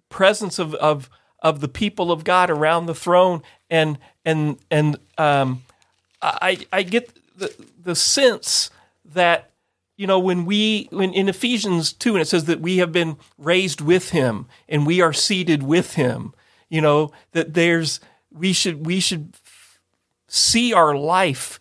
presence 0.10 0.58
of 0.58 0.74
of 0.76 1.10
of 1.40 1.60
the 1.60 1.68
people 1.68 2.12
of 2.12 2.24
God 2.24 2.50
around 2.50 2.88
the 2.88 2.96
throne, 2.96 3.44
and 3.70 3.98
and 4.24 4.58
and 4.70 4.98
um, 5.18 5.64
I 6.22 6.66
I 6.72 6.84
get 6.84 7.12
the 7.38 7.54
the 7.84 7.96
sense 7.96 8.70
that 9.14 9.52
you 9.98 10.08
know 10.08 10.20
when 10.20 10.46
we 10.46 10.88
when 10.92 11.14
in 11.14 11.30
Ephesians 11.30 11.94
two 11.94 12.14
and 12.14 12.22
it 12.22 12.28
says 12.28 12.46
that 12.46 12.62
we 12.62 12.78
have 12.78 12.92
been 12.92 13.18
raised 13.38 13.82
with 13.82 14.10
him 14.10 14.48
and 14.68 14.86
we 14.86 15.02
are 15.02 15.14
seated 15.14 15.64
with 15.64 15.94
him. 15.96 16.34
You 16.70 16.82
know 16.82 17.12
that 17.32 17.54
there's 17.54 18.00
we 18.32 18.54
should 18.54 18.86
we 18.86 19.00
should 19.00 19.34
see 20.28 20.74
our 20.74 20.96
life 20.96 21.60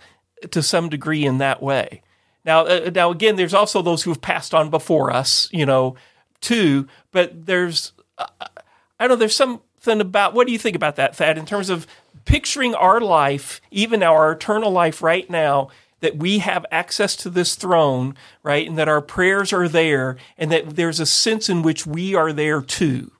to 0.51 0.63
some 0.63 0.89
degree 0.89 1.25
in 1.25 1.39
that 1.39 1.63
way. 1.63 2.03
Now, 2.45 2.67
uh, 2.67 2.91
now 2.95 3.11
again, 3.11 3.37
there's 3.37 3.55
also 3.55 3.83
those 3.83 4.03
who 4.03 4.11
have 4.11 4.21
passed 4.21 4.55
on 4.55 4.71
before 4.71 5.11
us, 5.11 5.49
you 5.53 5.65
know, 5.65 5.97
too. 6.41 6.87
But 7.11 7.47
there's, 7.47 7.93
uh, 8.19 8.27
I 8.41 9.05
don't 9.07 9.11
know, 9.11 9.17
there's 9.17 9.37
something 9.85 10.01
about. 10.01 10.35
What 10.35 10.47
do 10.47 10.53
you 10.53 10.59
think 10.59 10.77
about 10.77 10.97
that, 10.97 11.15
Thad? 11.17 11.39
In 11.39 11.47
terms 11.47 11.71
of 11.71 11.87
picturing 12.25 12.75
our 12.75 13.01
life, 13.01 13.61
even 13.71 14.03
our 14.03 14.33
eternal 14.33 14.71
life 14.71 15.03
right 15.03 15.29
now, 15.29 15.69
that 16.01 16.17
we 16.17 16.41
have 16.41 16.67
access 16.71 17.17
to 17.17 17.31
this 17.31 17.55
throne, 17.55 18.15
right, 18.43 18.67
and 18.67 18.77
that 18.77 18.89
our 18.89 19.01
prayers 19.01 19.53
are 19.53 19.69
there, 19.69 20.17
and 20.37 20.51
that 20.53 20.77
there's 20.77 21.01
a 21.01 21.07
sense 21.07 21.49
in 21.49 21.63
which 21.63 21.87
we 21.87 22.15
are 22.15 22.33
there 22.33 22.61
too. 22.61 23.11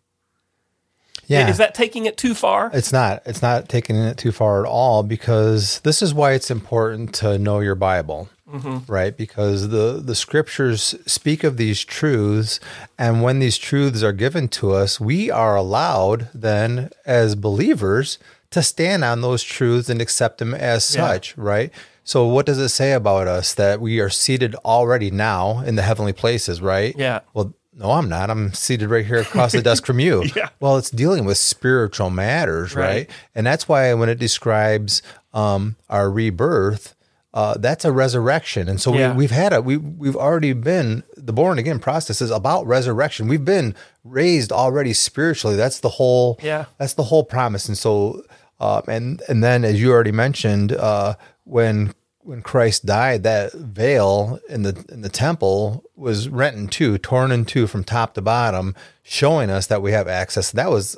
Yeah. 1.27 1.49
Is 1.49 1.57
that 1.57 1.75
taking 1.75 2.05
it 2.05 2.19
too 2.19 2.35
far? 2.35 2.71
It's 2.75 2.93
not. 2.93 3.23
It's 3.25 3.41
not 3.41 3.71
taking 3.71 3.97
it 3.97 4.19
too 4.19 4.33
far 4.33 4.63
at 4.63 4.69
all 4.69 5.03
because 5.03 5.81
this 5.81 6.03
is 6.03 6.13
why 6.13 6.33
it's 6.33 6.51
important 6.51 7.15
to 7.15 7.39
know 7.39 7.61
your 7.61 7.75
Bible, 7.75 8.29
right? 8.47 9.17
Because 9.17 9.69
the 9.71 10.01
the 10.05 10.15
scriptures 10.15 10.95
speak 11.07 11.45
of 11.45 11.57
these 11.57 11.85
truths, 11.85 12.61
and 12.99 13.23
when 13.23 13.39
these 13.39 13.59
truths 13.59 14.03
are 14.03 14.13
given 14.13 14.49
to 14.49 14.73
us, 14.73 15.01
we 15.01 15.31
are 15.31 15.57
allowed 15.57 16.29
then 16.35 16.91
as 17.07 17.35
believers 17.35 18.19
to 18.51 18.63
stand 18.63 19.03
on 19.05 19.21
those 19.21 19.43
truths 19.43 19.89
and 19.89 20.01
accept 20.01 20.39
them 20.39 20.55
as 20.55 20.95
Yeah. 20.95 21.07
such, 21.09 21.37
right? 21.37 21.73
So 22.05 22.27
what 22.27 22.47
does 22.47 22.59
it 22.59 22.69
say 22.69 22.93
about 22.93 23.27
us 23.27 23.55
that 23.55 23.81
we 23.81 23.99
are 23.99 24.11
seated 24.11 24.55
already 24.57 25.11
now 25.11 25.61
in 25.61 25.75
the 25.77 25.83
heavenly 25.83 26.13
places, 26.13 26.61
right? 26.61 26.95
Yeah. 26.99 27.21
Well, 27.33 27.55
no, 27.77 27.91
I'm 27.93 28.09
not. 28.09 28.31
I'm 28.31 28.53
seated 28.53 28.91
right 28.91 29.05
here 29.07 29.19
across 29.23 29.53
the 29.53 29.63
desk 29.63 29.85
from 29.87 29.99
you. 29.99 30.23
Yeah. 30.37 30.51
Well, 30.61 30.77
it's 30.77 30.91
dealing 30.91 31.25
with 31.25 31.39
spiritual 31.39 32.11
matters, 32.11 32.77
right? 32.77 32.85
Right. 33.09 33.11
And 33.35 33.45
that's 33.47 33.67
why 33.67 33.93
when 33.95 34.09
it 34.11 34.19
describes 34.21 35.03
um, 35.33 35.75
our 35.91 36.09
rebirth, 36.11 36.95
uh, 37.35 37.55
that's 37.59 37.85
a 37.85 37.91
resurrection. 37.93 38.69
And 38.69 38.81
so 38.81 38.95
Yeah. 38.95 39.11
we, 39.11 39.19
we've 39.19 39.31
had 39.33 39.53
a 39.53 39.61
we 39.61 39.77
we've 39.77 40.17
already 40.17 40.53
been 40.53 41.03
the 41.17 41.33
born 41.33 41.59
again 41.59 41.81
process 41.81 42.23
is 42.23 42.31
about 42.31 42.67
resurrection. 42.67 43.27
We've 43.29 43.45
been 43.45 43.75
raised 44.05 44.53
already 44.53 44.93
spiritually. 44.93 45.57
That's 45.57 45.81
the 45.81 45.89
whole. 45.89 46.39
Yeah. 46.43 46.67
That's 46.79 46.95
the 46.95 47.03
whole 47.05 47.25
promise. 47.25 47.69
And 47.69 47.77
so, 47.77 48.23
um, 48.61 48.83
and 48.89 49.21
and 49.29 49.43
then 49.43 49.65
as 49.65 49.81
you 49.81 49.91
already 49.91 50.13
mentioned, 50.13 50.73
uh, 50.73 51.17
when 51.43 51.93
when 52.21 52.41
Christ 52.41 52.87
died, 52.87 53.25
that 53.25 53.53
veil 53.53 54.39
in 54.49 54.63
the 54.63 54.85
in 54.89 55.03
the 55.03 55.09
temple 55.09 55.85
was 55.97 56.29
rent 56.29 56.57
in 56.57 56.69
two, 56.69 56.99
torn 56.99 57.33
in 57.33 57.45
two 57.45 57.67
from 57.67 57.83
top 57.85 58.15
to 58.15 58.23
bottom, 58.23 58.75
showing 59.03 59.51
us 59.51 59.67
that 59.67 59.83
we 59.83 59.91
have 59.93 60.07
access. 60.09 60.53
That 60.53 60.71
was 60.71 60.97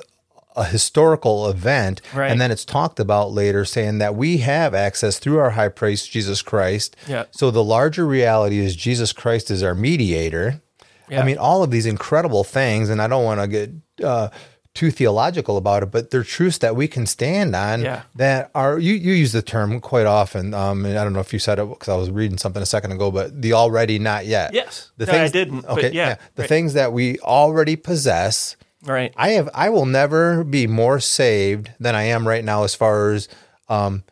a 0.57 0.65
historical 0.65 1.47
event, 1.47 2.01
Right. 2.13 2.31
and 2.31 2.41
then 2.41 2.51
it's 2.51 2.65
talked 2.65 2.99
about 2.99 3.31
later, 3.31 3.63
saying 3.63 3.99
that 3.99 4.15
we 4.15 4.37
have 4.39 4.73
access 4.73 5.19
through 5.19 5.37
our 5.39 5.51
high 5.51 5.69
priest 5.69 6.11
Jesus 6.11 6.41
Christ. 6.41 6.95
Yeah. 7.07 7.25
So 7.31 7.51
the 7.51 7.63
larger 7.63 8.05
reality 8.05 8.59
is 8.59 8.75
Jesus 8.75 9.13
Christ 9.13 9.49
is 9.51 9.61
our 9.63 9.75
mediator. 9.75 10.61
Yeah. 11.09 11.21
I 11.21 11.25
mean, 11.25 11.37
all 11.37 11.63
of 11.63 11.71
these 11.71 11.85
incredible 11.85 12.43
things, 12.43 12.89
and 12.89 13.01
I 13.01 13.07
don't 13.07 13.23
want 13.23 13.39
to 13.39 13.47
get 13.47 13.71
uh, 14.03 14.29
too 14.73 14.91
theological 14.91 15.57
about 15.57 15.81
it, 15.83 15.89
but 15.91 16.11
they're 16.11 16.23
truths 16.23 16.57
that 16.59 16.75
we 16.75 16.87
can 16.87 17.05
stand 17.05 17.55
on. 17.55 17.81
Yeah. 17.81 18.01
That 18.15 18.51
are 18.53 18.77
you 18.77 18.93
you 18.93 19.13
use 19.13 19.31
the 19.31 19.41
term 19.41 19.79
quite 19.79 20.05
often. 20.05 20.53
Um, 20.53 20.85
I 20.85 20.93
don't 20.93 21.13
know 21.13 21.19
if 21.19 21.33
you 21.33 21.39
said 21.39 21.59
it 21.59 21.67
because 21.69 21.87
I 21.89 21.95
was 21.95 22.11
reading 22.11 22.37
something 22.37 22.61
a 22.61 22.65
second 22.65 22.91
ago, 22.91 23.09
but 23.09 23.41
the 23.41 23.53
already 23.53 23.97
not 23.99 24.25
yet. 24.25 24.53
Yes. 24.53 24.91
The 24.97 25.05
No, 25.07 25.13
I 25.13 25.27
didn't, 25.29 25.65
Okay. 25.65 25.91
yeah, 25.93 26.15
The 26.35 26.43
right. 26.43 26.49
things 26.49 26.73
that 26.73 26.93
we 26.93 27.17
already 27.19 27.75
possess. 27.75 28.55
Right. 28.87 29.13
I 29.17 29.29
have. 29.31 29.49
I 29.53 29.69
will 29.69 29.85
never 29.85 30.43
be 30.43 30.65
more 30.67 30.99
saved 30.99 31.71
than 31.79 31.93
I 31.95 32.03
am 32.03 32.27
right 32.27 32.43
now, 32.43 32.63
as 32.63 32.73
far 32.73 33.11
as 33.11 33.27
um, 33.69 34.03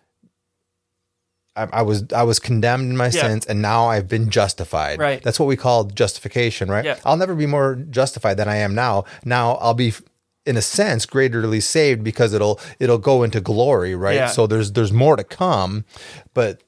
I, 1.56 1.68
I 1.72 1.82
was. 1.84 2.04
I 2.14 2.24
was 2.24 2.40
condemned 2.40 2.90
in 2.92 2.98
my 2.98 3.06
Yeah. 3.06 3.22
sins, 3.22 3.46
and 3.46 3.62
now 3.62 3.88
I've 3.88 4.08
been 4.08 4.30
justified. 4.30 5.00
Right. 5.00 5.22
That's 5.24 5.40
what 5.40 5.46
we 5.48 5.56
call 5.56 5.86
justification, 5.86 6.70
right? 6.70 6.84
Yeah. 6.84 6.98
I'll 7.06 7.18
never 7.18 7.34
be 7.36 7.46
more 7.46 7.76
justified 7.76 8.36
than 8.38 8.50
I 8.50 8.58
am 8.58 8.76
now. 8.76 9.06
Now 9.24 9.54
I'll 9.56 9.74
be. 9.74 9.94
In 10.48 10.58
a 10.58 10.62
sense, 10.62 11.08
greaterly 11.08 11.60
saved 11.60 12.04
because 12.04 12.32
it'll 12.32 12.60
it'll 12.80 13.00
go 13.00 13.24
into 13.24 13.42
glory, 13.42 13.96
right? 13.96 14.14
Yeah. 14.14 14.28
So 14.28 14.46
there's 14.46 14.74
there's 14.74 14.92
more 14.94 15.16
to 15.16 15.24
come, 15.24 15.86
but 16.36 16.62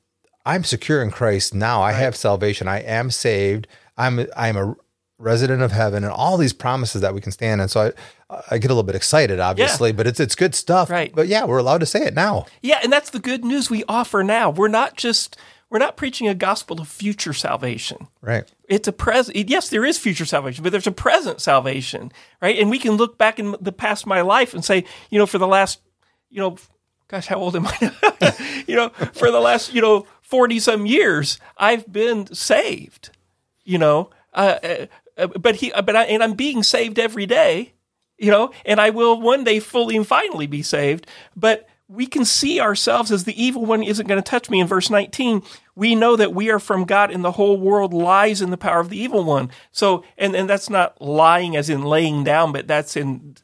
I'm 0.47 0.63
secure 0.63 1.03
in 1.03 1.11
Christ 1.11 1.53
now. 1.53 1.83
I 1.83 1.91
have 1.91 2.15
salvation. 2.15 2.67
I 2.67 2.79
am 2.79 3.11
saved. 3.11 3.67
I'm 3.95 4.25
I'm 4.35 4.57
a 4.57 4.75
resident 5.19 5.61
of 5.61 5.71
heaven, 5.71 6.03
and 6.03 6.13
all 6.13 6.37
these 6.37 6.53
promises 6.53 7.01
that 7.01 7.13
we 7.13 7.21
can 7.21 7.31
stand 7.31 7.61
on. 7.61 7.69
So 7.69 7.91
I 8.29 8.41
I 8.51 8.57
get 8.57 8.69
a 8.69 8.73
little 8.73 8.83
bit 8.83 8.95
excited, 8.95 9.39
obviously, 9.39 9.91
but 9.91 10.07
it's 10.07 10.19
it's 10.19 10.35
good 10.35 10.55
stuff. 10.55 10.89
Right. 10.89 11.13
But 11.13 11.27
yeah, 11.27 11.45
we're 11.45 11.57
allowed 11.57 11.79
to 11.79 11.85
say 11.85 12.05
it 12.05 12.13
now. 12.13 12.45
Yeah, 12.61 12.79
and 12.83 12.91
that's 12.91 13.09
the 13.09 13.19
good 13.19 13.43
news 13.45 13.69
we 13.69 13.83
offer 13.87 14.23
now. 14.23 14.49
We're 14.49 14.67
not 14.67 14.95
just 14.95 15.37
we're 15.69 15.79
not 15.79 15.97
preaching 15.97 16.27
a 16.27 16.33
gospel 16.35 16.79
of 16.79 16.87
future 16.87 17.33
salvation. 17.33 18.07
Right. 18.21 18.49
It's 18.69 18.87
a 18.87 18.93
present. 18.93 19.49
Yes, 19.49 19.69
there 19.69 19.85
is 19.85 19.97
future 19.97 20.25
salvation, 20.25 20.63
but 20.63 20.71
there's 20.71 20.87
a 20.87 20.91
present 20.91 21.41
salvation, 21.41 22.11
right? 22.41 22.57
And 22.57 22.69
we 22.69 22.79
can 22.79 22.93
look 22.93 23.17
back 23.17 23.39
in 23.39 23.55
the 23.59 23.71
past 23.71 24.03
of 24.03 24.07
my 24.07 24.21
life 24.21 24.53
and 24.53 24.63
say, 24.63 24.85
you 25.09 25.19
know, 25.19 25.25
for 25.25 25.37
the 25.37 25.47
last, 25.47 25.79
you 26.29 26.39
know, 26.39 26.57
gosh, 27.07 27.27
how 27.27 27.37
old 27.37 27.55
am 27.55 27.67
I? 27.67 28.63
you 28.67 28.75
know, 28.75 28.89
for 28.89 29.31
the 29.31 29.39
last, 29.39 29.73
you 29.73 29.81
know, 29.81 30.05
forty 30.21 30.59
some 30.59 30.85
years, 30.85 31.39
I've 31.57 31.91
been 31.91 32.33
saved. 32.33 33.09
You 33.63 33.77
know, 33.77 34.09
uh, 34.33 34.59
uh, 34.63 34.85
Uh, 35.17 35.27
but 35.27 35.57
he, 35.57 35.71
uh, 35.71 35.81
but 35.81 35.95
I, 35.95 36.03
and 36.03 36.23
I'm 36.23 36.33
being 36.33 36.63
saved 36.63 36.99
every 36.99 37.25
day. 37.25 37.73
You 38.17 38.31
know, 38.31 38.51
and 38.65 38.81
I 38.81 38.89
will 38.89 39.21
one 39.21 39.43
day 39.43 39.59
fully 39.59 39.95
and 39.95 40.07
finally 40.07 40.47
be 40.47 40.63
saved. 40.63 41.05
But 41.35 41.69
we 41.87 42.05
can 42.05 42.25
see 42.25 42.59
ourselves 42.59 43.11
as 43.11 43.23
the 43.23 43.41
evil 43.41 43.65
one 43.65 43.83
isn't 43.83 44.07
going 44.07 44.21
to 44.21 44.29
touch 44.29 44.49
me. 44.49 44.59
In 44.59 44.67
verse 44.67 44.89
19, 44.89 45.41
we 45.75 45.95
know 45.95 46.15
that 46.15 46.33
we 46.33 46.49
are 46.49 46.59
from 46.59 46.85
God 46.85 47.11
and 47.11 47.23
the 47.23 47.33
whole 47.33 47.57
world 47.57 47.93
lies 47.93 48.41
in 48.41 48.49
the 48.49 48.57
power 48.57 48.79
of 48.79 48.89
the 48.89 48.97
evil 48.97 49.23
one. 49.23 49.51
So, 49.71 50.03
and, 50.17 50.35
and 50.35 50.49
that's 50.49 50.69
not 50.69 51.01
lying 51.01 51.55
as 51.55 51.69
in 51.69 51.83
laying 51.83 52.23
down, 52.23 52.51
but 52.51 52.67
that's 52.67 52.97
in 52.97 53.37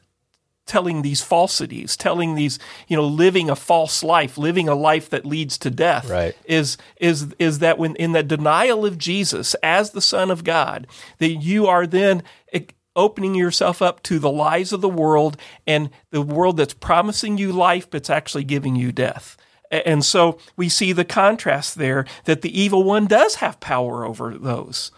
telling 0.66 1.02
these 1.02 1.22
falsities, 1.22 1.96
telling 1.96 2.34
these, 2.34 2.58
you 2.88 2.96
know, 2.96 3.06
living 3.06 3.50
a 3.50 3.56
false 3.56 4.02
life, 4.02 4.38
living 4.38 4.68
a 4.68 4.74
life 4.74 5.10
that 5.10 5.26
leads 5.26 5.58
to 5.58 5.70
death. 5.70 6.08
Right. 6.08 6.36
Is 6.44 6.76
is 6.96 7.34
is 7.38 7.58
that 7.58 7.78
when 7.78 7.96
in 7.96 8.12
the 8.12 8.22
denial 8.22 8.86
of 8.86 8.98
Jesus 8.98 9.54
as 9.62 9.90
the 9.90 10.00
Son 10.00 10.30
of 10.30 10.44
God, 10.44 10.86
that 11.18 11.28
you 11.28 11.66
are 11.66 11.86
then 11.86 12.22
eh, 12.52 12.60
opening 12.96 13.34
yourself 13.34 13.82
up 13.82 14.02
to 14.04 14.18
the 14.18 14.30
lies 14.30 14.72
of 14.72 14.80
the 14.80 14.88
world 14.88 15.36
and 15.66 15.90
the 16.10 16.22
world 16.22 16.56
that's 16.56 16.74
promising 16.74 17.38
you 17.38 17.52
life 17.52 17.90
but's 17.90 18.10
actually 18.10 18.44
giving 18.44 18.76
you 18.76 18.92
death. 18.92 19.36
And 19.70 20.04
so 20.04 20.38
we 20.56 20.68
see 20.68 20.92
the 20.92 21.04
contrast 21.04 21.76
there 21.76 22.06
that 22.26 22.42
the 22.42 22.60
evil 22.60 22.84
one 22.84 23.06
does 23.06 23.36
have 23.36 23.58
power 23.60 24.04
over 24.04 24.36
those 24.38 24.92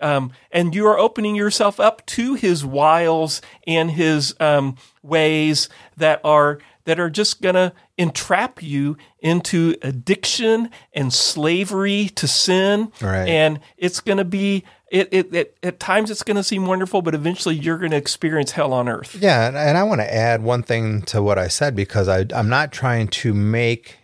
um, 0.00 0.32
and 0.50 0.74
you 0.74 0.86
are 0.86 0.98
opening 0.98 1.34
yourself 1.34 1.78
up 1.80 2.04
to 2.06 2.34
his 2.34 2.64
wiles 2.64 3.40
and 3.66 3.90
his 3.90 4.34
um, 4.40 4.76
ways 5.02 5.68
that 5.96 6.20
are 6.24 6.58
that 6.84 6.98
are 6.98 7.10
just 7.10 7.42
going 7.42 7.54
to 7.54 7.72
entrap 7.98 8.62
you 8.62 8.96
into 9.18 9.76
addiction 9.82 10.70
and 10.94 11.12
slavery 11.12 12.08
to 12.14 12.26
sin. 12.26 12.90
Right. 13.02 13.28
and 13.28 13.60
it's 13.76 14.00
going 14.00 14.16
to 14.16 14.24
be 14.24 14.64
it, 14.90 15.08
it, 15.12 15.34
it 15.34 15.58
at 15.62 15.78
times 15.78 16.10
it's 16.10 16.22
going 16.22 16.38
to 16.38 16.42
seem 16.42 16.64
wonderful 16.64 17.02
but 17.02 17.14
eventually 17.14 17.54
you're 17.54 17.76
going 17.76 17.90
to 17.90 17.96
experience 17.96 18.52
hell 18.52 18.72
on 18.72 18.88
earth. 18.88 19.16
Yeah, 19.20 19.48
and, 19.48 19.56
and 19.56 19.76
I 19.76 19.82
want 19.82 20.00
to 20.00 20.14
add 20.14 20.42
one 20.42 20.62
thing 20.62 21.02
to 21.02 21.22
what 21.22 21.38
I 21.38 21.48
said 21.48 21.76
because 21.76 22.08
I 22.08 22.24
I'm 22.34 22.48
not 22.48 22.72
trying 22.72 23.08
to 23.08 23.34
make 23.34 23.98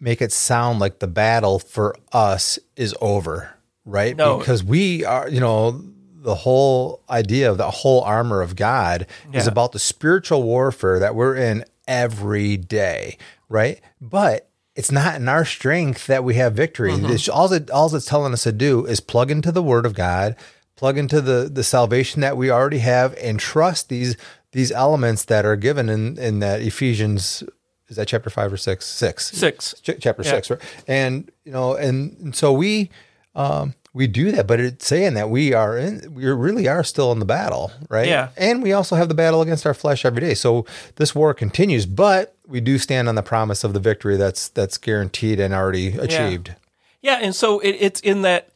make 0.00 0.20
it 0.20 0.32
sound 0.32 0.78
like 0.78 0.98
the 0.98 1.06
battle 1.06 1.58
for 1.58 1.94
us 2.12 2.58
is 2.76 2.94
over, 3.00 3.55
right? 3.86 4.14
No. 4.16 4.38
Because 4.38 4.62
we 4.62 5.04
are, 5.04 5.28
you 5.28 5.40
know, 5.40 5.80
the 6.14 6.34
whole 6.34 7.02
idea 7.08 7.50
of 7.50 7.56
the 7.56 7.70
whole 7.70 8.02
armor 8.02 8.42
of 8.42 8.56
God 8.56 9.06
is 9.32 9.46
about 9.46 9.72
the 9.72 9.78
spiritual 9.78 10.42
warfare 10.42 10.98
that 10.98 11.14
we're 11.14 11.36
in 11.36 11.64
every 11.86 12.56
day, 12.56 13.16
right? 13.48 13.80
But 14.00 14.48
it's 14.74 14.90
not 14.90 15.14
in 15.14 15.28
our 15.28 15.44
strength 15.44 16.08
that 16.08 16.24
we 16.24 16.34
have 16.34 16.52
victory. 16.54 16.92
It's, 16.92 17.28
all, 17.28 17.50
it, 17.52 17.70
all 17.70 17.94
it's 17.94 18.04
telling 18.04 18.32
us 18.32 18.42
to 18.42 18.52
do 18.52 18.84
is 18.84 18.98
plug 19.00 19.30
into 19.30 19.52
the 19.52 19.62
Word 19.62 19.86
of 19.86 19.94
God, 19.94 20.34
plug 20.74 20.98
into 20.98 21.20
the 21.20 21.48
the 21.50 21.64
salvation 21.64 22.20
that 22.20 22.36
we 22.36 22.50
already 22.50 22.78
have, 22.80 23.14
and 23.22 23.38
trust 23.40 23.88
these 23.88 24.16
these 24.52 24.72
elements 24.72 25.24
that 25.26 25.46
are 25.46 25.56
given 25.56 25.88
in 25.88 26.18
in 26.18 26.40
that 26.40 26.60
Ephesians. 26.60 27.44
Is 27.88 27.96
that 27.96 28.08
chapter 28.08 28.30
five 28.30 28.52
or 28.52 28.56
six? 28.56 28.84
Six. 28.84 29.30
Six. 29.30 29.74
Ch- 29.80 30.00
chapter 30.00 30.22
Yeah. 30.24 30.30
six, 30.32 30.50
right? 30.50 30.60
And 30.88 31.30
you 31.44 31.52
know, 31.52 31.74
and, 31.76 32.16
and 32.18 32.34
so 32.34 32.52
we 32.52 32.90
um, 33.36 33.74
we 33.96 34.06
do 34.06 34.30
that, 34.30 34.46
but 34.46 34.60
it's 34.60 34.86
saying 34.86 35.14
that 35.14 35.30
we 35.30 35.54
are 35.54 35.78
in, 35.78 36.14
we 36.14 36.26
really 36.26 36.68
are 36.68 36.84
still 36.84 37.12
in 37.12 37.18
the 37.18 37.24
battle, 37.24 37.72
right? 37.88 38.06
Yeah. 38.06 38.28
And 38.36 38.62
we 38.62 38.74
also 38.74 38.94
have 38.94 39.08
the 39.08 39.14
battle 39.14 39.40
against 39.40 39.64
our 39.64 39.72
flesh 39.72 40.04
every 40.04 40.20
day. 40.20 40.34
So 40.34 40.66
this 40.96 41.14
war 41.14 41.32
continues, 41.32 41.86
but 41.86 42.36
we 42.46 42.60
do 42.60 42.76
stand 42.76 43.08
on 43.08 43.14
the 43.14 43.22
promise 43.22 43.64
of 43.64 43.72
the 43.72 43.80
victory 43.80 44.18
that's 44.18 44.48
that's 44.50 44.76
guaranteed 44.76 45.40
and 45.40 45.54
already 45.54 45.96
achieved. 45.96 46.54
Yeah, 47.00 47.20
and 47.22 47.34
so 47.34 47.58
it, 47.60 47.70
it's 47.80 48.00
in 48.00 48.20
that 48.20 48.50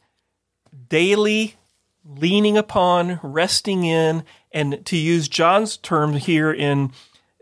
daily 0.89 1.55
leaning 2.05 2.55
upon, 2.55 3.19
resting 3.23 3.83
in, 3.83 4.23
and 4.51 4.85
to 4.85 4.95
use 4.95 5.27
John's 5.27 5.75
term 5.75 6.13
here 6.13 6.53
in 6.53 6.91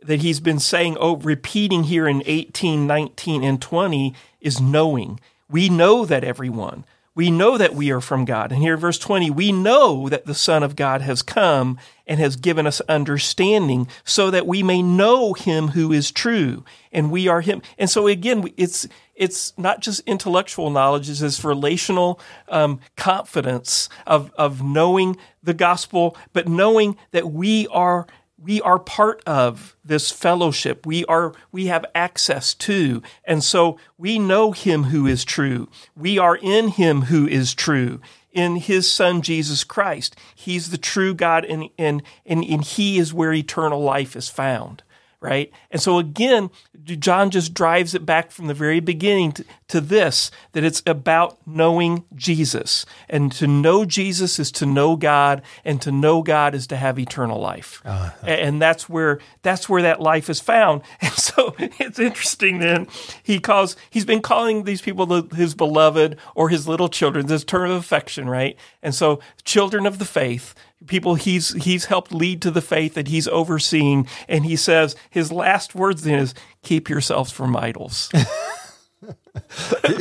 that 0.03 0.21
he's 0.21 0.39
been 0.39 0.59
saying, 0.59 0.95
oh, 1.01 1.17
repeating 1.17 1.83
here 1.83 2.07
in 2.07 2.23
18, 2.25 2.87
19, 2.87 3.43
and 3.43 3.61
20 3.61 4.15
is 4.39 4.61
knowing. 4.61 5.19
We 5.49 5.67
know 5.67 6.05
that 6.05 6.23
everyone. 6.23 6.85
We 7.19 7.31
know 7.31 7.57
that 7.57 7.75
we 7.75 7.91
are 7.91 7.99
from 7.99 8.23
God. 8.23 8.53
And 8.53 8.61
here 8.61 8.77
verse 8.77 8.97
20, 8.97 9.29
we 9.29 9.51
know 9.51 10.07
that 10.07 10.25
the 10.25 10.33
Son 10.33 10.63
of 10.63 10.77
God 10.77 11.01
has 11.01 11.21
come 11.21 11.77
and 12.07 12.17
has 12.17 12.37
given 12.37 12.65
us 12.65 12.79
understanding 12.87 13.89
so 14.05 14.31
that 14.31 14.47
we 14.47 14.63
may 14.63 14.81
know 14.81 15.33
him 15.33 15.67
who 15.67 15.91
is 15.91 16.11
true. 16.11 16.63
And 16.93 17.11
we 17.11 17.27
are 17.27 17.41
him. 17.41 17.61
And 17.77 17.89
so 17.89 18.07
again, 18.07 18.49
it's, 18.55 18.87
it's 19.15 19.51
not 19.57 19.81
just 19.81 19.99
intellectual 20.05 20.69
knowledge, 20.69 21.09
it's 21.09 21.19
this 21.19 21.43
relational 21.43 22.21
um, 22.47 22.79
confidence 22.95 23.89
of, 24.07 24.31
of 24.37 24.63
knowing 24.63 25.17
the 25.43 25.53
gospel, 25.53 26.15
but 26.31 26.47
knowing 26.47 26.95
that 27.11 27.29
we 27.29 27.67
are 27.67 28.07
we 28.41 28.61
are 28.61 28.79
part 28.79 29.21
of 29.25 29.75
this 29.83 30.11
fellowship. 30.11 30.85
We 30.85 31.05
are 31.05 31.33
we 31.51 31.67
have 31.67 31.85
access 31.93 32.53
to. 32.55 33.01
And 33.23 33.43
so 33.43 33.77
we 33.97 34.19
know 34.19 34.51
him 34.51 34.85
who 34.85 35.05
is 35.05 35.25
true. 35.25 35.69
We 35.95 36.17
are 36.17 36.37
in 36.37 36.69
him 36.69 37.03
who 37.03 37.27
is 37.27 37.53
true. 37.53 38.01
In 38.31 38.57
his 38.57 38.89
son 38.89 39.21
Jesus 39.21 39.63
Christ. 39.63 40.15
He's 40.35 40.69
the 40.69 40.77
true 40.77 41.13
God 41.13 41.45
and 41.45 41.69
and 41.77 42.01
and, 42.25 42.43
and 42.43 42.63
he 42.63 42.97
is 42.97 43.13
where 43.13 43.33
eternal 43.33 43.81
life 43.81 44.15
is 44.15 44.29
found. 44.29 44.83
Right? 45.21 45.51
And 45.69 45.81
so 45.81 45.99
again, 45.99 46.49
John 46.85 47.29
just 47.29 47.53
drives 47.53 47.93
it 47.93 48.05
back 48.05 48.31
from 48.31 48.47
the 48.47 48.53
very 48.53 48.79
beginning 48.79 49.33
to, 49.33 49.45
to 49.67 49.81
this 49.81 50.31
that 50.53 50.63
it's 50.63 50.81
about 50.87 51.37
knowing 51.45 52.05
Jesus. 52.15 52.85
And 53.09 53.29
to 53.33 53.45
know 53.45 53.83
Jesus 53.83 54.39
is 54.39 54.49
to 54.53 54.65
know 54.65 54.95
God, 54.95 55.41
and 55.65 55.81
to 55.81 55.91
know 55.91 56.21
God 56.23 56.55
is 56.55 56.67
to 56.67 56.77
have 56.77 56.97
eternal 56.97 57.39
life. 57.41 57.81
Uh-huh. 57.83 58.11
A- 58.23 58.29
And 58.45 58.61
that's 58.61 58.87
where 58.87 59.19
that's 59.41 59.67
where 59.67 59.81
that 59.81 59.99
life 59.99 60.29
is 60.29 60.39
found. 60.39 60.81
And 61.01 61.11
so 61.13 61.53
it's 61.57 61.99
interesting 61.99 62.59
then 62.59 62.87
he 63.21 63.39
calls 63.39 63.75
he's 63.89 64.05
been 64.05 64.21
calling 64.21 64.63
these 64.63 64.81
people 64.81 65.05
the, 65.05 65.35
his 65.35 65.53
beloved 65.53 66.17
or 66.33 66.47
his 66.49 66.65
little 66.67 66.87
children, 66.89 67.25
this 67.27 67.43
term 67.43 67.69
of 67.71 67.77
affection, 67.77 68.29
right? 68.29 68.55
And 68.81 68.95
so 68.95 69.19
children 69.43 69.85
of 69.85 69.99
the 69.99 70.05
faith, 70.05 70.55
people 70.87 71.15
he's 71.15 71.53
he's 71.63 71.85
helped 71.85 72.13
lead 72.13 72.41
to 72.43 72.51
the 72.51 72.61
faith 72.61 72.93
that 72.93 73.07
he's 73.09 73.27
overseeing. 73.27 74.07
And 74.27 74.45
he 74.45 74.55
says 74.55 74.95
his 75.09 75.31
last 75.31 75.75
words 75.75 76.03
then 76.03 76.19
is 76.19 76.33
keep 76.63 76.89
yourselves 76.89 77.31
from 77.31 77.55
idols. 77.55 78.09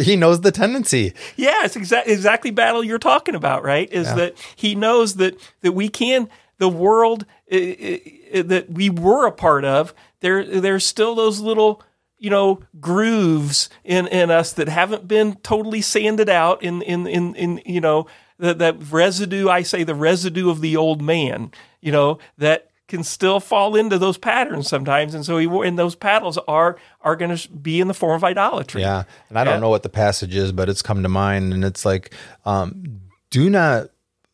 He 0.01 0.17
knows 0.17 0.41
the 0.41 0.51
tendency. 0.51 1.13
yeah 1.37 1.65
it's 1.65 1.77
exactly 1.77 2.13
exactly 2.13 2.51
battle 2.51 2.83
you're 2.83 2.99
talking 2.99 3.35
about 3.35 3.63
right? 3.63 3.91
Is 3.93 4.13
that 4.15 4.35
he 4.57 4.75
knows 4.75 5.15
that 5.17 5.39
that 5.61 5.73
we 5.73 5.89
can 5.89 6.29
the 6.59 6.69
world 6.69 7.25
i- 7.53 8.01
i- 8.35 8.43
that 8.43 8.71
we 8.71 8.91
were 8.91 9.27
a 9.27 9.33
part 9.33 9.65
of, 9.65 9.95
there 10.21 10.45
there's 10.45 10.85
still 10.85 11.15
those 11.15 11.39
little 11.41 11.83
you 12.19 12.31
know 12.31 12.61
grooves 12.81 13.69
in 13.85 14.09
in 14.09 14.31
us 14.31 14.53
that 14.55 14.69
haven't 14.69 15.07
been 15.07 15.37
totally 15.37 15.81
sanded 15.81 16.29
out 16.29 16.63
in 16.63 16.83
in 16.83 17.07
in, 17.07 17.35
in 17.37 17.61
you 17.65 17.81
know 17.81 18.07
that 18.39 18.59
that 18.59 18.77
residue 18.93 19.49
I 19.49 19.63
say 19.63 19.83
the 19.85 19.95
residue 19.95 20.51
of 20.51 20.61
the 20.61 20.77
old 20.77 21.01
man 21.03 21.51
you 21.81 21.93
know 21.93 22.19
that 22.39 22.71
can 22.87 23.05
still 23.05 23.39
fall 23.39 23.77
into 23.77 23.99
those 23.99 24.17
patterns 24.17 24.67
sometimes 24.67 25.15
and 25.15 25.25
so 25.25 25.37
he 25.39 25.47
and 25.67 25.79
those 25.79 25.95
paddles 25.95 26.39
are 26.49 26.77
are 27.03 27.17
going 27.17 27.37
to 27.37 27.49
be 27.51 27.81
in 27.81 27.89
the 27.89 27.95
form 27.95 28.17
of 28.17 28.25
idolatry 28.25 28.81
Yeah. 28.81 29.05
And 29.29 29.39
I 29.39 29.45
don't 29.45 29.55
Yeah. 29.55 29.61
know 29.61 29.69
what 29.69 29.83
the 29.83 29.89
passage 29.91 30.35
is, 30.35 30.53
but 30.53 30.69
it's 30.71 30.81
come 30.83 31.03
to 31.03 31.09
mind. 31.09 31.53
And 31.53 31.65
it's 31.65 31.85
like, 31.85 32.15
um, 32.47 33.01
do 33.31 33.51
not 33.51 33.89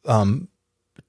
um, 0.07 0.47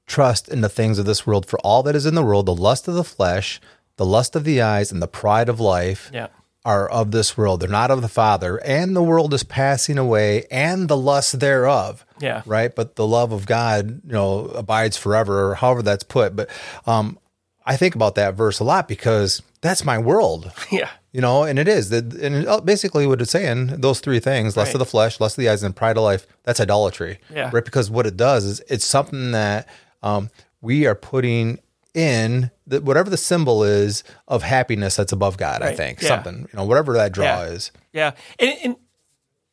trust 0.08 0.48
in 0.50 0.62
the 0.62 0.70
things 0.70 0.98
of 1.00 1.06
this 1.06 1.28
world, 1.28 1.46
for 1.46 1.60
all 1.60 1.84
that 1.84 1.96
is 1.96 2.06
in 2.06 2.16
the 2.16 2.24
world, 2.24 2.46
the 2.48 2.56
lust 2.56 2.88
of 2.88 2.96
the 2.96 3.04
flesh, 3.04 3.60
the 3.98 4.06
lust 4.06 4.36
of 4.36 4.44
the 4.44 4.62
eyes, 4.62 4.92
and 4.92 5.02
the 5.02 5.08
pride 5.08 5.50
of 5.50 5.60
life 5.60 6.10
yeah 6.14 6.28
are 6.66 6.90
of 6.90 7.12
this 7.12 7.38
world. 7.38 7.60
They're 7.62 7.70
not 7.70 7.92
of 7.92 8.02
the 8.02 8.08
Father. 8.10 8.58
And 8.58 8.96
the 8.96 9.04
world 9.04 9.34
is 9.34 9.44
passing 9.44 9.98
away 9.98 10.46
and 10.52 10.90
the 10.90 10.98
lust 10.98 11.40
thereof. 11.40 12.06
Yeah. 12.20 12.42
Right. 12.46 12.74
But 12.76 12.96
the 12.96 13.06
love 13.08 13.32
of 13.32 13.46
God, 13.46 14.02
you 14.06 14.12
know, 14.14 14.46
abides 14.48 14.98
forever, 14.98 15.52
or 15.52 15.56
however 15.56 15.82
that's 15.84 16.04
put. 16.04 16.36
But 16.36 16.50
um, 16.88 17.20
I 17.66 17.78
think 17.78 17.94
about 17.96 18.16
that 18.16 18.34
verse 18.34 18.60
a 18.60 18.64
lot 18.64 18.88
because 18.88 19.42
that's 19.62 19.86
my 19.86 19.98
world. 19.98 20.52
yeah 20.72 20.90
You 21.12 21.22
know, 21.22 21.44
and 21.44 21.58
it 21.60 21.68
is 21.68 21.90
that, 21.90 22.14
and 22.14 22.66
basically 22.66 23.06
what 23.08 23.22
it's 23.22 23.32
saying, 23.32 23.68
those 23.82 24.00
three 24.00 24.20
things: 24.20 24.58
lust 24.58 24.70
Right. 24.70 24.76
of 24.76 24.80
the 24.80 24.86
flesh, 24.86 25.20
lust 25.20 25.38
of 25.38 25.42
the 25.44 25.50
eyes, 25.50 25.64
and 25.64 25.76
pride 25.76 25.98
of 25.98 26.04
life. 26.04 26.26
That's 26.44 26.60
idolatry, 26.60 27.20
Yeah. 27.34 27.50
right? 27.54 27.64
Because 27.66 27.90
what 27.92 28.06
it 28.08 28.18
does 28.18 28.44
is 28.44 28.62
it's 28.70 28.86
something 28.86 29.32
that 29.32 29.68
um, 30.04 30.30
we 30.62 30.86
are 30.88 30.96
putting 30.96 31.60
in 31.96 32.52
that 32.68 32.84
whatever 32.84 33.10
the 33.10 33.18
symbol 33.18 33.64
is 33.64 34.04
of 34.28 34.44
happiness 34.44 34.96
that's 34.98 35.12
above 35.14 35.38
God. 35.38 35.62
I 35.62 35.74
think 35.76 36.02
Yeah. 36.02 36.08
something, 36.10 36.40
you 36.52 36.58
know, 36.58 36.66
whatever 36.66 36.94
that 36.94 37.14
draw 37.14 37.26
Yeah. 37.26 37.42
is. 37.46 37.72
Yeah, 37.94 38.12
and, 38.40 38.58
and 38.64 38.76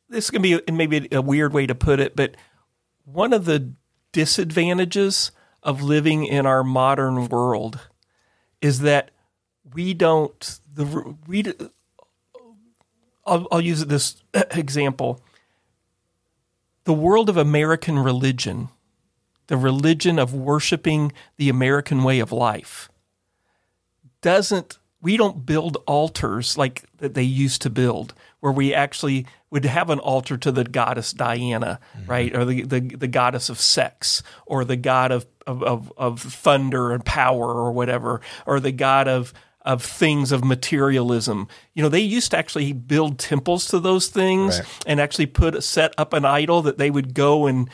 this 0.09 0.25
is 0.25 0.29
going 0.31 0.43
to 0.43 0.57
be 0.59 0.63
and 0.67 0.77
maybe 0.77 1.07
a 1.11 1.21
weird 1.21 1.53
way 1.53 1.65
to 1.65 1.73
put 1.75 1.99
it, 1.99 2.15
but 2.15 2.35
one 3.05 3.33
of 3.33 3.45
the 3.45 3.71
disadvantages 4.11 5.31
of 5.63 5.81
living 5.81 6.25
in 6.25 6.45
our 6.45 6.63
modern 6.63 7.27
world 7.29 7.79
is 8.61 8.79
that 8.81 9.11
we 9.73 9.93
don't 9.93 10.59
the 10.73 11.15
we. 11.25 11.43
I'll, 13.25 13.47
I'll 13.51 13.61
use 13.61 13.85
this 13.85 14.21
example. 14.51 15.21
The 16.83 16.93
world 16.93 17.29
of 17.29 17.37
American 17.37 17.97
religion, 17.99 18.67
the 19.47 19.57
religion 19.57 20.19
of 20.19 20.33
worshiping 20.33 21.11
the 21.37 21.49
American 21.49 22.03
way 22.03 22.19
of 22.19 22.31
life, 22.31 22.89
doesn't 24.21 24.77
we 25.01 25.17
don't 25.17 25.45
build 25.45 25.77
altars 25.85 26.57
like 26.57 26.83
that 26.97 27.13
they 27.13 27.23
used 27.23 27.61
to 27.61 27.69
build 27.69 28.13
where 28.39 28.53
we 28.53 28.73
actually 28.73 29.25
would 29.51 29.65
have 29.65 29.89
an 29.89 29.99
altar 29.99 30.35
to 30.37 30.51
the 30.51 30.63
goddess 30.63 31.13
Diana, 31.13 31.79
mm-hmm. 31.95 32.09
right? 32.09 32.35
Or 32.35 32.43
the, 32.43 32.63
the, 32.63 32.79
the 32.79 33.07
goddess 33.07 33.49
of 33.49 33.59
sex 33.59 34.23
or 34.45 34.65
the 34.65 34.75
god 34.75 35.11
of, 35.11 35.25
of, 35.45 35.61
of, 35.63 35.93
of 35.95 36.21
thunder 36.21 36.91
and 36.91 37.05
power 37.05 37.53
or 37.53 37.71
whatever, 37.71 38.21
or 38.45 38.59
the 38.59 38.71
god 38.71 39.07
of 39.07 39.33
of 39.65 39.81
things 39.81 40.33
of 40.33 40.43
materialism. 40.43 41.47
You 41.73 41.83
know, 41.83 41.87
they 41.89 42.01
used 42.01 42.31
to 42.31 42.37
actually 42.37 42.73
build 42.73 43.17
temples 43.17 43.67
to 43.67 43.79
those 43.79 44.07
things 44.07 44.59
Right. 44.59 44.67
and 44.85 44.99
actually 44.99 45.27
put 45.27 45.63
set 45.63 45.93
up 45.97 46.11
an 46.11 46.25
idol 46.25 46.61
that 46.63 46.77
they 46.77 46.91
would 46.91 47.13
go 47.13 47.47
and 47.47 47.69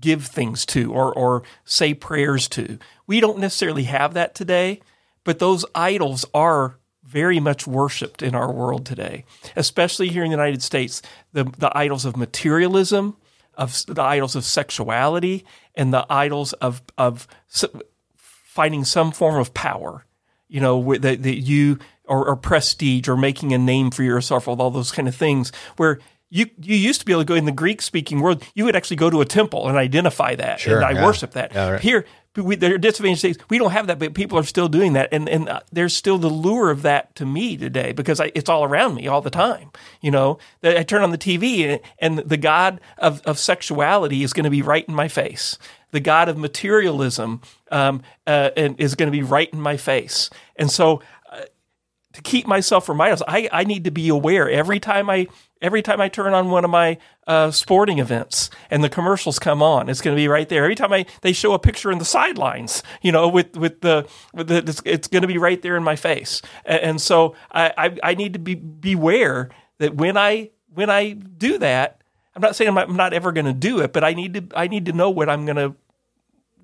give 0.00 0.26
things 0.26 0.64
to 0.66 0.92
or, 0.92 1.12
or 1.12 1.42
say 1.64 1.94
prayers 1.94 2.48
to. 2.48 2.78
We 3.06 3.20
don't 3.20 3.38
necessarily 3.38 3.84
have 3.84 4.14
that 4.14 4.34
today, 4.34 4.80
but 5.24 5.38
those 5.38 5.64
idols 5.74 6.24
are 6.34 6.78
very 7.02 7.40
much 7.40 7.66
worshipped 7.66 8.22
in 8.22 8.34
our 8.34 8.52
world 8.52 8.84
today, 8.84 9.24
especially 9.56 10.08
here 10.08 10.22
in 10.22 10.30
the 10.30 10.36
United 10.36 10.62
States. 10.62 11.00
The, 11.32 11.44
the 11.44 11.76
idols 11.76 12.04
of 12.04 12.16
materialism, 12.16 13.16
of 13.54 13.84
the 13.86 14.02
idols 14.02 14.36
of 14.36 14.44
sexuality, 14.44 15.44
and 15.74 15.92
the 15.92 16.06
idols 16.10 16.52
of, 16.54 16.82
of 16.98 17.26
finding 18.14 18.84
some 18.84 19.10
form 19.10 19.36
of 19.36 19.54
power, 19.54 20.04
you 20.48 20.60
know, 20.60 20.94
that, 20.96 21.22
that 21.22 21.36
you 21.38 21.78
or, 22.04 22.26
or 22.26 22.36
prestige 22.36 23.08
or 23.08 23.16
making 23.16 23.52
a 23.52 23.58
name 23.58 23.90
for 23.90 24.02
yourself, 24.02 24.48
all 24.48 24.70
those 24.70 24.92
kind 24.92 25.08
of 25.08 25.14
things, 25.14 25.52
where 25.76 25.98
you 26.30 26.46
you 26.60 26.76
used 26.76 27.00
to 27.00 27.06
be 27.06 27.12
able 27.12 27.22
to 27.22 27.26
go 27.26 27.34
in 27.34 27.44
the 27.44 27.52
Greek 27.52 27.80
speaking 27.82 28.20
world, 28.20 28.42
you 28.54 28.64
would 28.64 28.76
actually 28.76 28.96
go 28.96 29.10
to 29.10 29.20
a 29.20 29.24
temple 29.24 29.68
and 29.68 29.76
identify 29.78 30.34
that, 30.34 30.60
Sure, 30.60 30.76
and 30.76 30.84
I 30.84 30.92
yeah. 30.92 31.04
worship 31.04 31.32
that. 31.32 31.54
Yeah, 31.54 31.70
right. 31.70 31.80
Here, 31.80 32.04
we, 32.36 32.54
there 32.56 32.74
are 32.74 32.78
disadvantaged 32.78 33.18
states. 33.20 33.38
We 33.48 33.58
don't 33.58 33.70
have 33.70 33.86
that, 33.88 33.98
but 33.98 34.14
people 34.14 34.38
are 34.38 34.44
still 34.44 34.68
doing 34.68 34.92
that, 34.92 35.08
and 35.12 35.28
and 35.28 35.48
uh, 35.48 35.60
there's 35.72 35.94
still 35.96 36.18
the 36.18 36.28
lure 36.28 36.70
of 36.70 36.82
that 36.82 37.14
to 37.16 37.26
me 37.26 37.56
today 37.56 37.92
because 37.92 38.20
I, 38.20 38.30
it's 38.34 38.48
all 38.48 38.64
around 38.64 38.94
me 38.94 39.08
all 39.08 39.20
the 39.20 39.30
time. 39.30 39.70
You 40.00 40.10
know, 40.10 40.38
that 40.60 40.76
I 40.76 40.82
turn 40.82 41.02
on 41.02 41.10
the 41.10 41.18
TV 41.18 41.66
and, 41.66 41.80
and 41.98 42.18
the 42.18 42.36
god 42.36 42.80
of, 42.98 43.22
of 43.22 43.38
sexuality 43.38 44.22
is 44.22 44.32
going 44.32 44.44
to 44.44 44.50
be 44.50 44.62
right 44.62 44.86
in 44.86 44.94
my 44.94 45.08
face. 45.08 45.58
The 45.90 46.00
god 46.00 46.28
of 46.28 46.36
materialism 46.36 47.40
um, 47.70 48.02
uh, 48.26 48.50
and 48.56 48.78
is 48.78 48.94
going 48.94 49.06
to 49.06 49.16
be 49.16 49.22
right 49.22 49.48
in 49.52 49.60
my 49.60 49.76
face, 49.78 50.28
and 50.56 50.70
so 50.70 51.00
to 52.18 52.22
keep 52.22 52.46
myself 52.46 52.84
from 52.84 53.00
idols, 53.00 53.22
I, 53.26 53.48
I 53.52 53.64
need 53.64 53.84
to 53.84 53.90
be 53.90 54.08
aware 54.08 54.50
every 54.50 54.80
time 54.80 55.08
I 55.08 55.28
every 55.60 55.82
time 55.82 56.00
I 56.00 56.08
turn 56.08 56.34
on 56.34 56.50
one 56.50 56.64
of 56.64 56.70
my 56.70 56.98
uh, 57.26 57.50
sporting 57.50 57.98
events 57.98 58.50
and 58.70 58.82
the 58.82 58.88
commercials 58.88 59.38
come 59.38 59.62
on, 59.62 59.88
it's 59.88 60.00
going 60.00 60.16
to 60.16 60.20
be 60.20 60.28
right 60.28 60.48
there. 60.48 60.64
Every 60.64 60.74
time 60.74 60.92
I 60.92 61.06
they 61.22 61.32
show 61.32 61.52
a 61.52 61.58
picture 61.58 61.90
in 61.90 61.98
the 61.98 62.04
sidelines, 62.04 62.82
you 63.02 63.12
know, 63.12 63.28
with 63.28 63.56
with 63.56 63.80
the 63.80 64.08
with 64.34 64.48
the 64.48 64.58
it's, 64.58 64.82
it's 64.84 65.08
going 65.08 65.22
to 65.22 65.28
be 65.28 65.38
right 65.38 65.62
there 65.62 65.76
in 65.76 65.84
my 65.84 65.96
face. 65.96 66.42
And, 66.64 66.80
and 66.80 67.00
so 67.00 67.34
I, 67.52 67.72
I 67.78 68.10
I 68.10 68.14
need 68.14 68.32
to 68.32 68.38
be 68.38 68.54
beware 68.54 69.50
that 69.78 69.94
when 69.94 70.16
I 70.16 70.50
when 70.74 70.90
I 70.90 71.12
do 71.12 71.58
that, 71.58 72.02
I'm 72.34 72.42
not 72.42 72.56
saying 72.56 72.68
I'm 72.68 72.74
not, 72.74 72.88
I'm 72.88 72.96
not 72.96 73.12
ever 73.12 73.32
going 73.32 73.46
to 73.46 73.52
do 73.52 73.80
it, 73.80 73.92
but 73.92 74.04
I 74.04 74.14
need 74.14 74.34
to 74.34 74.58
I 74.58 74.66
need 74.66 74.86
to 74.86 74.92
know 74.92 75.10
what 75.10 75.28
I'm 75.28 75.44
going 75.46 75.56
to 75.56 75.74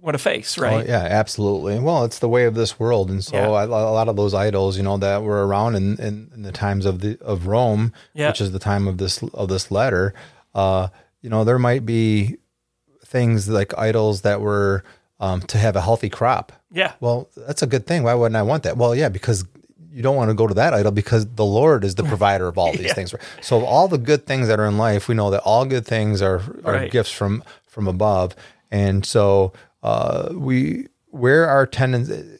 want 0.05 0.15
a 0.15 0.19
face, 0.19 0.59
Oh, 0.59 0.63
right? 0.63 0.87
yeah, 0.87 0.99
absolutely. 1.01 1.79
Well, 1.79 2.05
it's 2.05 2.19
the 2.19 2.29
way 2.29 2.45
of 2.45 2.55
this 2.55 2.79
world, 2.79 3.11
and 3.11 3.25
so 3.25 3.37
Yeah. 3.37 3.65
a 3.65 3.67
lot 3.99 4.09
of 4.09 4.17
those 4.17 4.35
idols, 4.35 4.77
you 4.77 4.83
know, 4.83 4.99
that 4.99 5.23
were 5.23 5.47
around 5.47 5.75
in, 5.77 5.97
in, 5.99 6.31
in 6.35 6.43
the 6.43 6.53
times 6.53 6.85
of 6.87 7.01
the 7.01 7.19
of 7.23 7.47
Rome, 7.47 7.93
Yeah. 8.13 8.29
which 8.29 8.41
is 8.41 8.53
the 8.53 8.59
time 8.59 8.87
of 8.87 8.99
this 8.99 9.23
of 9.35 9.49
this 9.49 9.71
letter. 9.71 10.13
Uh, 10.55 10.89
you 11.23 11.31
know, 11.31 11.43
there 11.45 11.59
might 11.59 11.85
be 11.87 12.37
things 13.05 13.49
like 13.49 13.77
idols 13.79 14.21
that 14.23 14.41
were 14.41 14.85
um, 15.21 15.41
to 15.43 15.59
have 15.59 15.77
a 15.77 15.81
healthy 15.81 16.11
crop. 16.11 16.53
Yeah. 16.71 16.93
Well, 17.01 17.29
that's 17.37 17.63
a 17.63 17.67
good 17.67 17.87
thing. 17.87 18.03
Why 18.03 18.15
wouldn't 18.15 18.37
I 18.37 18.43
want 18.43 18.63
that? 18.65 18.77
Well, 18.77 18.95
yeah, 18.95 19.09
because 19.09 19.45
you 19.91 20.03
don't 20.03 20.17
want 20.17 20.29
to 20.31 20.35
go 20.35 20.47
to 20.47 20.55
that 20.55 20.75
idol 20.75 20.91
because 20.91 21.25
the 21.37 21.45
Lord 21.45 21.85
is 21.85 21.95
the 21.95 22.03
provider 22.03 22.49
of 22.49 22.59
all 22.59 22.73
these 22.77 22.93
things. 22.93 23.15
So 23.41 23.65
all 23.65 23.87
the 23.89 23.99
good 23.99 24.27
things 24.27 24.49
that 24.49 24.59
are 24.59 24.67
in 24.67 24.77
life, 24.77 25.07
we 25.09 25.15
know 25.15 25.31
that 25.31 25.41
all 25.43 25.65
good 25.65 25.87
things 25.87 26.21
are 26.21 26.43
are 26.65 26.73
Right. 26.75 26.91
gifts 26.91 27.11
from 27.13 27.43
from 27.67 27.87
above. 27.89 28.35
And 28.71 29.07
so 29.07 29.53
uh, 29.85 30.31
we 30.33 30.89
where 31.11 31.49
our 31.49 31.67
tendency 31.67 32.39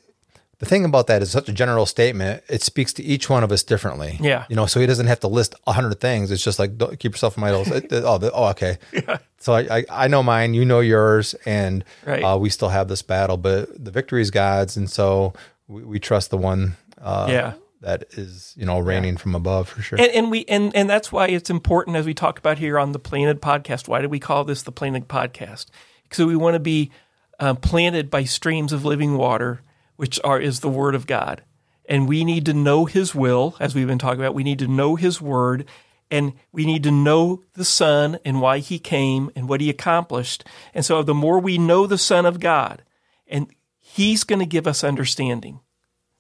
the 0.61 0.67
thing 0.67 0.85
about 0.85 1.09
that 1.09 1.21
is 1.21 1.31
such 1.33 1.49
a 1.49 1.53
general 1.53 1.85
statement. 1.85 2.43
It 2.49 2.63
speaks 2.63 2.93
to 2.95 3.03
each 3.03 3.29
one 3.29 3.43
of 3.45 3.51
us 3.53 3.63
differently. 3.65 4.19
Yeah. 4.21 4.47
You 4.49 4.57
know, 4.57 4.67
so 4.67 4.81
he 4.81 4.87
doesn't 4.87 5.09
have 5.09 5.21
to 5.21 5.29
list 5.29 5.55
a 5.67 5.73
hundred 5.73 6.01
things. 6.01 6.31
It's 6.31 6.43
just 6.45 6.59
like, 6.61 6.79
don't, 6.79 6.99
keep 6.99 7.13
yourself 7.13 7.35
from 7.35 7.45
idols. 7.45 7.69
It- 7.71 7.93
oh, 7.93 8.19
oh, 8.33 8.49
okay. 8.51 8.79
So 9.39 9.53
I, 9.53 9.79
I, 9.79 9.85
I 9.91 10.09
know 10.09 10.23
mine, 10.23 10.55
you 10.55 10.65
know 10.65 10.81
yours, 10.81 11.35
and 11.45 11.85
Right. 12.07 12.23
uh, 12.23 12.39
we 12.39 12.49
still 12.49 12.71
have 12.71 12.89
this 12.89 13.03
battle, 13.03 13.37
but 13.37 13.85
the 13.85 13.91
victory 13.91 14.23
is 14.23 14.31
God's. 14.31 14.77
And 14.79 14.89
so 14.89 15.35
we, 15.69 15.83
we 15.83 15.99
trust 16.01 16.31
the 16.31 16.39
one 16.39 16.77
uh, 17.03 17.27
Yeah. 17.29 17.53
that 17.83 18.05
is, 18.13 18.55
you 18.57 18.65
know, 18.65 18.79
reigning 18.79 19.19
from 19.19 19.35
above 19.35 19.69
for 19.69 19.83
sure. 19.83 19.99
and, 20.01 20.11
and 20.13 20.31
we 20.31 20.47
and 20.47 20.75
and 20.75 20.89
that's 20.89 21.13
why 21.13 21.27
it's 21.29 21.51
important 21.51 21.97
as 21.97 22.07
we 22.07 22.15
talk 22.15 22.39
about 22.39 22.57
here 22.59 22.79
on 22.79 22.93
the 22.93 22.99
Planted 22.99 23.43
Podcast. 23.43 23.87
Why 23.87 24.01
do 24.01 24.09
we 24.09 24.19
call 24.21 24.45
this 24.45 24.63
the 24.63 24.73
Planted 24.73 25.09
Podcast? 25.09 25.67
Because 26.05 26.25
we 26.25 26.37
want 26.37 26.55
to 26.55 26.61
be 26.61 26.91
uh, 27.39 27.55
planted 27.55 28.11
by 28.11 28.25
streams 28.25 28.73
of 28.73 28.85
living 28.85 29.17
water, 29.17 29.61
which 29.97 30.21
are 30.25 30.41
is 30.41 30.61
the 30.61 30.69
Word 30.69 30.95
of 30.95 31.07
God, 31.07 31.43
and 31.89 32.09
we 32.09 32.25
need 32.25 32.47
to 32.47 32.55
know 32.55 32.85
His 32.85 33.15
will, 33.15 33.57
as 33.61 33.75
we've 33.75 33.87
been 33.87 33.99
talking 33.99 34.21
about. 34.21 34.35
We 34.35 34.45
need 34.45 34.59
to 34.61 34.69
know 34.69 34.97
His 34.97 35.21
Word, 35.21 35.67
and 36.11 36.33
we 36.53 36.65
need 36.67 36.83
to 36.85 36.91
know 36.91 37.43
the 37.55 37.65
Son 37.65 38.19
and 38.25 38.41
why 38.41 38.59
He 38.59 38.79
came 38.79 39.31
and 39.35 39.49
what 39.49 39.61
He 39.61 39.71
accomplished. 39.71 40.45
And 40.73 40.85
so, 40.85 41.03
the 41.03 41.15
more 41.15 41.39
we 41.39 41.59
know 41.59 41.87
the 41.87 41.99
Son 41.99 42.27
of 42.27 42.41
God, 42.41 42.83
and 43.27 43.49
He's 43.79 44.25
going 44.25 44.41
to 44.41 44.47
give 44.47 44.67
us 44.67 44.83
understanding 44.83 45.61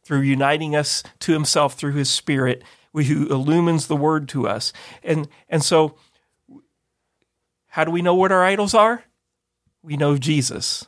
through 0.04 0.20
uniting 0.20 0.76
us 0.76 1.02
to 1.20 1.32
himself 1.32 1.74
through 1.74 1.94
his 1.94 2.10
spirit 2.10 2.62
who 2.92 3.26
illumines 3.28 3.86
the 3.86 3.96
word 3.96 4.28
to 4.28 4.46
us 4.46 4.72
and 5.02 5.26
and 5.48 5.64
so 5.64 5.96
how 7.68 7.82
do 7.82 7.90
we 7.90 8.02
know 8.02 8.14
what 8.14 8.30
our 8.30 8.44
idols 8.44 8.74
are 8.74 9.04
we 9.82 9.96
know 9.96 10.16
jesus 10.16 10.86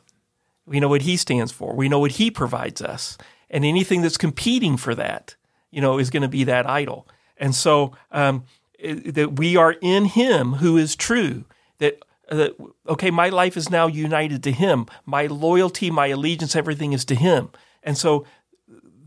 we 0.67 0.81
know 0.81 0.89
what 0.89 1.03
he 1.03 1.17
stands 1.17 1.53
for 1.53 1.75
we 1.75 1.89
know 1.89 1.99
what 1.99 2.13
he 2.13 2.31
provides 2.31 2.83
us 2.83 3.17
and 3.51 3.65
anything 3.65 4.03
that's 4.03 4.19
competing 4.19 4.77
for 4.77 4.95
that 4.95 5.37
you 5.71 5.81
know 5.81 5.99
is 5.99 6.11
going 6.11 6.23
to 6.23 6.29
be 6.29 6.45
that 6.45 6.69
idol 6.69 7.07
and 7.37 7.55
so 7.55 7.93
um, 8.13 8.45
that 8.83 9.37
we 9.37 9.57
are 9.57 9.77
in 9.81 10.05
him 10.05 10.55
who 10.55 10.77
is 10.77 10.97
true 10.97 11.45
that 11.79 11.99
uh, 12.31 12.49
okay, 12.89 13.11
my 13.11 13.29
life 13.29 13.57
is 13.57 13.71
now 13.71 13.87
united 13.87 14.43
to 14.43 14.53
Him. 14.53 14.87
My 15.05 15.27
loyalty, 15.27 15.91
my 15.91 16.09
allegiance, 16.09 16.57
everything 16.57 16.93
is 16.93 17.05
to 17.07 17.15
Him. 17.15 17.51
And 17.83 17.97
so 17.97 18.27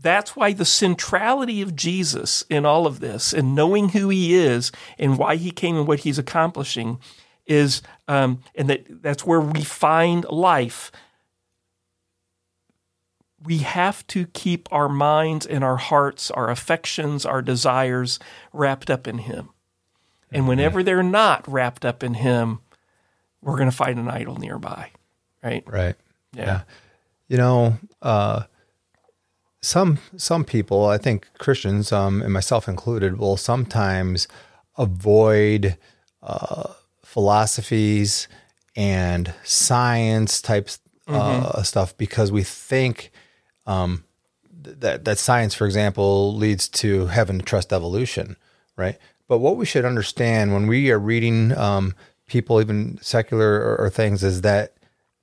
that's 0.00 0.34
why 0.34 0.52
the 0.52 0.64
centrality 0.64 1.60
of 1.60 1.76
Jesus 1.76 2.42
in 2.48 2.64
all 2.64 2.86
of 2.86 3.00
this 3.00 3.32
and 3.32 3.54
knowing 3.54 3.90
who 3.90 4.08
He 4.08 4.34
is 4.34 4.72
and 4.98 5.18
why 5.18 5.36
He 5.36 5.50
came 5.50 5.76
and 5.76 5.86
what 5.86 6.00
He's 6.00 6.18
accomplishing 6.18 6.98
is, 7.46 7.82
um, 8.08 8.42
and 8.54 8.70
that 8.70 9.02
that's 9.02 9.26
where 9.26 9.40
we 9.40 9.62
find 9.62 10.24
life. 10.24 10.90
We 13.50 13.58
have 13.58 14.06
to 14.06 14.26
keep 14.26 14.68
our 14.70 14.88
minds 14.88 15.44
and 15.44 15.64
our 15.64 15.76
hearts, 15.76 16.30
our 16.30 16.48
affections, 16.50 17.26
our 17.26 17.42
desires 17.42 18.20
wrapped 18.52 18.88
up 18.90 19.08
in 19.08 19.18
Him. 19.18 19.48
And 20.30 20.46
whenever 20.46 20.84
they're 20.84 21.02
not 21.02 21.48
wrapped 21.48 21.84
up 21.84 22.04
in 22.04 22.14
Him, 22.14 22.60
we're 23.42 23.56
going 23.56 23.68
to 23.68 23.76
find 23.76 23.98
an 23.98 24.08
idol 24.08 24.36
nearby, 24.36 24.92
right? 25.42 25.64
Right. 25.66 25.96
Yeah. 26.32 26.60
You 27.26 27.38
know, 27.38 27.78
uh, 28.00 28.44
some 29.60 29.98
some 30.16 30.44
people, 30.44 30.86
I 30.86 30.98
think 30.98 31.26
Christians, 31.38 31.90
um, 31.90 32.22
and 32.22 32.32
myself 32.32 32.68
included, 32.68 33.18
will 33.18 33.36
sometimes 33.36 34.28
avoid 34.78 35.76
uh, 36.22 36.74
philosophies 37.04 38.28
and 38.76 39.34
science 39.42 40.40
types 40.40 40.78
uh, 41.08 41.64
stuff 41.64 41.96
because 41.96 42.30
we 42.30 42.44
think 42.44 43.10
um, 43.70 44.04
th- 44.64 44.76
that 44.80 45.04
that 45.04 45.18
science, 45.18 45.54
for 45.54 45.66
example, 45.66 46.34
leads 46.34 46.68
to 46.68 47.06
having 47.06 47.38
to 47.38 47.44
trust 47.44 47.72
evolution, 47.72 48.36
right? 48.76 48.98
But 49.28 49.38
what 49.38 49.56
we 49.56 49.64
should 49.64 49.84
understand 49.84 50.52
when 50.52 50.66
we 50.66 50.90
are 50.90 50.98
reading 50.98 51.56
um, 51.56 51.94
people, 52.26 52.60
even 52.60 52.98
secular 53.00 53.60
or, 53.60 53.76
or 53.76 53.90
things, 53.90 54.24
is 54.24 54.40
that 54.42 54.72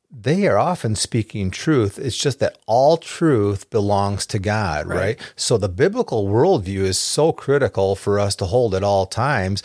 they 0.09 0.47
are 0.47 0.57
often 0.57 0.95
speaking 0.95 1.51
truth. 1.51 1.99
It's 1.99 2.17
just 2.17 2.39
that 2.39 2.57
all 2.65 2.95
truth 2.95 3.69
belongs 3.69 4.25
to 4.27 4.39
God, 4.39 4.87
right? 4.87 5.19
So 5.35 5.57
the 5.57 5.67
biblical 5.67 6.27
worldview 6.27 6.79
is 6.79 6.97
so 6.97 7.33
critical 7.33 7.95
for 7.95 8.17
us 8.17 8.33
to 8.37 8.45
hold 8.45 8.73
at 8.73 8.83
all 8.83 9.05
times. 9.05 9.61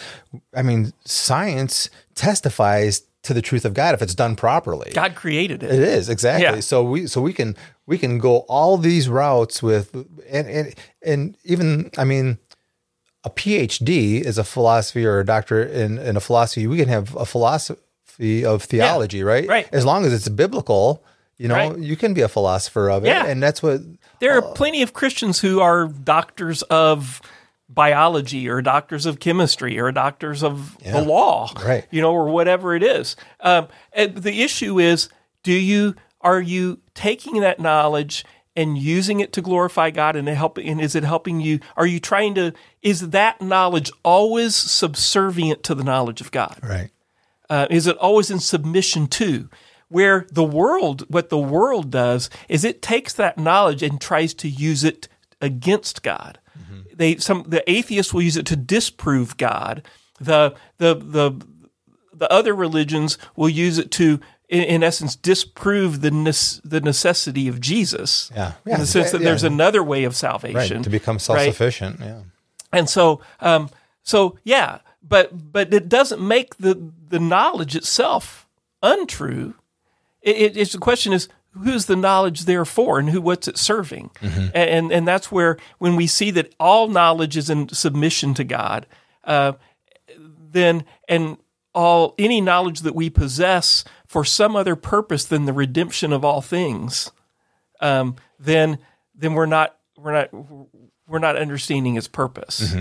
I 0.53 0.63
mean, 0.63 0.93
science 1.05 1.89
testifies 2.17 3.03
to 3.23 3.33
the 3.33 3.43
truth 3.43 3.65
of 3.65 3.75
God 3.75 3.95
if 3.95 4.03
it's 4.03 4.15
done 4.15 4.35
properly. 4.35 4.91
God 4.93 5.15
created 5.15 5.63
it. 5.63 5.71
It 5.71 5.81
is 5.81 6.09
exactly. 6.09 6.57
Yeah. 6.57 6.61
So 6.61 6.83
we 6.83 7.07
so 7.07 7.21
we 7.21 7.33
can 7.33 7.57
we 7.87 7.99
can 7.99 8.19
go 8.19 8.39
all 8.49 8.77
these 8.79 9.09
routes 9.09 9.63
with 9.63 9.95
and 10.31 10.49
and 10.49 10.75
and 11.05 11.37
even 11.45 11.91
I 11.99 12.05
mean 12.05 12.39
a 13.25 13.31
PhD 13.31 14.21
is 14.21 14.39
a 14.39 14.45
philosophy 14.45 15.07
or 15.07 15.21
a 15.21 15.25
doctorate 15.25 15.71
in, 15.71 15.99
in 15.99 16.17
a 16.17 16.21
philosophy. 16.21 16.67
We 16.67 16.77
can 16.79 16.89
have 16.89 17.15
a 17.15 17.25
philosophy 17.25 18.45
of 18.45 18.65
theology, 18.65 19.23
right? 19.23 19.47
right. 19.49 19.69
As 19.73 19.85
long 19.85 20.05
as 20.05 20.13
it's 20.13 20.29
biblical, 20.29 21.05
you 21.39 21.47
know, 21.47 21.55
Right. 21.55 21.79
you 21.79 21.97
can 21.97 22.15
be 22.15 22.21
a 22.23 22.29
philosopher 22.29 22.91
of 22.91 23.05
it. 23.05 23.09
Yeah. 23.09 23.27
And 23.27 23.41
that's 23.41 23.63
what 23.63 23.81
There 24.19 24.35
are 24.37 24.43
plenty 24.55 24.83
of 24.83 24.93
Christians 24.93 25.39
who 25.41 25.61
are 25.61 25.87
doctors 25.87 26.63
of 26.63 27.23
biology 27.69 28.49
or 28.49 28.61
doctors 28.61 29.07
of 29.07 29.19
chemistry 29.21 29.79
or 29.79 29.91
doctors 29.93 30.43
of 30.43 30.77
the 30.83 31.01
law, 31.01 31.51
Right. 31.65 31.87
You 31.91 32.03
know, 32.03 32.13
or 32.13 32.27
whatever 32.29 32.75
it 32.75 32.83
is. 32.83 33.17
Um, 33.41 33.69
and 33.93 34.17
the 34.17 34.43
issue 34.43 34.79
is, 34.81 35.09
do 35.43 35.53
you 35.53 35.95
are 36.21 36.41
you 36.41 36.81
taking 36.95 37.41
that 37.41 37.61
knowledge 37.61 38.25
and 38.55 38.77
using 38.77 39.21
it 39.21 39.33
to 39.33 39.43
glorify 39.43 39.91
God 39.91 40.17
and 40.17 40.29
help? 40.29 40.59
And 40.59 40.81
is 40.81 40.95
it 40.95 41.05
helping 41.05 41.41
you? 41.41 41.61
Are 41.77 41.87
you 41.87 42.01
trying 42.01 42.35
to? 42.35 42.53
Is 42.83 43.11
that 43.11 43.41
knowledge 43.41 43.91
always 44.03 44.55
subservient 44.55 45.63
to 45.65 45.75
the 45.75 45.85
knowledge 45.85 46.21
of 46.21 46.31
God? 46.31 46.59
right. 46.63 46.91
Uh, 47.51 47.67
is 47.69 47.87
it 47.87 47.99
always 47.99 48.31
in 48.31 48.41
submission 48.41 49.07
to? 49.09 49.49
Where 49.89 50.27
the 50.33 50.45
world, 50.45 51.05
what 51.09 51.29
the 51.29 51.37
world 51.37 51.91
does 51.91 52.31
is 52.49 52.65
it 52.65 52.81
takes 52.81 53.13
that 53.13 53.37
knowledge 53.37 53.83
and 53.83 54.01
tries 54.01 54.33
to 54.35 54.49
use 54.49 54.85
it 54.85 55.07
against 55.39 56.03
God. 56.03 56.39
They 56.95 57.17
some 57.17 57.45
the 57.47 57.69
atheists 57.71 58.13
will 58.13 58.23
use 58.23 58.37
it 58.37 58.47
to 58.47 58.57
disprove 58.57 59.37
God. 59.37 59.83
The 60.21 60.55
the 60.79 60.95
the 60.95 61.45
the 62.13 62.31
other 62.31 62.55
religions 62.55 63.19
will 63.35 63.49
use 63.49 63.79
it 63.79 63.91
to, 63.93 64.21
in, 64.53 64.63
in 64.65 64.83
essence, 64.83 65.17
disprove 65.17 66.03
the 66.03 66.11
nes- 66.11 66.61
the 66.63 66.81
necessity 66.81 67.49
of 67.49 67.61
Jesus. 67.61 68.31
Yeah. 68.35 68.53
in 68.67 68.79
the 68.81 68.87
sense 68.87 69.11
that 69.13 69.21
yeah. 69.23 69.29
there's 69.29 69.45
another 69.45 69.83
way 69.83 70.05
of 70.05 70.13
Right. 70.13 70.17
salvation 70.17 70.83
To 70.83 70.91
become 70.91 71.19
self 71.19 71.41
sufficient. 71.41 71.99
Yeah. 72.01 72.21
and 72.73 72.89
so, 72.89 73.21
um, 73.41 73.71
so 74.03 74.39
yeah, 74.45 74.79
but 75.03 75.53
but 75.53 75.73
it 75.73 75.89
doesn't 75.89 76.21
make 76.21 76.57
the 76.59 76.93
the 77.09 77.19
knowledge 77.19 77.75
itself 77.75 78.47
untrue. 78.83 79.55
It, 80.21 80.37
it, 80.37 80.57
it's 80.57 80.73
the 80.73 80.79
question 80.79 81.13
is 81.13 81.29
who's 81.65 81.87
the 81.87 81.97
knowledge 81.97 82.45
there 82.45 82.65
for, 82.65 82.99
and 82.99 83.11
who 83.11 83.21
what's 83.21 83.49
it 83.49 83.57
serving, 83.59 84.11
and, 84.21 84.53
and 84.55 84.93
and 84.93 85.09
that's 85.09 85.33
where 85.33 85.57
when 85.79 85.97
we 85.97 86.07
see 86.07 86.31
that 86.33 86.55
all 86.61 86.89
knowledge 86.89 87.37
is 87.39 87.49
in 87.51 87.69
submission 87.71 88.35
to 88.35 88.45
God, 88.45 88.87
uh, 89.25 89.53
then 90.53 90.85
and 91.09 91.39
all 91.75 92.15
any 92.19 92.41
knowledge 92.41 92.81
that 92.81 92.95
we 92.95 93.09
possess 93.09 93.83
for 94.13 94.25
some 94.27 94.55
other 94.57 94.77
purpose 94.77 95.25
than 95.25 95.47
the 95.47 95.55
redemption 95.55 96.13
of 96.13 96.23
all 96.23 96.43
things, 96.43 97.11
um, 97.81 98.15
then 98.39 98.77
then 99.15 99.33
we're 99.33 99.47
not 99.47 99.75
we're 99.97 100.13
not 100.13 100.29
we're 101.09 101.19
not 101.19 101.37
understanding 101.37 101.97
its 101.97 102.09
purpose. 102.09 102.75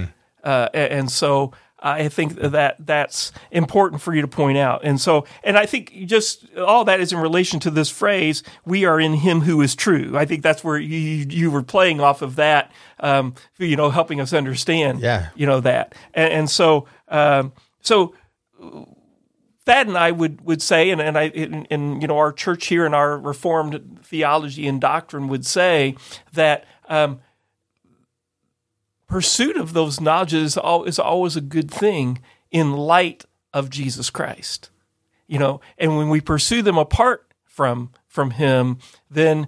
Uh, 0.44 0.68
a- 0.74 0.92
and 0.92 1.10
so 1.10 1.54
I 1.80 2.10
think 2.10 2.36
that 2.36 2.76
that's 2.86 3.32
important 3.50 4.02
for 4.02 4.14
you 4.14 4.22
to 4.22 4.28
point 4.28 4.58
out. 4.58 4.82
And 4.84 5.00
so, 5.02 5.26
and 5.44 5.58
I 5.58 5.66
think 5.66 6.06
just 6.06 6.46
all 6.58 6.84
that 6.86 7.00
is 7.00 7.12
in 7.14 7.20
relation 7.20 7.60
to 7.62 7.72
this 7.72 7.90
phrase, 7.90 8.44
we 8.66 8.86
are 8.86 9.00
in 9.00 9.14
him 9.14 9.40
who 9.42 9.62
is 9.62 9.74
true. 9.76 10.16
I 10.18 10.26
think 10.26 10.44
that's 10.44 10.64
where 10.64 10.78
you, 10.78 11.26
you 11.30 11.50
were 11.50 11.64
playing 11.64 12.00
off 12.02 12.22
of 12.22 12.36
that, 12.36 12.72
um, 13.00 13.34
you 13.58 13.76
know, 13.78 13.90
helping 13.90 14.20
us 14.22 14.32
understand, 14.34 15.00
Yeah. 15.00 15.30
you 15.36 15.48
know, 15.48 15.60
that. 15.62 15.96
And, 16.14 16.32
and 16.34 16.50
so, 16.50 16.88
um, 17.08 17.52
so 17.82 18.14
Thad 19.66 19.88
and 19.88 19.98
I 19.98 20.12
would, 20.12 20.42
would 20.42 20.62
say, 20.62 20.90
and, 20.90 21.00
and 21.00 21.18
I, 21.18 21.26
and, 21.26 22.02
you 22.02 22.08
know, 22.08 22.18
our 22.18 22.34
church 22.34 22.68
here 22.68 22.86
and 22.86 22.96
our 22.96 23.18
Reformed 23.18 24.00
theology 24.04 24.68
and 24.68 24.82
doctrine 24.82 25.28
would 25.28 25.46
say 25.46 25.96
that, 26.34 26.66
um, 26.90 27.20
pursuit 29.12 29.58
of 29.58 29.74
those 29.74 30.00
knowledges 30.00 30.58
is 30.86 31.00
always 31.00 31.36
a 31.36 31.42
good 31.42 31.70
thing 31.70 32.20
in 32.50 32.72
light 32.72 33.26
of 33.54 33.70
Jesus 33.70 34.10
Christ. 34.10 34.70
You 35.28 35.38
know, 35.38 35.62
and 35.78 35.98
when 35.98 36.10
we 36.10 36.22
pursue 36.22 36.62
them 36.62 36.78
apart 36.78 37.34
from 37.46 37.92
from 38.08 38.32
Him, 38.32 38.80
then 39.10 39.48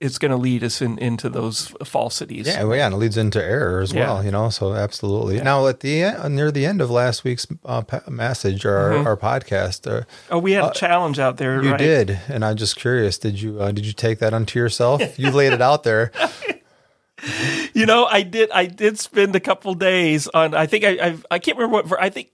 it's 0.00 0.16
going 0.18 0.30
to 0.30 0.36
lead 0.36 0.62
us 0.62 0.80
in, 0.80 0.96
into 0.98 1.28
those 1.28 1.74
falsities. 1.84 2.46
Yeah, 2.46 2.62
well, 2.62 2.76
yeah, 2.76 2.86
and 2.86 2.94
it 2.94 2.98
leads 2.98 3.16
into 3.16 3.42
error 3.42 3.80
as 3.80 3.92
Yeah. 3.92 4.06
well, 4.06 4.24
you 4.24 4.30
know. 4.30 4.48
So 4.48 4.72
absolutely. 4.74 5.40
Now, 5.40 5.66
at 5.66 5.80
the 5.80 6.02
end, 6.04 6.36
near 6.36 6.52
the 6.52 6.66
end 6.66 6.80
of 6.80 6.88
last 6.90 7.24
week's 7.24 7.46
uh, 7.64 7.82
message 8.08 8.64
or 8.64 8.76
our, 8.76 8.96
our 9.08 9.16
podcast, 9.16 9.90
uh, 9.90 10.04
Oh, 10.30 10.38
we 10.38 10.52
had 10.52 10.64
a 10.64 10.72
challenge 10.72 11.18
out 11.18 11.36
there, 11.38 11.60
you 11.62 11.70
right? 11.72 11.78
did, 11.78 12.10
and 12.28 12.44
I'm 12.44 12.56
just 12.56 12.76
curious. 12.76 13.18
Did 13.18 13.40
you 13.42 13.60
uh, 13.60 13.72
did 13.72 13.86
you 13.86 13.92
take 13.92 14.20
that 14.20 14.32
unto 14.32 14.58
yourself? 14.58 15.18
you 15.18 15.30
laid 15.32 15.52
it 15.52 15.60
out 15.62 15.82
there. 15.82 16.12
You 17.74 17.84
know, 17.84 18.06
I 18.06 18.22
did. 18.22 18.50
I 18.52 18.66
did 18.66 19.00
spend 19.00 19.34
a 19.34 19.40
couple 19.40 19.74
days 19.74 20.28
on. 20.28 20.54
I 20.54 20.66
think 20.66 20.84
I. 20.84 20.90
I, 20.90 21.16
I 21.32 21.38
can't 21.40 21.58
remember 21.58 21.88
what. 21.88 22.00
I 22.00 22.10
think. 22.10 22.30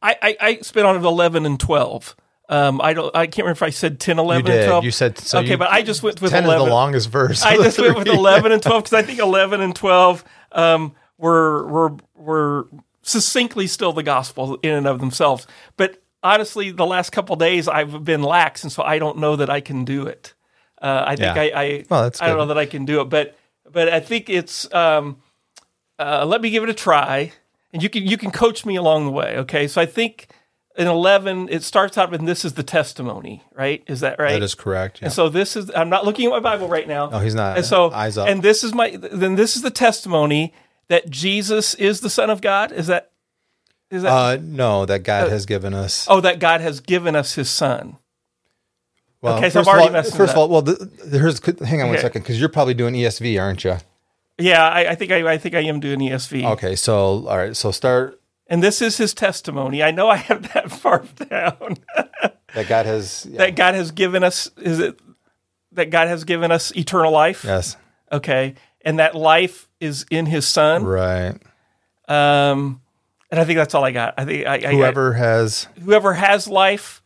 I, 0.00 0.16
I, 0.22 0.36
I 0.40 0.56
spent 0.58 0.86
on 0.86 1.04
eleven 1.04 1.44
and 1.44 1.58
twelve. 1.58 2.14
Um, 2.52 2.80
I 2.82 2.92
don't. 2.92 3.14
I 3.16 3.26
can't 3.26 3.38
remember 3.46 3.52
if 3.58 3.62
I 3.62 3.70
said 3.70 3.98
10, 3.98 4.18
11, 4.18 4.46
You 4.46 4.52
did. 4.52 4.66
12. 4.66 4.84
You 4.84 4.90
said- 4.90 5.18
so 5.18 5.38
okay, 5.38 5.50
you- 5.52 5.56
but 5.56 5.70
I 5.70 5.82
just 5.82 6.02
went 6.02 6.20
with 6.20 6.32
Ten 6.32 6.44
eleven. 6.44 6.62
is 6.62 6.68
the 6.68 6.74
longest 6.74 7.08
verse. 7.08 7.42
I 7.42 7.56
just 7.56 7.78
went 7.78 7.96
with 7.96 8.06
eleven 8.08 8.52
and 8.52 8.62
twelve 8.62 8.84
because 8.84 8.92
I 8.98 9.02
think 9.02 9.18
eleven 9.18 9.60
and 9.60 9.74
twelve 9.74 10.22
um, 10.52 10.94
were 11.18 11.66
were 11.66 11.92
were 12.14 12.68
succinctly 13.02 13.66
still 13.66 13.92
the 13.92 14.02
gospel 14.02 14.58
in 14.62 14.72
and 14.74 14.86
of 14.86 15.00
themselves. 15.00 15.46
But 15.76 16.02
honestly, 16.22 16.70
the 16.70 16.86
last 16.86 17.10
couple 17.10 17.36
days 17.36 17.68
I've 17.68 18.04
been 18.04 18.22
lax, 18.22 18.62
and 18.62 18.70
so 18.70 18.82
I 18.82 18.98
don't 18.98 19.18
know 19.18 19.34
that 19.36 19.48
I 19.50 19.60
can 19.60 19.84
do 19.84 20.06
it. 20.06 20.34
Uh, 20.80 21.04
I 21.06 21.16
think 21.16 21.34
Yeah. 21.36 21.42
I 21.42 21.62
I, 21.62 21.84
Well, 21.88 22.02
that's 22.02 22.20
I 22.20 22.26
don't 22.28 22.36
know 22.38 22.46
that 22.46 22.58
I 22.58 22.66
can 22.66 22.84
do 22.84 23.00
it, 23.00 23.04
but 23.08 23.34
but 23.70 23.88
I 23.88 24.00
think 24.00 24.28
it's. 24.28 24.72
Um, 24.74 25.16
uh, 25.98 26.24
let 26.26 26.40
me 26.42 26.50
give 26.50 26.62
it 26.64 26.68
a 26.68 26.74
try, 26.74 27.32
and 27.72 27.82
you 27.82 27.88
can 27.88 28.06
you 28.06 28.18
can 28.18 28.30
coach 28.30 28.66
me 28.66 28.76
along 28.76 29.06
the 29.06 29.12
way. 29.12 29.36
Okay, 29.38 29.68
so 29.68 29.80
I 29.80 29.86
think 29.86 30.26
in 30.76 30.86
eleven 30.86 31.48
it 31.50 31.62
starts 31.62 31.98
out 31.98 32.10
with 32.10 32.24
this 32.24 32.44
is 32.44 32.54
the 32.54 32.62
testimony, 32.62 33.42
right? 33.54 33.82
Is 33.86 34.00
that 34.00 34.18
right? 34.18 34.32
That 34.32 34.42
is 34.42 34.54
correct. 34.54 35.00
Yeah. 35.00 35.06
And 35.06 35.12
so 35.12 35.28
this 35.28 35.56
is 35.56 35.70
I'm 35.74 35.88
not 35.90 36.04
looking 36.04 36.26
at 36.26 36.30
my 36.30 36.40
Bible 36.40 36.68
right 36.68 36.88
now. 36.88 37.08
No, 37.10 37.18
he's 37.18 37.34
not. 37.34 37.56
And 37.56 37.66
so 37.66 37.90
Eyes 37.90 38.16
up. 38.16 38.28
And 38.28 38.42
this 38.42 38.64
is 38.64 38.74
my 38.74 38.96
then 38.96 39.34
this 39.34 39.56
is 39.56 39.62
the 39.62 39.70
testimony 39.70 40.52
that 40.88 41.10
Jesus 41.10 41.74
is 41.74 42.00
the 42.00 42.10
Son 42.10 42.30
of 42.30 42.40
God. 42.40 42.72
Is 42.72 42.86
that 42.86 43.10
is 43.90 44.02
that 44.02 44.10
uh, 44.12 44.38
no, 44.40 44.86
that 44.86 45.00
God 45.02 45.28
has 45.30 45.44
given 45.46 45.74
us. 45.74 46.06
oh 46.08 46.20
that 46.20 46.38
God 46.38 46.60
has 46.60 46.80
given 46.80 47.14
us 47.14 47.34
His 47.34 47.50
Son? 47.50 47.98
Well, 49.20 49.36
okay, 49.36 49.50
so 49.50 49.60
first 49.60 49.68
I've 49.68 49.74
of 49.74 49.78
already 49.78 49.86
all, 49.88 49.92
messed 49.92 50.14
it 50.14 50.16
first 50.16 50.32
of 50.32 50.38
all, 50.38 50.48
well, 50.48 50.62
the, 50.62 50.90
here's 51.10 51.44
hang 51.60 51.80
on 51.80 51.88
one 51.88 51.96
Okay. 51.96 52.02
second 52.02 52.22
because 52.22 52.40
you're 52.40 52.48
probably 52.48 52.74
doing 52.74 52.94
ESV, 52.94 53.40
aren't 53.40 53.62
you? 53.64 53.76
Yeah, 54.38 54.66
I, 54.66 54.90
I 54.90 54.94
think 54.94 55.12
I, 55.12 55.32
I 55.32 55.38
think 55.38 55.54
I 55.54 55.60
am 55.60 55.78
doing 55.78 56.00
ESV. 56.00 56.44
Okay, 56.52 56.74
so 56.74 57.26
all 57.28 57.36
right, 57.36 57.54
so 57.54 57.70
start 57.70 58.20
and 58.52 58.62
this 58.62 58.82
is 58.82 58.98
his 58.98 59.14
testimony. 59.14 59.82
I 59.82 59.92
know 59.92 60.08
I 60.10 60.16
have 60.16 60.52
that 60.52 60.70
far 60.70 61.04
down. 61.30 61.78
That 62.54 62.68
God 62.68 62.84
has. 62.84 63.26
Yeah. 63.28 63.38
that 63.38 63.56
God 63.56 63.74
has 63.74 63.92
given 63.92 64.22
us 64.22 64.50
is 64.58 64.78
it 64.78 65.00
that 65.72 65.88
God 65.88 66.08
has 66.08 66.24
given 66.24 66.52
us 66.52 66.70
eternal 66.76 67.10
life? 67.10 67.44
yes. 67.44 67.76
Okay. 68.12 68.54
And 68.82 68.98
that 68.98 69.14
life 69.14 69.70
is 69.80 70.04
in 70.10 70.26
his 70.26 70.46
son. 70.46 70.84
Right. 70.84 71.34
Um 72.08 72.82
and 73.30 73.40
I 73.40 73.44
think 73.46 73.56
that's 73.56 73.74
all 73.74 73.84
I 73.84 73.92
got. 73.92 74.12
I 74.18 74.26
think 74.26 74.46
I, 74.46 74.54
I, 74.56 74.74
Whoever 74.74 75.14
has. 75.14 75.66
whoever 75.82 76.12
has 76.12 76.46
life, 76.46 77.02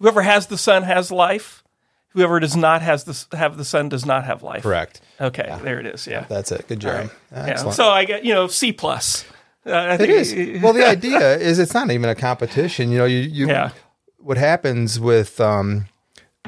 whoever 0.00 0.20
has 0.20 0.48
the 0.48 0.58
son 0.58 0.82
has 0.82 1.10
life. 1.10 1.64
Whoever 2.08 2.40
does 2.40 2.56
not 2.56 2.82
has 2.82 3.04
the 3.04 3.36
have 3.38 3.56
the 3.56 3.64
son 3.64 3.88
does 3.88 4.04
not 4.04 4.24
have 4.24 4.42
life. 4.42 4.64
Correct. 4.64 5.00
Okay, 5.18 5.56
there 5.62 5.80
it 5.80 5.86
is. 5.86 6.06
Yeah. 6.06 6.26
That's 6.28 6.52
it. 6.52 6.68
Good 6.68 6.80
job. 6.80 7.10
Yeah. 7.32 7.44
Excellent. 7.46 7.76
So 7.76 7.88
I 7.88 8.04
get 8.04 8.24
you 8.24 8.34
know 8.34 8.48
C 8.48 8.72
plus. 8.72 9.24
Uh, 9.66 9.70
I 9.72 9.94
It 9.94 10.10
is. 10.10 10.62
Well, 10.62 10.72
the 10.72 10.86
idea 10.96 11.36
is 11.36 11.58
it's 11.58 11.74
not 11.74 11.90
even 11.90 12.08
a 12.08 12.14
competition. 12.14 12.90
You 12.90 12.98
know, 12.98 13.04
you, 13.04 13.18
you 13.20 13.48
Yeah. 13.48 13.70
what 14.18 14.36
happens 14.38 14.98
with 14.98 15.40
um, 15.40 15.86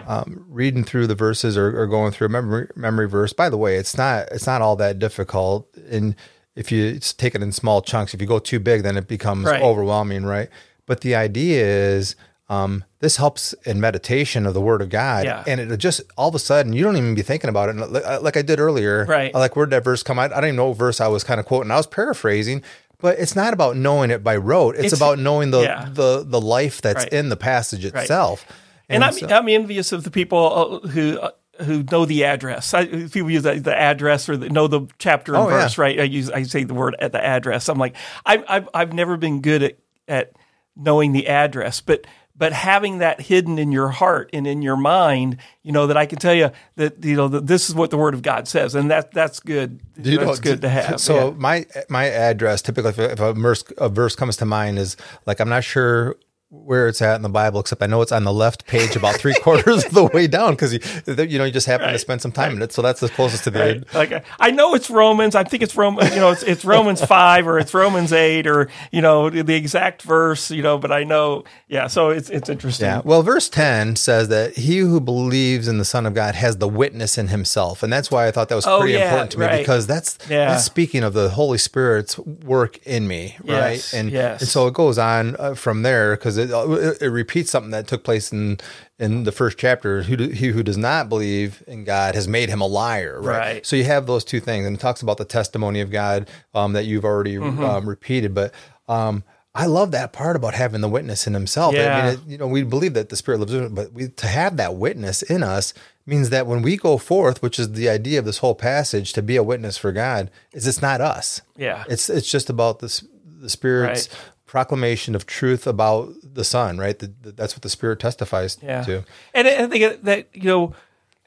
um, 0.07 0.45
reading 0.49 0.85
through 0.85 1.07
the 1.07 1.15
verses 1.15 1.57
or, 1.57 1.79
or 1.81 1.87
going 1.87 2.13
through 2.13 2.27
a 2.27 2.31
memory 2.31 2.69
memory 2.75 3.09
verse. 3.09 3.33
By 3.33 3.49
the 3.51 3.57
way, 3.59 3.77
it's 3.77 3.97
not 3.97 4.29
it's 4.33 4.47
not 4.47 4.63
all 4.63 4.77
that 4.77 4.99
difficult. 4.99 5.69
And 5.91 6.17
if 6.57 6.73
you 6.73 6.99
take 6.99 7.35
it 7.35 7.43
in 7.43 7.53
small 7.53 7.83
chunks, 7.83 8.15
if 8.15 8.21
you 8.21 8.27
go 8.27 8.39
too 8.39 8.59
big, 8.61 8.83
then 8.83 8.97
it 8.97 9.09
becomes 9.09 9.47
Right. 9.47 9.63
overwhelming, 9.63 10.25
right? 10.25 10.49
But 10.87 11.01
the 11.03 11.15
idea 11.15 11.65
is 11.65 12.17
um, 12.49 12.85
this 12.99 13.17
helps 13.17 13.55
in 13.65 13.81
meditation 13.81 14.45
of 14.47 14.53
the 14.53 14.61
Word 14.61 14.83
of 14.83 14.91
God, 14.91 15.25
Yeah. 15.25 15.43
and 15.47 15.59
it 15.61 15.77
just 15.79 16.03
all 16.19 16.29
of 16.29 16.35
a 16.35 16.39
sudden 16.39 16.73
you 16.75 16.85
don't 16.85 16.97
even 16.99 17.15
be 17.15 17.23
thinking 17.23 17.49
about 17.49 17.69
it. 17.71 17.77
And 17.77 17.91
like 18.23 18.37
I 18.37 18.43
did 18.43 18.59
earlier, 18.61 19.07
Right. 19.07 19.33
Like 19.33 19.55
where 19.57 19.65
did 19.67 19.71
that 19.77 19.85
verse 19.85 20.03
come? 20.03 20.19
I, 20.19 20.25
I 20.25 20.29
don't 20.29 20.45
even 20.45 20.57
know 20.57 20.69
what 20.69 20.77
verse 20.79 21.01
I 21.01 21.09
was 21.09 21.25
kind 21.25 21.39
of 21.41 21.47
quoting. 21.47 21.71
I 21.71 21.77
was 21.77 21.87
paraphrasing, 21.87 22.63
but 23.03 23.19
it's 23.19 23.37
not 23.37 23.53
about 23.53 23.77
knowing 23.77 24.11
it 24.11 24.25
by 24.25 24.37
rote. 24.37 24.77
It's, 24.77 24.85
It's- 24.87 24.99
about 24.99 25.19
knowing 25.19 25.51
the 25.51 25.61
yeah. 25.63 25.89
the 25.93 26.25
the 26.27 26.41
life 26.41 26.81
that's 26.81 27.05
Right. 27.05 27.13
in 27.13 27.29
the 27.29 27.37
passage 27.37 27.85
itself. 27.85 28.47
and 28.89 29.05
I'm, 29.05 29.13
so- 29.13 29.27
I'm 29.27 29.49
envious 29.49 29.93
of 29.93 30.05
the 30.05 30.11
people 30.11 30.81
uh, 30.85 30.89
who 30.89 31.19
uh, 31.19 31.31
who 31.65 31.83
know 31.91 32.05
the 32.07 32.25
address. 32.25 32.73
I, 32.73 32.87
people 32.87 33.31
use 33.31 33.43
the, 33.43 33.55
the 33.61 33.77
address 33.79 34.29
or 34.29 34.37
the, 34.39 34.49
know 34.49 34.67
the 34.69 34.87
chapter 34.99 35.35
and 35.35 35.43
Oh, 35.45 35.49
yeah. 35.51 35.63
verse, 35.63 35.77
right? 35.79 36.01
I 36.01 36.05
use 36.05 36.31
I 36.31 36.45
say 36.45 36.65
the 36.65 36.75
word 36.75 36.97
at 36.99 37.13
the 37.13 37.23
address. 37.23 37.69
I'm 37.69 37.79
like 37.79 37.95
I, 38.25 38.43
I've 38.49 38.69
I've 38.73 38.93
never 38.95 39.17
been 39.19 39.41
good 39.43 39.63
at 39.63 39.79
at 40.09 40.33
knowing 40.77 41.13
the 41.13 41.29
address, 41.29 41.81
but 41.83 42.07
but 42.37 42.53
having 42.53 42.99
that 42.99 43.20
hidden 43.20 43.59
in 43.59 43.72
your 43.72 43.89
heart 43.89 44.30
and 44.33 44.47
in 44.47 44.62
your 44.62 44.76
mind, 44.76 45.37
you 45.62 45.72
know 45.72 45.87
that 45.87 45.97
I 45.97 46.07
can 46.07 46.18
tell 46.18 46.35
you 46.35 46.51
that 46.76 47.05
you 47.05 47.16
know 47.16 47.28
that 47.28 47.47
this 47.47 47.68
is 47.68 47.74
what 47.74 47.91
the 47.91 47.99
Word 47.99 48.14
of 48.14 48.22
God 48.22 48.49
says, 48.49 48.74
and 48.74 48.91
that 48.91 49.12
that's 49.12 49.41
good. 49.41 49.80
You 50.03 50.18
know, 50.18 50.26
that's 50.26 50.41
good 50.41 50.62
to 50.62 50.68
have. 50.68 51.01
So 51.01 51.28
yeah. 51.28 51.35
my 51.37 51.66
my 51.89 52.05
address 52.05 52.62
typically, 52.62 52.91
if, 52.91 52.99
if 52.99 53.20
a, 53.20 53.33
verse, 53.33 53.64
a 53.78 53.89
verse 53.89 54.16
comes 54.16 54.37
to 54.39 54.47
mind, 54.47 54.78
is 54.78 54.97
like 55.26 55.41
I'm 55.41 55.49
not 55.49 55.64
sure 55.64 56.16
where 56.55 56.87
it's 56.87 57.01
at 57.01 57.17
in 57.17 57.23
the 57.23 57.31
Bible, 57.31 57.61
except 57.61 57.83
I 57.83 57.87
know 57.87 58.03
it's 58.03 58.13
on 58.13 58.25
the 58.25 58.33
left 58.33 58.67
page, 58.67 58.95
about 58.95 59.15
three 59.17 59.33
quarters 59.43 59.87
of 59.87 59.93
the 59.93 60.05
way 60.05 60.27
down, 60.27 60.53
because 60.53 60.75
you 60.75 60.81
you 61.25 61.39
know 61.39 61.45
you 61.45 61.51
just 61.51 61.67
happen 61.67 61.91
to 61.91 61.99
spend 61.99 62.21
some 62.21 62.31
time 62.31 62.53
in 62.57 62.63
it. 62.63 62.73
So 62.73 62.83
that's 62.83 63.01
the 63.01 63.09
closest 63.09 63.45
to 63.45 63.51
the. 63.51 63.59
Right. 63.59 63.95
Like 63.95 64.25
I- 64.39 64.51
know 64.51 64.75
it's 64.75 64.91
Romans. 64.91 65.35
I 65.35 65.45
think 65.45 65.63
it's 65.63 65.75
Roman. 65.77 66.13
You 66.13 66.21
know, 66.21 66.31
it's 66.31 66.43
it's 66.43 66.65
Romans 66.65 67.03
five 67.07 67.47
or 67.47 67.59
it's 67.59 67.73
Romans 67.73 68.13
eight 68.13 68.47
or 68.47 68.69
you 68.91 69.01
know 69.01 69.31
the 69.31 69.55
exact 69.55 70.03
verse. 70.03 70.51
You 70.51 70.63
know, 70.63 70.77
but 70.79 70.93
I 70.93 71.05
know. 71.05 71.45
Yeah. 71.69 71.87
So 71.87 72.11
it's 72.11 72.29
it's 72.29 72.49
interesting. 72.51 72.87
Yeah. 72.87 73.01
Well, 73.03 73.23
verse 73.23 73.49
10 73.49 73.97
says 73.97 74.29
that 74.29 74.57
he 74.57 74.79
who 74.79 75.01
believes 75.01 75.69
in 75.69 75.79
the 75.79 75.85
Son 75.87 76.05
of 76.05 76.13
God 76.15 76.35
has 76.35 76.59
the 76.59 76.69
witness 76.69 77.17
in 77.17 77.29
himself. 77.29 77.83
And 77.83 77.91
that's 77.93 78.11
why 78.11 78.27
I 78.27 78.31
thought 78.31 78.49
that 78.51 78.55
was 78.57 78.67
Oh, 78.67 78.81
pretty 78.81 78.95
yeah, 78.95 79.05
important 79.07 79.31
to 79.33 79.39
me 79.39 79.47
right. 79.47 79.59
because 79.59 79.87
that's, 79.87 80.19
Yeah. 80.29 80.51
that's 80.51 80.65
speaking 80.65 81.03
of 81.03 81.15
the 81.15 81.31
Holy 81.31 81.57
Spirit's 81.59 82.19
work 82.19 82.79
in 82.87 83.09
me, 83.09 83.37
right? 83.41 83.73
Yes, 83.73 83.95
And, 83.95 84.11
yes. 84.11 84.41
and 84.43 84.49
so 84.51 84.67
it 84.67 84.75
goes 84.75 84.99
on 84.99 85.37
uh, 85.39 85.55
from 85.55 85.83
there 85.83 86.15
because 86.17 86.37
it, 86.51 86.51
it, 86.84 87.03
it 87.03 87.09
repeats 87.09 87.51
something 87.51 87.70
that 87.72 87.86
took 87.86 88.05
place 88.05 88.32
in 88.32 88.59
in 88.99 89.24
the 89.24 89.32
first 89.32 89.59
chapter. 89.59 90.03
Who 90.03 90.16
do, 90.16 90.28
he 90.28 90.49
who 90.49 90.62
does 90.62 90.76
not 90.78 91.09
believe 91.09 91.62
in 91.66 91.84
God 91.84 92.14
has 92.14 92.26
made 92.28 92.49
him 92.49 92.61
a 92.61 92.66
liar, 92.66 93.20
right? 93.20 93.38
Right. 93.38 93.66
So 93.66 93.76
you 93.76 93.84
have 93.84 94.07
those 94.07 94.24
two 94.24 94.40
things, 94.40 94.66
and 94.66 94.76
it 94.76 94.80
talks 94.80 95.03
about 95.03 95.18
the 95.18 95.24
testimony 95.24 95.80
of 95.80 95.90
God 95.90 96.28
um, 96.55 96.72
that 96.74 96.84
you've 96.84 97.05
already 97.05 97.36
Mm-hmm. 97.36 97.64
um, 97.64 97.88
repeated, 97.88 98.34
but. 98.34 98.53
Um, 98.88 99.24
I 99.55 99.66
love 99.66 99.90
that 99.90 100.14
part 100.14 100.34
about 100.34 100.55
having 100.55 100.80
the 100.80 100.88
witness 100.88 101.26
in 101.26 101.34
himself. 101.34 101.74
I 101.74 101.78
Yeah. 101.78 102.03
mean, 102.07 102.14
it, 102.14 102.20
you 102.26 102.38
know, 102.38 102.47
we 102.47 102.62
believe 102.62 102.95
that 102.95 103.11
the 103.11 103.16
Spirit 103.16 103.36
lives 103.38 103.53
in 103.53 103.64
us, 103.64 103.70
but 103.70 103.93
we, 103.93 104.09
to 104.09 104.26
have 104.26 104.57
that 104.57 104.76
witness 104.76 105.20
in 105.20 105.43
us 105.43 105.74
means 106.07 106.30
that 106.30 106.47
when 106.47 106.62
we 106.62 106.78
go 106.78 106.97
forth, 106.97 107.43
which 107.43 107.59
is 107.59 107.72
the 107.72 107.90
idea 107.90 108.18
of 108.18 108.24
this 108.24 108.38
whole 108.38 108.55
passage, 108.55 109.12
to 109.12 109.20
be 109.20 109.36
a 109.36 109.43
witness 109.43 109.76
for 109.76 109.93
God, 109.93 110.30
is 110.55 110.66
it's 110.66 110.80
not 110.80 111.03
us. 111.03 111.43
Yeah. 111.55 111.84
It's 111.86 112.09
it's 112.09 112.30
just 112.30 112.49
about 112.49 112.78
this 112.78 113.05
the 113.43 113.51
Spirit's. 113.51 114.09
Proclamation 114.53 115.15
of 115.15 115.25
truth 115.25 115.67
about 115.67 116.13
the 116.23 116.45
Son, 116.45 116.77
right? 116.77 116.99
The, 116.99 117.11
the- 117.23 117.33
that's 117.33 117.55
what 117.55 117.63
the 117.63 117.71
Spirit 117.71 117.99
testifies 118.01 118.59
Yeah. 118.63 118.83
to. 118.83 119.03
And 119.33 119.49
I 119.49 119.67
think 119.67 120.03
that 120.03 120.29
you 120.35 120.43
know, 120.43 120.75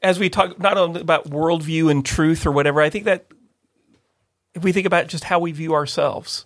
as 0.00 0.20
we 0.20 0.30
talk 0.30 0.60
not 0.60 0.78
only 0.78 1.00
about 1.00 1.28
worldview 1.28 1.90
and 1.90 2.06
truth 2.06 2.46
or 2.46 2.52
whatever, 2.52 2.80
I 2.80 2.88
think 2.88 3.04
that 3.04 3.26
if 4.54 4.62
we 4.62 4.70
think 4.70 4.86
about 4.86 5.08
just 5.08 5.24
how 5.24 5.40
we 5.40 5.50
view 5.50 5.74
ourselves 5.74 6.44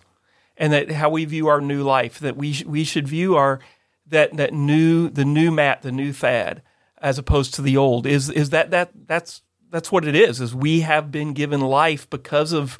and 0.57 0.73
that 0.73 0.89
how 0.91 1.09
we 1.11 1.23
view 1.25 1.47
our 1.49 1.61
new 1.61 1.83
life, 1.83 2.17
that 2.17 2.35
we 2.35 2.51
sh- 2.53 2.65
we 2.65 2.83
should 2.83 3.07
view 3.07 3.35
our 3.35 3.59
that 4.07 4.35
that 4.37 4.51
new 4.51 5.07
the 5.07 5.23
new 5.23 5.51
Matt, 5.51 5.83
the 5.83 5.91
new 5.91 6.11
Thad, 6.11 6.63
as 6.99 7.19
opposed 7.19 7.53
to 7.53 7.61
the 7.61 7.77
old. 7.77 8.07
Is 8.07 8.27
is 8.27 8.49
that 8.49 8.71
that 8.71 8.89
that's 9.05 9.43
that's 9.69 9.91
what 9.91 10.03
it 10.07 10.15
is? 10.15 10.41
Is 10.41 10.55
we 10.55 10.79
have 10.81 11.11
been 11.11 11.33
given 11.33 11.61
life 11.61 12.09
because 12.09 12.53
of 12.53 12.79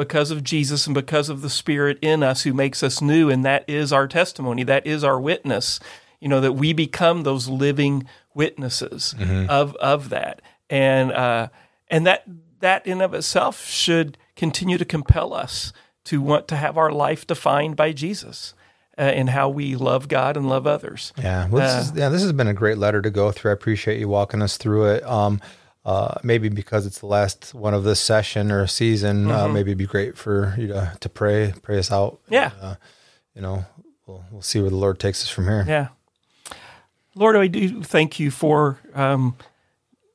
because 0.00 0.30
of 0.30 0.42
Jesus 0.42 0.86
and 0.86 0.94
because 0.94 1.28
of 1.28 1.42
the 1.42 1.50
Spirit 1.50 1.98
in 2.00 2.22
us 2.22 2.42
who 2.44 2.54
makes 2.54 2.82
us 2.82 3.02
new, 3.02 3.28
and 3.28 3.44
that 3.44 3.68
is 3.68 3.92
our 3.92 4.08
testimony. 4.08 4.62
That 4.62 4.86
is 4.86 5.04
our 5.04 5.20
witness. 5.20 5.78
You 6.20 6.28
know 6.28 6.40
that 6.40 6.52
we 6.52 6.72
become 6.72 7.22
those 7.22 7.48
living 7.48 8.06
witnesses 8.34 9.14
of 9.48 9.76
of 9.76 10.08
that, 10.08 10.40
and 10.70 11.12
uh, 11.12 11.48
and 11.88 12.06
that 12.06 12.24
that 12.60 12.86
in 12.86 13.02
of 13.02 13.12
itself 13.12 13.66
should 13.66 14.16
continue 14.36 14.78
to 14.78 14.86
compel 14.86 15.34
us 15.34 15.72
to 16.04 16.22
want 16.22 16.48
to 16.48 16.56
have 16.56 16.78
our 16.78 16.90
life 16.90 17.26
defined 17.26 17.76
by 17.76 17.92
Jesus 17.92 18.54
uh, 18.96 19.02
and 19.02 19.30
how 19.30 19.50
we 19.50 19.76
love 19.76 20.08
God 20.08 20.36
and 20.36 20.48
love 20.48 20.66
others. 20.66 21.12
Yeah, 21.18 21.46
well, 21.48 21.78
this 21.78 21.88
is, 21.88 21.96
yeah, 21.96 22.08
this 22.08 22.22
has 22.22 22.32
been 22.32 22.48
a 22.48 22.54
great 22.54 22.78
letter 22.78 23.02
to 23.02 23.10
go 23.10 23.32
through. 23.32 23.50
I 23.50 23.54
appreciate 23.54 23.98
you 23.98 24.08
walking 24.08 24.40
us 24.40 24.56
through 24.56 24.86
it. 24.86 25.04
Um, 25.04 25.40
uh, 25.84 26.14
maybe 26.22 26.48
because 26.48 26.86
it's 26.86 26.98
the 27.00 27.06
last 27.06 27.54
one 27.54 27.74
of 27.74 27.84
this 27.84 28.00
session 28.00 28.50
or 28.52 28.66
season, 28.66 29.30
uh, 29.30 29.48
maybe 29.48 29.70
it'd 29.70 29.78
be 29.78 29.86
great 29.86 30.16
for 30.16 30.54
you 30.58 30.68
to, 30.68 30.92
to 31.00 31.08
pray, 31.08 31.54
pray 31.62 31.78
us 31.78 31.90
out. 31.90 32.20
Yeah. 32.28 32.52
Uh, 32.60 32.74
you 33.34 33.40
know, 33.40 33.64
we'll, 34.06 34.24
we'll 34.30 34.42
see 34.42 34.60
where 34.60 34.70
the 34.70 34.76
Lord 34.76 34.98
takes 34.98 35.22
us 35.22 35.30
from 35.30 35.44
here. 35.44 35.64
Yeah. 35.66 35.88
Lord, 37.14 37.36
I 37.36 37.46
do 37.46 37.82
thank 37.82 38.20
you 38.20 38.30
for 38.30 38.78
um, 38.94 39.36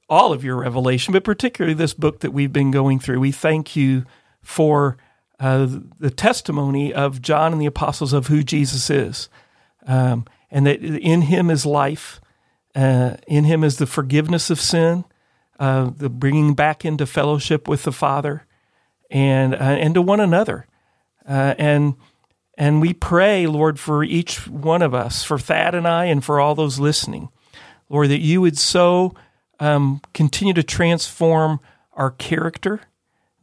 all 0.09 0.31
of 0.31 0.43
your 0.43 0.57
revelation, 0.57 1.11
but 1.11 1.23
particularly 1.23 1.73
this 1.73 1.93
book 1.93 2.19
that 2.19 2.31
we've 2.31 2.53
been 2.53 2.71
going 2.71 2.99
through. 2.99 3.19
We 3.19 3.31
thank 3.31 3.75
you 3.75 4.05
for 4.41 4.97
uh, 5.39 5.67
the 5.99 6.11
testimony 6.11 6.93
of 6.93 7.21
John 7.21 7.51
and 7.51 7.61
the 7.61 7.65
apostles 7.65 8.13
of 8.13 8.27
who 8.27 8.43
Jesus 8.43 8.89
is, 8.89 9.29
um, 9.87 10.25
and 10.49 10.65
that 10.67 10.81
in 10.81 11.23
him 11.23 11.49
is 11.49 11.65
life, 11.65 12.21
uh, 12.75 13.17
in 13.27 13.43
him 13.43 13.63
is 13.63 13.77
the 13.77 13.87
forgiveness 13.87 14.49
of 14.49 14.61
sin, 14.61 15.03
uh, 15.59 15.91
the 15.95 16.09
bringing 16.09 16.53
back 16.53 16.85
into 16.85 17.05
fellowship 17.05 17.67
with 17.67 17.83
the 17.83 17.91
Father, 17.91 18.45
and 19.09 19.53
uh, 19.53 19.57
and 19.57 19.93
to 19.93 20.01
one 20.01 20.19
another, 20.19 20.67
uh, 21.27 21.55
and 21.57 21.95
and 22.57 22.81
we 22.81 22.93
pray, 22.93 23.47
Lord, 23.47 23.79
for 23.79 24.03
each 24.03 24.47
one 24.47 24.81
of 24.81 24.93
us, 24.93 25.23
for 25.23 25.37
Thad 25.37 25.75
and 25.75 25.87
I, 25.87 26.05
and 26.05 26.23
for 26.23 26.39
all 26.39 26.55
those 26.55 26.79
listening, 26.79 27.29
Lord, 27.89 28.09
that 28.09 28.21
you 28.21 28.41
would 28.41 28.57
so 28.57 29.13
um, 29.59 30.01
continue 30.13 30.53
to 30.53 30.63
transform 30.63 31.59
our 31.93 32.11
character, 32.11 32.81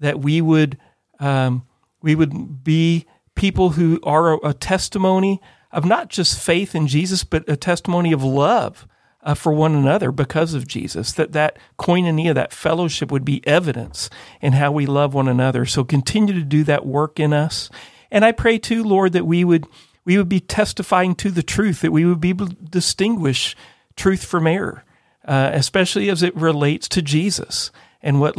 that 0.00 0.20
we 0.20 0.40
would 0.40 0.78
um, 1.20 1.66
we 2.02 2.14
would 2.14 2.64
be 2.64 3.06
people 3.34 3.70
who 3.70 4.00
are 4.02 4.34
a, 4.34 4.48
a 4.48 4.54
testimony 4.54 5.40
of 5.70 5.84
not 5.84 6.08
just 6.08 6.38
faith 6.38 6.74
in 6.74 6.86
Jesus, 6.86 7.24
but 7.24 7.48
a 7.48 7.56
testimony 7.56 8.12
of 8.12 8.22
love 8.22 8.86
uh, 9.22 9.34
for 9.34 9.52
one 9.52 9.74
another 9.74 10.10
because 10.10 10.54
of 10.54 10.66
Jesus. 10.66 11.12
That 11.12 11.32
that 11.32 11.58
koinonia, 11.78 12.34
that 12.34 12.52
fellowship, 12.52 13.10
would 13.10 13.24
be 13.24 13.46
evidence 13.46 14.10
in 14.40 14.54
how 14.54 14.72
we 14.72 14.86
love 14.86 15.14
one 15.14 15.28
another. 15.28 15.64
So 15.66 15.84
continue 15.84 16.34
to 16.34 16.42
do 16.42 16.64
that 16.64 16.86
work 16.86 17.20
in 17.20 17.32
us, 17.32 17.70
and 18.10 18.24
I 18.24 18.32
pray 18.32 18.58
too, 18.58 18.82
Lord, 18.82 19.12
that 19.12 19.26
we 19.26 19.44
would 19.44 19.66
we 20.04 20.18
would 20.18 20.28
be 20.28 20.40
testifying 20.40 21.14
to 21.16 21.30
the 21.30 21.42
truth, 21.42 21.80
that 21.80 21.92
we 21.92 22.04
would 22.04 22.20
be 22.20 22.30
able 22.30 22.48
to 22.48 22.54
distinguish 22.54 23.56
truth 23.96 24.24
from 24.24 24.46
error, 24.46 24.84
uh, 25.24 25.50
especially 25.52 26.10
as 26.10 26.22
it 26.22 26.34
relates 26.34 26.88
to 26.88 27.02
Jesus 27.02 27.70
and 28.02 28.20
what 28.20 28.34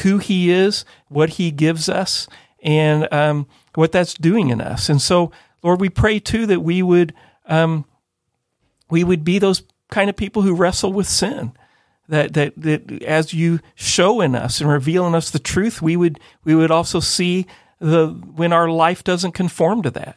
who 0.00 0.18
He 0.18 0.50
is, 0.50 0.84
what 1.08 1.30
He 1.30 1.50
gives 1.50 1.88
us, 1.88 2.28
and 2.62 3.12
um, 3.12 3.46
what 3.74 3.92
that's 3.92 4.14
doing 4.14 4.50
in 4.50 4.60
us. 4.60 4.88
And 4.88 5.00
so, 5.00 5.32
Lord, 5.62 5.80
we 5.80 5.88
pray 5.88 6.18
too 6.18 6.46
that 6.46 6.60
we 6.60 6.82
would 6.82 7.14
um, 7.46 7.84
we 8.90 9.04
would 9.04 9.24
be 9.24 9.38
those 9.38 9.62
kind 9.88 10.10
of 10.10 10.16
people 10.16 10.42
who 10.42 10.54
wrestle 10.54 10.92
with 10.92 11.06
sin. 11.06 11.52
That, 12.08 12.34
that 12.34 12.52
that 12.56 13.02
as 13.02 13.34
you 13.34 13.58
show 13.74 14.20
in 14.20 14.36
us 14.36 14.60
and 14.60 14.70
reveal 14.70 15.08
in 15.08 15.14
us 15.16 15.30
the 15.30 15.40
truth, 15.40 15.82
we 15.82 15.96
would 15.96 16.20
we 16.44 16.54
would 16.54 16.70
also 16.70 17.00
see 17.00 17.46
the 17.80 18.08
when 18.36 18.52
our 18.52 18.68
life 18.68 19.02
doesn't 19.02 19.32
conform 19.32 19.82
to 19.82 19.90
that, 19.90 20.16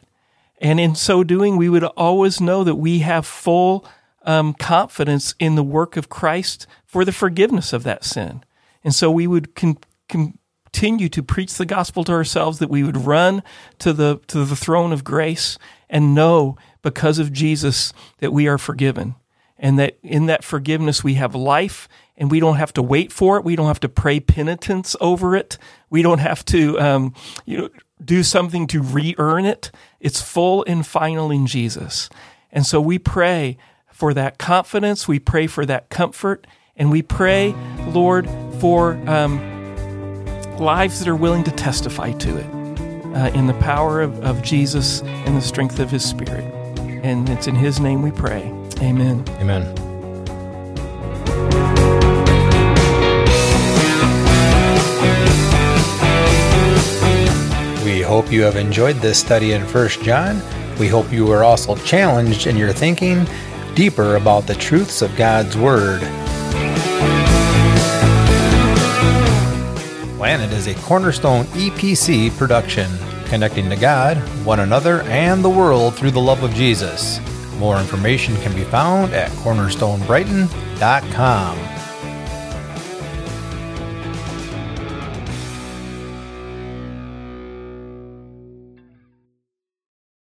And 0.60 0.78
in 0.78 0.94
so 0.94 1.24
doing, 1.24 1.56
we 1.56 1.70
would 1.70 1.84
always 1.84 2.40
know 2.40 2.64
that 2.64 2.74
we 2.74 2.98
have 2.98 3.26
full 3.26 3.86
um, 4.24 4.52
confidence 4.52 5.34
in 5.38 5.54
the 5.54 5.62
work 5.62 5.96
of 5.96 6.10
Christ 6.10 6.66
for 6.84 7.04
the 7.04 7.12
forgiveness 7.12 7.72
of 7.72 7.82
that 7.84 8.04
sin. 8.04 8.44
And 8.84 8.94
so 8.94 9.10
we 9.10 9.26
would 9.26 9.54
con- 9.54 9.78
continue 10.08 11.08
to 11.08 11.22
preach 11.22 11.54
the 11.54 11.66
gospel 11.66 12.04
to 12.04 12.12
ourselves, 12.12 12.58
that 12.58 12.68
we 12.68 12.82
would 12.82 12.98
run 12.98 13.42
to 13.78 13.94
the, 13.94 14.20
to 14.26 14.44
the 14.44 14.56
throne 14.56 14.92
of 14.92 15.02
grace 15.02 15.58
and 15.88 16.14
know 16.14 16.56
because 16.82 17.18
of 17.18 17.32
Jesus 17.32 17.92
that 18.18 18.32
we 18.32 18.46
are 18.46 18.58
forgiven. 18.58 19.14
And 19.60 19.78
that 19.78 19.98
in 20.02 20.26
that 20.26 20.42
forgiveness 20.42 21.04
we 21.04 21.14
have 21.14 21.34
life 21.34 21.86
and 22.16 22.30
we 22.30 22.40
don't 22.40 22.56
have 22.56 22.72
to 22.74 22.82
wait 22.82 23.12
for 23.12 23.36
it. 23.36 23.44
We 23.44 23.56
don't 23.56 23.66
have 23.66 23.80
to 23.80 23.88
pray 23.88 24.20
penitence 24.20 24.96
over 25.00 25.36
it. 25.36 25.58
We 25.90 26.02
don't 26.02 26.18
have 26.18 26.44
to, 26.46 26.80
um, 26.80 27.14
you 27.44 27.58
know, 27.58 27.68
do 28.04 28.22
something 28.22 28.66
to 28.68 28.82
re 28.82 29.14
earn 29.18 29.44
it. 29.44 29.70
It's 30.00 30.20
full 30.20 30.64
and 30.66 30.86
final 30.86 31.30
in 31.30 31.46
Jesus. 31.46 32.08
And 32.50 32.66
so 32.66 32.80
we 32.80 32.98
pray 32.98 33.58
for 33.92 34.14
that 34.14 34.38
confidence. 34.38 35.06
We 35.06 35.18
pray 35.18 35.46
for 35.46 35.66
that 35.66 35.88
comfort. 35.88 36.46
And 36.76 36.90
we 36.90 37.02
pray, 37.02 37.54
Lord, 37.88 38.28
for 38.60 38.94
um, 39.08 39.38
lives 40.58 40.98
that 40.98 41.08
are 41.08 41.16
willing 41.16 41.44
to 41.44 41.50
testify 41.50 42.12
to 42.12 42.36
it 42.36 42.46
uh, 43.16 43.30
in 43.34 43.46
the 43.46 43.56
power 43.60 44.00
of, 44.00 44.22
of 44.24 44.42
Jesus 44.42 45.02
and 45.02 45.36
the 45.36 45.42
strength 45.42 45.78
of 45.78 45.90
His 45.90 46.04
Spirit. 46.04 46.44
And 47.02 47.28
it's 47.28 47.46
in 47.46 47.54
His 47.54 47.80
name 47.80 48.02
we 48.02 48.10
pray. 48.10 48.59
Amen. 48.80 49.24
Amen. 49.40 49.74
We 57.84 58.02
hope 58.02 58.30
you 58.30 58.42
have 58.42 58.56
enjoyed 58.56 58.96
this 58.96 59.18
study 59.18 59.52
in 59.52 59.62
1 59.62 59.88
John. 60.02 60.40
We 60.78 60.88
hope 60.88 61.12
you 61.12 61.30
are 61.32 61.44
also 61.44 61.76
challenged 61.76 62.46
in 62.46 62.56
your 62.56 62.72
thinking 62.72 63.26
deeper 63.74 64.16
about 64.16 64.46
the 64.46 64.54
truths 64.54 65.02
of 65.02 65.14
God's 65.16 65.56
Word. 65.56 66.00
Planted 70.16 70.52
is 70.52 70.66
a 70.66 70.74
cornerstone 70.82 71.44
EPC 71.46 72.36
production, 72.36 72.90
connecting 73.26 73.68
to 73.70 73.76
God, 73.76 74.16
one 74.44 74.60
another, 74.60 75.02
and 75.02 75.42
the 75.42 75.50
world 75.50 75.94
through 75.96 76.10
the 76.10 76.20
love 76.20 76.42
of 76.42 76.52
Jesus. 76.54 77.20
More 77.60 77.78
information 77.78 78.34
can 78.36 78.54
be 78.54 78.64
found 78.64 79.12
at 79.12 79.30
cornerstonebrighton.com. 79.32 81.79